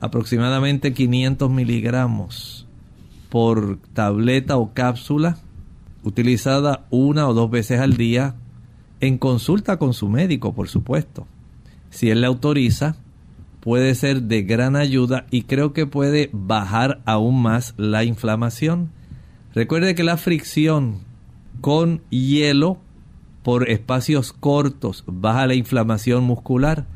aproximadamente 0.00 0.92
500 0.92 1.48
miligramos 1.48 2.66
por 3.28 3.78
tableta 3.92 4.56
o 4.56 4.74
cápsula, 4.74 5.38
utilizada 6.04 6.86
una 6.90 7.26
o 7.28 7.34
dos 7.34 7.50
veces 7.50 7.80
al 7.80 7.96
día, 7.96 8.36
en 9.00 9.18
consulta 9.18 9.78
con 9.78 9.92
su 9.94 10.08
médico, 10.08 10.54
por 10.54 10.68
supuesto. 10.68 11.26
Si 11.90 12.10
él 12.10 12.20
le 12.20 12.26
autoriza, 12.26 12.96
puede 13.60 13.94
ser 13.94 14.22
de 14.22 14.42
gran 14.42 14.76
ayuda 14.76 15.26
y 15.30 15.42
creo 15.42 15.72
que 15.72 15.86
puede 15.86 16.30
bajar 16.32 17.00
aún 17.06 17.42
más 17.42 17.74
la 17.76 18.04
inflamación. 18.04 18.90
Recuerde 19.54 19.94
que 19.94 20.04
la 20.04 20.16
fricción 20.16 21.00
con 21.60 22.02
hielo 22.10 22.78
por 23.42 23.70
espacios 23.70 24.32
cortos 24.32 25.04
baja 25.06 25.46
la 25.46 25.54
inflamación 25.54 26.24
muscular, 26.24 26.86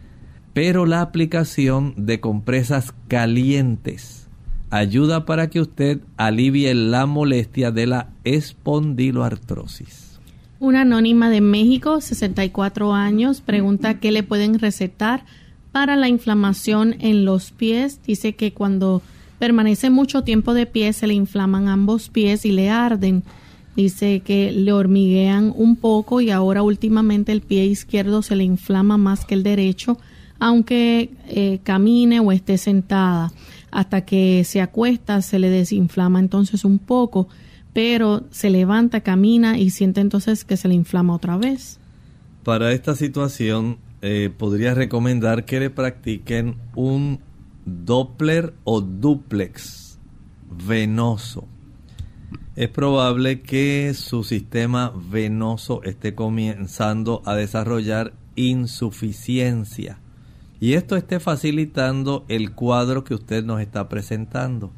pero 0.53 0.87
la 0.87 1.01
aplicación 1.01 1.95
de 1.97 2.21
compresas 2.21 2.95
calientes 3.07 4.28
ayuda 4.71 5.25
para 5.25 5.51
que 5.51 5.61
usted 5.61 6.01
alivie 6.17 6.75
la 6.75 7.07
molestia 7.07 7.71
de 7.71 7.87
la 7.87 8.11
espondiloartrosis. 8.25 10.19
Una 10.61 10.81
anónima 10.81 11.31
de 11.31 11.41
México, 11.41 12.01
64 12.01 12.93
años, 12.93 13.41
pregunta 13.41 14.01
qué 14.01 14.11
le 14.11 14.25
pueden 14.25 14.59
recetar 14.59 15.25
para 15.71 15.97
la 15.97 16.09
inflamación 16.09 16.97
en 16.99 17.25
los 17.25 17.53
pies. 17.53 18.01
Dice 18.05 18.35
que 18.35 18.53
cuando 18.53 19.03
permanece 19.39 19.91
mucho 19.91 20.25
tiempo 20.25 20.55
de 20.55 20.67
pie 20.67 20.93
se 20.93 21.07
le 21.07 21.15
inflaman 21.15 21.69
ambos 21.69 22.09
pies 22.09 22.45
y 22.45 22.51
le 22.51 22.71
arden. 22.71 23.23
Dice 23.77 24.21
que 24.25 24.51
le 24.51 24.73
hormiguean 24.73 25.53
un 25.55 25.77
poco 25.77 26.21
y 26.21 26.31
ahora 26.31 26.63
últimamente 26.63 27.31
el 27.31 27.43
pie 27.43 27.65
izquierdo 27.67 28.23
se 28.23 28.35
le 28.35 28.43
inflama 28.43 28.97
más 28.97 29.25
que 29.25 29.35
el 29.35 29.45
derecho, 29.45 29.99
aunque 30.41 31.11
eh, 31.29 31.61
camine 31.63 32.19
o 32.19 32.33
esté 32.33 32.59
sentada. 32.59 33.31
Hasta 33.71 34.05
que 34.05 34.45
se 34.45 34.61
acuesta 34.61 35.23
se 35.23 35.39
le 35.39 35.51
desinflama 35.51 36.21
entonces 36.21 36.65
un 36.65 36.79
poco, 36.79 37.29
pero 37.73 38.25
se 38.31 38.51
levanta, 38.51 39.01
camina 39.01 39.59
y 39.59 39.71
siente 39.71 40.01
entonces 40.01 40.45
que 40.45 40.57
se 40.57 40.69
le 40.69 40.75
inflama 40.75 41.15
otra 41.15 41.37
vez. 41.37 41.79
Para 42.45 42.73
esta 42.73 42.95
situación 42.95 43.79
eh, 44.01 44.31
podría 44.37 44.75
recomendar 44.75 45.45
que 45.45 45.61
le 45.61 45.71
practiquen 45.71 46.57
un 46.75 47.21
Doppler 47.69 48.55
o 48.65 48.81
duplex 48.81 49.99
venoso. 50.67 51.47
Es 52.57 52.71
probable 52.71 53.43
que 53.43 53.93
su 53.95 54.25
sistema 54.25 54.93
venoso 55.11 55.83
esté 55.85 56.15
comenzando 56.15 57.23
a 57.27 57.35
desarrollar 57.35 58.15
insuficiencia 58.37 59.99
y 60.61 60.75
esto 60.75 60.97
esté 60.97 61.21
facilitando 61.21 62.25
el 62.29 62.53
cuadro 62.53 63.05
que 63.05 63.15
usted 63.15 63.45
nos 63.45 63.61
está 63.61 63.89
presentando. 63.89 64.73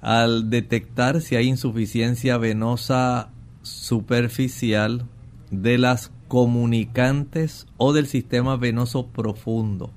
Al 0.00 0.50
detectar 0.50 1.22
si 1.22 1.36
hay 1.36 1.48
insuficiencia 1.48 2.36
venosa 2.36 3.30
superficial 3.62 5.06
de 5.50 5.78
las 5.78 6.12
comunicantes 6.28 7.66
o 7.78 7.92
del 7.92 8.06
sistema 8.06 8.56
venoso 8.56 9.06
profundo. 9.06 9.90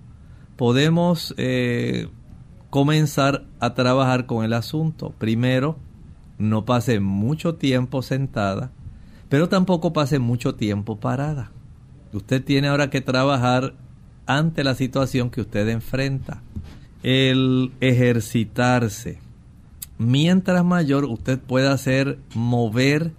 Podemos 0.55 1.33
eh, 1.37 2.07
comenzar 2.69 3.45
a 3.59 3.73
trabajar 3.73 4.25
con 4.25 4.45
el 4.45 4.53
asunto. 4.53 5.13
Primero, 5.17 5.77
no 6.37 6.65
pase 6.65 6.99
mucho 6.99 7.55
tiempo 7.55 8.01
sentada, 8.01 8.71
pero 9.29 9.49
tampoco 9.49 9.93
pase 9.93 10.19
mucho 10.19 10.55
tiempo 10.55 10.99
parada. 10.99 11.51
Usted 12.13 12.43
tiene 12.43 12.69
ahora 12.69 12.89
que 12.89 13.01
trabajar 13.01 13.73
ante 14.27 14.63
la 14.63 14.75
situación 14.75 15.29
que 15.29 15.41
usted 15.41 15.67
enfrenta. 15.69 16.41
El 17.01 17.71
ejercitarse. 17.79 19.19
Mientras 19.97 20.63
mayor 20.63 21.05
usted 21.05 21.39
pueda 21.39 21.71
hacer 21.71 22.19
mover 22.35 23.13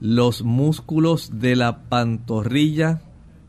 los 0.00 0.42
músculos 0.42 1.40
de 1.40 1.56
la 1.56 1.82
pantorrilla 1.84 3.02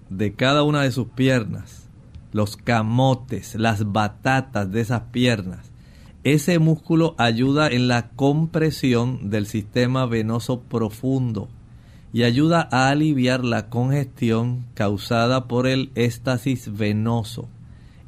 de 0.10 0.34
cada 0.34 0.64
una 0.64 0.84
de 0.84 0.92
sus 0.92 1.08
piernas, 1.08 1.90
los 2.32 2.58
camotes, 2.58 3.56
las 3.56 3.92
batatas 3.92 4.72
de 4.72 4.82
esas 4.82 5.04
piernas. 5.12 5.72
Ese 6.24 6.60
músculo 6.60 7.16
ayuda 7.18 7.68
en 7.68 7.88
la 7.88 8.10
compresión 8.10 9.30
del 9.30 9.48
sistema 9.48 10.06
venoso 10.06 10.62
profundo 10.62 11.50
y 12.14 12.24
ayuda 12.24 12.68
a 12.72 12.90
aliviar 12.90 13.44
la 13.44 13.70
congestión 13.70 14.66
causada 14.74 15.48
por 15.48 15.68
el 15.68 15.92
éstasis 15.96 16.76
venoso. 16.78 17.48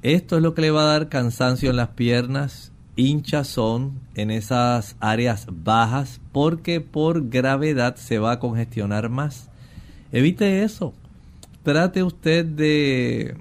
Esto 0.02 0.38
es 0.38 0.44
lo 0.44 0.54
que 0.54 0.62
le 0.62 0.72
va 0.72 0.82
a 0.82 0.94
dar 0.94 1.10
cansancio 1.10 1.70
en 1.70 1.78
las 1.78 1.90
piernas 1.90 2.74
hinchazón 2.96 4.00
en 4.16 4.32
esas 4.32 4.96
áreas 5.00 5.48
bajas 5.50 6.22
porque 6.32 6.82
por 6.82 7.30
gravedad 7.30 7.96
se 7.96 8.20
va 8.20 8.34
a 8.34 8.40
congestionar 8.40 9.10
más. 9.10 9.50
Evite 10.12 10.64
eso. 10.64 10.94
Trate 11.64 12.04
usted 12.04 12.46
de 12.46 13.38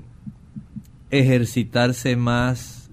ejercitarse 1.11 2.17
más, 2.17 2.91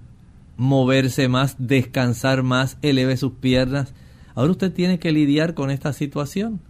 moverse 0.56 1.28
más, 1.28 1.56
descansar 1.58 2.42
más, 2.42 2.76
eleve 2.82 3.16
sus 3.16 3.32
piernas. 3.32 3.94
Ahora 4.34 4.52
usted 4.52 4.72
tiene 4.72 4.98
que 4.98 5.12
lidiar 5.12 5.54
con 5.54 5.70
esta 5.70 5.92
situación. 5.92 6.60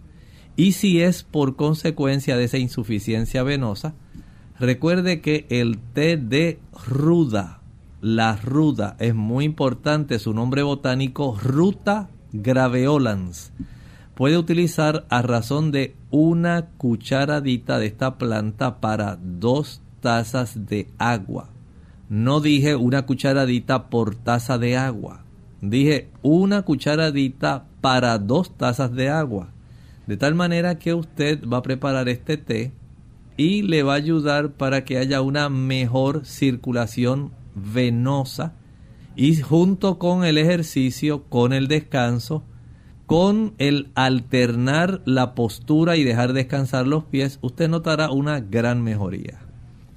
Y 0.55 0.73
si 0.73 1.01
es 1.01 1.23
por 1.23 1.55
consecuencia 1.55 2.37
de 2.37 2.45
esa 2.45 2.57
insuficiencia 2.57 3.43
venosa, 3.43 3.93
recuerde 4.59 5.21
que 5.21 5.45
el 5.49 5.79
té 5.79 6.17
de 6.17 6.59
ruda 6.87 7.61
la 8.01 8.35
ruda 8.35 8.95
es 8.97 9.13
muy 9.13 9.45
importante, 9.45 10.17
su 10.17 10.33
nombre 10.33 10.63
botánico 10.63 11.37
Ruta 11.39 12.09
graveolans. 12.33 13.51
Puede 14.15 14.39
utilizar 14.39 15.05
a 15.09 15.21
razón 15.21 15.71
de 15.71 15.95
una 16.09 16.69
cucharadita 16.77 17.77
de 17.77 17.85
esta 17.85 18.17
planta 18.17 18.81
para 18.81 19.19
dos 19.21 19.81
tazas 19.99 20.65
de 20.65 20.87
agua. 20.97 21.49
No 22.09 22.39
dije 22.41 22.75
una 22.75 23.05
cucharadita 23.05 23.87
por 23.89 24.15
taza 24.15 24.57
de 24.57 24.77
agua. 24.77 25.23
Dije 25.61 26.09
una 26.23 26.63
cucharadita 26.63 27.65
para 27.81 28.17
dos 28.17 28.57
tazas 28.57 28.91
de 28.93 29.09
agua. 29.09 29.50
De 30.11 30.17
tal 30.17 30.35
manera 30.35 30.77
que 30.77 30.93
usted 30.93 31.39
va 31.47 31.59
a 31.59 31.61
preparar 31.61 32.09
este 32.09 32.35
té 32.35 32.73
y 33.37 33.61
le 33.61 33.81
va 33.81 33.93
a 33.93 33.95
ayudar 33.95 34.51
para 34.51 34.83
que 34.83 34.97
haya 34.97 35.21
una 35.21 35.47
mejor 35.47 36.25
circulación 36.25 37.31
venosa 37.55 38.53
y 39.15 39.37
junto 39.37 39.99
con 39.99 40.25
el 40.25 40.37
ejercicio, 40.37 41.23
con 41.29 41.53
el 41.53 41.69
descanso, 41.69 42.43
con 43.05 43.53
el 43.57 43.87
alternar 43.95 45.01
la 45.05 45.33
postura 45.33 45.95
y 45.95 46.03
dejar 46.03 46.33
descansar 46.33 46.87
los 46.87 47.05
pies, 47.05 47.39
usted 47.41 47.69
notará 47.69 48.11
una 48.11 48.41
gran 48.41 48.83
mejoría. 48.83 49.39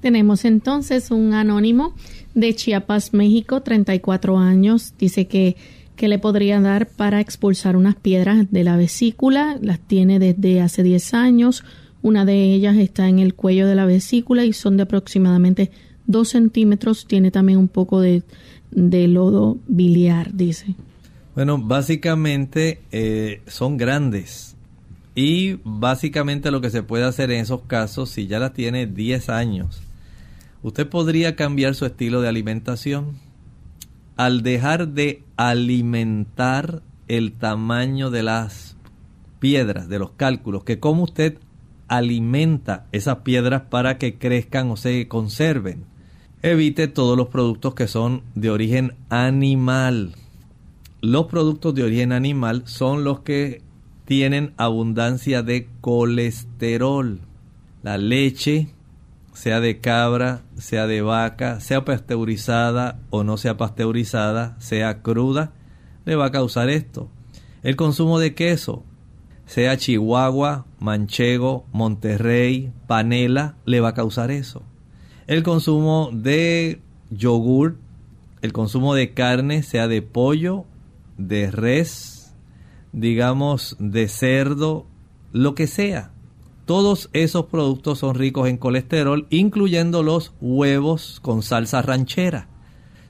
Tenemos 0.01 0.45
entonces 0.45 1.11
un 1.11 1.35
anónimo 1.35 1.93
de 2.37 2.55
Chiapas, 2.55 3.15
México, 3.15 3.62
34 3.62 4.39
años. 4.39 4.95
Dice 4.97 5.27
que, 5.27 5.57
que 5.97 6.09
le 6.09 6.18
podría 6.18 6.61
dar 6.61 6.86
para 6.88 7.20
expulsar 7.20 7.76
unas 7.76 7.95
piedras 7.95 8.51
de 8.51 8.64
la 8.64 8.76
vesícula. 8.76 9.59
Las 9.61 9.80
tiene 9.80 10.18
desde 10.18 10.61
hace 10.61 10.82
10 10.82 11.14
años. 11.14 11.64
Una 12.03 12.24
de 12.24 12.53
ellas 12.53 12.76
está 12.76 13.09
en 13.09 13.18
el 13.18 13.34
cuello 13.34 13.66
de 13.66 13.74
la 13.74 13.86
vesícula 13.86 14.45
y 14.45 14.53
son 14.53 14.76
de 14.76 14.82
aproximadamente 14.82 15.70
dos 16.07 16.28
centímetros, 16.28 17.07
tiene 17.07 17.30
también 17.30 17.59
un 17.59 17.68
poco 17.68 18.01
de, 18.01 18.22
lodo 18.70 19.59
biliar, 19.66 20.34
dice. 20.34 20.74
Bueno, 21.34 21.59
básicamente 21.59 22.82
eh, 22.92 23.42
son 23.47 23.76
grandes 23.76 24.55
y 25.14 25.59
básicamente 25.64 26.51
lo 26.51 26.61
que 26.61 26.70
se 26.70 26.82
puede 26.82 27.05
hacer 27.05 27.30
en 27.30 27.40
esos 27.40 27.62
casos, 27.62 28.11
si 28.11 28.26
ya 28.26 28.38
la 28.38 28.53
tiene 28.53 28.86
10 28.86 29.28
años, 29.28 29.82
usted 30.62 30.88
podría 30.88 31.36
cambiar 31.36 31.74
su 31.74 31.86
estilo 31.86 32.20
de 32.20 32.28
alimentación. 32.28 33.24
Al 34.17 34.43
dejar 34.43 34.89
de 34.89 35.23
alimentar 35.37 36.83
el 37.09 37.33
tamaño 37.33 38.11
de 38.11 38.23
las 38.23 38.77
piedras, 39.41 39.89
de 39.89 39.99
los 39.99 40.12
cálculos, 40.12 40.65
que 40.65 40.79
como 40.79 41.05
usted 41.05 41.39
alimenta 41.89 42.87
esas 42.93 43.19
piedras 43.19 43.62
para 43.71 43.99
que 43.99 44.19
crezcan 44.19 44.71
o 44.71 44.77
se 44.77 45.09
conserven. 45.09 45.85
Evite 46.43 46.89
todos 46.89 47.17
los 47.17 47.29
productos 47.29 47.75
que 47.75 47.89
son 47.89 48.23
de 48.35 48.51
origen 48.51 48.95
animal. 49.09 50.15
los 51.01 51.27
productos 51.27 51.75
de 51.75 51.83
origen 51.83 52.12
animal 52.12 52.62
son 52.67 53.05
los 53.05 53.21
que 53.21 53.62
tienen 54.07 54.53
abundancia 54.57 55.43
de 55.43 55.69
colesterol. 55.81 57.21
La 57.83 57.99
leche, 57.99 58.69
sea 59.35 59.61
de 59.61 59.80
cabra, 59.80 60.43
sea 60.57 60.87
de 60.87 61.03
vaca, 61.03 61.61
sea 61.61 61.85
pasteurizada 61.85 63.01
o 63.11 63.24
no 63.24 63.37
sea 63.37 63.57
pasteurizada, 63.57 64.57
sea 64.61 65.03
cruda, 65.03 65.53
le 66.05 66.16
va 66.16 66.26
a 66.26 66.32
causar 66.32 66.70
esto. 66.70 67.11
El 67.62 67.76
consumo 67.76 68.18
de 68.18 68.35
queso, 68.35 68.85
sea 69.47 69.76
Chihuahua, 69.76 70.66
Manchego, 70.78 71.66
Monterrey, 71.72 72.72
Panela, 72.87 73.57
le 73.66 73.80
va 73.80 73.91
a 73.91 73.95
causar 73.95 74.30
eso. 74.30 74.62
El 75.26 75.43
consumo 75.43 76.11
de 76.12 76.80
yogur, 77.11 77.76
el 78.41 78.53
consumo 78.53 78.95
de 78.95 79.14
carne, 79.14 79.62
sea 79.62 79.89
de 79.89 80.03
pollo, 80.03 80.64
de 81.18 81.51
res, 81.51 82.35
digamos 82.93 83.76
de 83.78 84.09
cerdo, 84.09 84.87
lo 85.32 85.55
que 85.55 85.66
sea. 85.66 86.14
Todos 86.67 87.11
esos 87.12 87.47
productos 87.47 87.99
son 87.99 88.15
ricos 88.15 88.49
en 88.49 88.57
colesterol, 88.57 89.27
incluyendo 89.29 90.03
los 90.03 90.33
huevos 90.41 91.21
con 91.21 91.43
salsa 91.43 91.83
ranchera. 91.83 92.49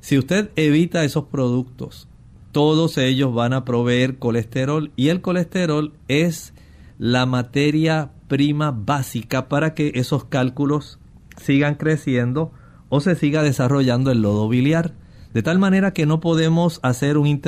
Si 0.01 0.19
usted 0.19 0.51
evita 0.57 1.05
esos 1.05 1.27
productos, 1.27 2.09
todos 2.51 2.99
ellos 2.99 3.33
van 3.33 3.53
a 3.53 3.65
proveer 3.65 4.19
colesterol 4.19 4.91
y 4.97 5.09
el 5.09 5.21
colesterol 5.21 5.93
es 6.09 6.53
la 6.99 7.27
materia 7.27 8.11
prima 8.27 8.73
básica 8.73 9.49
para 9.49 9.75
que 9.75 9.93
esos 9.95 10.25
cálculos 10.25 10.99
sigan 11.37 11.77
creciendo 11.77 12.51
o 12.89 13.01
se 13.01 13.15
siga 13.15 13.45
desarrollando 13.45 14.11
el 14.11 14.21
lodo 14.21 14.49
biliar. 14.49 14.95
De 15.33 15.43
tal 15.43 15.61
manera 15.61 15.93
que 15.93 16.07
no 16.07 16.19
podemos 16.21 16.81
hacer 16.83 17.19
un, 17.19 17.41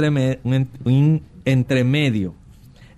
un 0.85 1.23
entremedio 1.45 2.35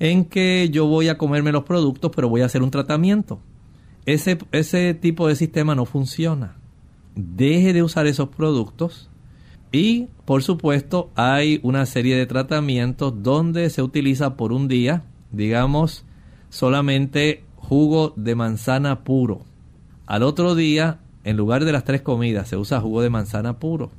en 0.01 0.25
que 0.25 0.69
yo 0.71 0.87
voy 0.87 1.09
a 1.09 1.19
comerme 1.19 1.53
los 1.53 1.65
productos, 1.65 2.11
pero 2.15 2.29
voy 2.29 2.43
a 2.43 2.47
hacer 2.47 2.63
un 2.63 2.71
tratamiento. 2.71 3.41
Ese, 4.07 4.39
ese 4.53 4.95
tipo 4.95 5.29
de 5.29 5.37
sistema 5.37 5.75
no 5.75 5.85
funciona. 5.85 6.57
Deje 7.15 7.73
de 7.73 7.83
usar 7.83 8.07
esos 8.07 8.29
productos 8.29 9.11
y, 9.73 10.09
por 10.25 10.43
supuesto, 10.43 11.11
hay 11.15 11.61
una 11.63 11.85
serie 11.85 12.17
de 12.17 12.27
tratamientos 12.27 13.23
donde 13.23 13.69
se 13.71 13.83
utiliza 13.83 14.37
por 14.37 14.53
un 14.53 14.69
día, 14.69 15.03
digamos, 15.31 16.05
solamente 16.49 17.45
jugo 17.57 18.15
de 18.17 18.35
manzana 18.35 19.05
puro. 19.05 19.43
Al 20.07 20.23
otro 20.23 20.55
día, 20.55 21.01
en 21.25 21.37
lugar 21.37 21.65
de 21.65 21.73
las 21.73 21.85
tres 21.85 22.01
comidas, 22.01 22.49
se 22.49 22.57
usa 22.57 22.81
jugo 22.81 23.03
de 23.03 23.11
manzana 23.11 23.59
puro. 23.59 23.91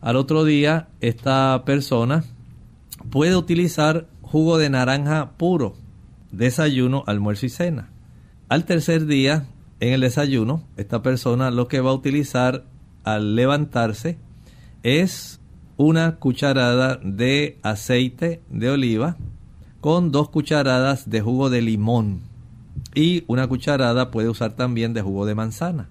Al 0.00 0.16
otro 0.16 0.44
día, 0.44 0.88
esta 1.00 1.62
persona 1.64 2.24
puede 3.10 3.36
utilizar 3.36 4.08
jugo 4.34 4.58
de 4.58 4.68
naranja 4.68 5.30
puro, 5.36 5.76
desayuno, 6.32 7.04
almuerzo 7.06 7.46
y 7.46 7.50
cena. 7.50 7.92
Al 8.48 8.64
tercer 8.64 9.06
día, 9.06 9.46
en 9.78 9.92
el 9.92 10.00
desayuno, 10.00 10.64
esta 10.76 11.02
persona 11.02 11.52
lo 11.52 11.68
que 11.68 11.80
va 11.80 11.90
a 11.90 11.94
utilizar 11.94 12.64
al 13.04 13.36
levantarse 13.36 14.18
es 14.82 15.40
una 15.76 16.16
cucharada 16.16 16.96
de 16.96 17.60
aceite 17.62 18.42
de 18.50 18.70
oliva 18.70 19.16
con 19.80 20.10
dos 20.10 20.30
cucharadas 20.30 21.08
de 21.08 21.20
jugo 21.20 21.48
de 21.48 21.62
limón 21.62 22.22
y 22.92 23.22
una 23.28 23.46
cucharada 23.46 24.10
puede 24.10 24.28
usar 24.28 24.56
también 24.56 24.94
de 24.94 25.02
jugo 25.02 25.26
de 25.26 25.36
manzana. 25.36 25.90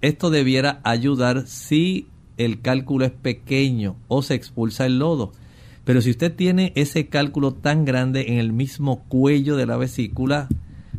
Esto 0.00 0.30
debiera 0.30 0.80
ayudar 0.84 1.46
si 1.46 2.08
el 2.38 2.62
cálculo 2.62 3.04
es 3.04 3.12
pequeño 3.12 3.96
o 4.08 4.22
se 4.22 4.32
expulsa 4.32 4.86
el 4.86 5.00
lodo. 5.00 5.32
Pero 5.84 6.00
si 6.00 6.10
usted 6.10 6.34
tiene 6.34 6.72
ese 6.76 7.08
cálculo 7.08 7.52
tan 7.52 7.84
grande 7.84 8.26
en 8.28 8.38
el 8.38 8.52
mismo 8.52 9.04
cuello 9.08 9.56
de 9.56 9.66
la 9.66 9.76
vesícula, 9.76 10.48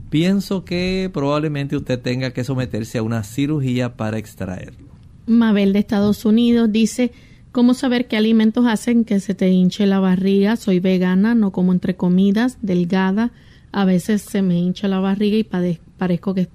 pienso 0.09 0.63
que 0.63 1.09
probablemente 1.11 1.75
usted 1.75 1.99
tenga 1.99 2.31
que 2.31 2.43
someterse 2.43 2.99
a 2.99 3.03
una 3.03 3.23
cirugía 3.23 3.97
para 3.97 4.17
extraerlo. 4.17 4.87
Mabel 5.25 5.73
de 5.73 5.79
Estados 5.79 6.23
Unidos 6.23 6.71
dice, 6.71 7.11
¿cómo 7.51 7.73
saber 7.73 8.07
qué 8.07 8.15
alimentos 8.15 8.65
hacen 8.67 9.05
que 9.05 9.19
se 9.19 9.33
te 9.33 9.49
hinche 9.49 9.87
la 9.87 9.99
barriga? 9.99 10.55
Soy 10.55 10.79
vegana, 10.79 11.33
no 11.33 11.51
como 11.51 11.73
entre 11.73 11.95
comidas, 11.95 12.59
delgada. 12.61 13.31
A 13.71 13.85
veces 13.85 14.21
se 14.21 14.41
me 14.41 14.59
hincha 14.59 14.87
la 14.87 14.99
barriga 14.99 15.37
y 15.37 15.43
parezco 15.43 16.35
que 16.35 16.47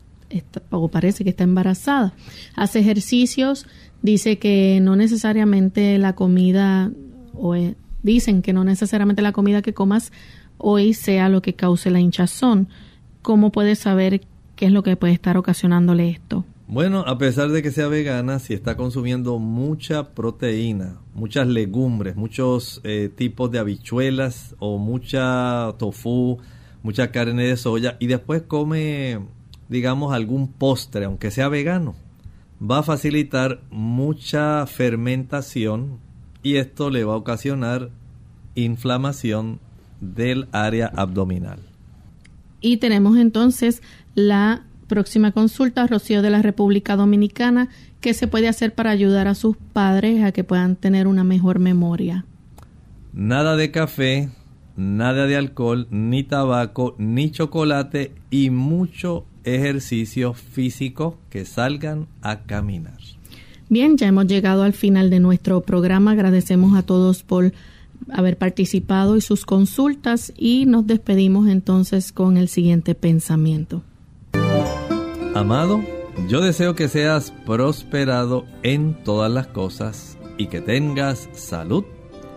o 0.71 0.89
parece 0.89 1.25
que 1.25 1.31
está 1.31 1.43
embarazada. 1.43 2.15
Hace 2.55 2.79
ejercicios, 2.79 3.67
dice 4.03 4.39
que 4.39 4.79
no 4.81 4.95
necesariamente 4.95 5.99
la 5.99 6.15
comida 6.15 6.93
o 7.35 7.57
Dicen 8.03 8.43
que 8.43 8.53
no 8.53 8.65
necesariamente 8.65 9.23
la 9.23 9.33
comida 9.33 9.63
que 9.63 9.75
comas 9.75 10.13
hoy 10.59 10.95
sea 10.95 11.29
lo 11.29 11.43
que 11.43 11.55
cause 11.55 11.91
la 11.91 12.01
hinchazón. 12.01 12.69
¿Cómo 13.23 13.53
puedes 13.53 13.79
saber 13.79 14.23
qué 14.57 14.67
es 14.67 14.73
lo 14.73 14.83
que 14.83 14.97
puede 14.97 15.13
estar 15.13 15.37
ocasionándole 15.37 16.11
esto? 16.11 16.45
Bueno, 16.73 17.01
a 17.01 17.19
pesar 17.19 17.49
de 17.49 17.63
que 17.63 17.73
sea 17.73 17.89
vegana, 17.89 18.39
si 18.39 18.55
está 18.55 18.77
consumiendo 18.77 19.41
mucha 19.41 20.15
proteína, 20.15 20.99
muchas 21.15 21.49
legumbres, 21.49 22.15
muchos 22.15 22.81
eh, 22.85 23.11
tipos 23.13 23.51
de 23.51 23.59
habichuelas 23.59 24.55
o 24.61 24.79
mucha 24.79 25.75
tofu, 25.79 26.39
mucha 26.85 27.11
carne 27.11 27.45
de 27.45 27.57
soya 27.57 27.97
y 27.99 28.07
después 28.07 28.43
come, 28.43 29.19
digamos, 29.69 30.13
algún 30.13 30.47
postre, 30.47 31.07
aunque 31.07 31.33
sea 31.33 31.49
vegano, 31.49 31.97
va 32.63 32.79
a 32.79 32.83
facilitar 32.85 33.63
mucha 33.71 34.65
fermentación 34.67 35.99
y 36.43 36.57
esto 36.57 36.91
le 36.91 37.05
va 37.05 37.15
a 37.15 37.19
ocasionar 37.19 37.91
inflamación 38.55 39.61
del 40.01 40.49
área 40.53 40.87
abdominal. 40.87 41.61
Y 42.61 42.79
tenemos 42.79 43.17
entonces 43.19 43.83
la 44.15 44.65
próxima 44.87 45.33
consulta, 45.33 45.87
Rocío 45.87 46.21
de 46.21 46.31
la 46.31 46.43
República 46.43 46.97
Dominicana, 46.97 47.69
¿qué 48.01 48.13
se 48.13 48.27
puede 48.27 48.49
hacer 48.49 48.75
para 48.75 48.91
ayudar 48.91 49.29
a 49.29 49.35
sus 49.35 49.57
padres 49.57 50.23
a 50.25 50.33
que 50.33 50.45
puedan 50.45 50.77
tener 50.77 51.07
una 51.07 51.25
mejor 51.25 51.59
memoria? 51.59 52.25
Nada 53.13 53.57
de 53.57 53.71
café, 53.71 54.31
nada 54.77 55.27
de 55.27 55.37
alcohol, 55.37 55.87
ni 55.91 56.23
tabaco, 56.25 56.95
ni 56.99 57.31
chocolate 57.31 58.13
y 58.31 58.51
mucho 58.51 59.27
ejercicio 59.45 60.35
físico 60.35 61.19
que 61.31 61.45
salgan 61.45 62.07
a 62.23 62.41
caminar. 62.41 63.00
Bien, 63.71 63.97
ya 63.97 64.09
hemos 64.09 64.27
llegado 64.27 64.65
al 64.65 64.73
final 64.73 65.11
de 65.11 65.21
nuestro 65.21 65.61
programa. 65.61 66.11
Agradecemos 66.11 66.77
a 66.77 66.83
todos 66.83 67.23
por 67.23 67.53
haber 68.13 68.37
participado 68.37 69.17
y 69.17 69.21
sus 69.21 69.47
consultas 69.47 70.33
y 70.37 70.67
nos 70.67 70.89
despedimos 70.89 71.49
entonces 71.49 72.11
con 72.11 72.37
el 72.37 72.49
siguiente 72.49 72.97
pensamiento. 72.97 73.85
Amado, 75.37 75.81
yo 76.29 76.41
deseo 76.41 76.75
que 76.75 76.89
seas 76.89 77.33
prosperado 77.47 78.45
en 78.65 79.05
todas 79.05 79.31
las 79.31 79.47
cosas 79.47 80.19
y 80.37 80.49
que 80.49 80.61
tengas 80.61 81.29
salud, 81.33 81.85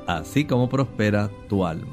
así 0.05 0.45
como 0.45 0.69
prospera 0.69 1.31
tu 1.49 1.65
alma. 1.65 1.92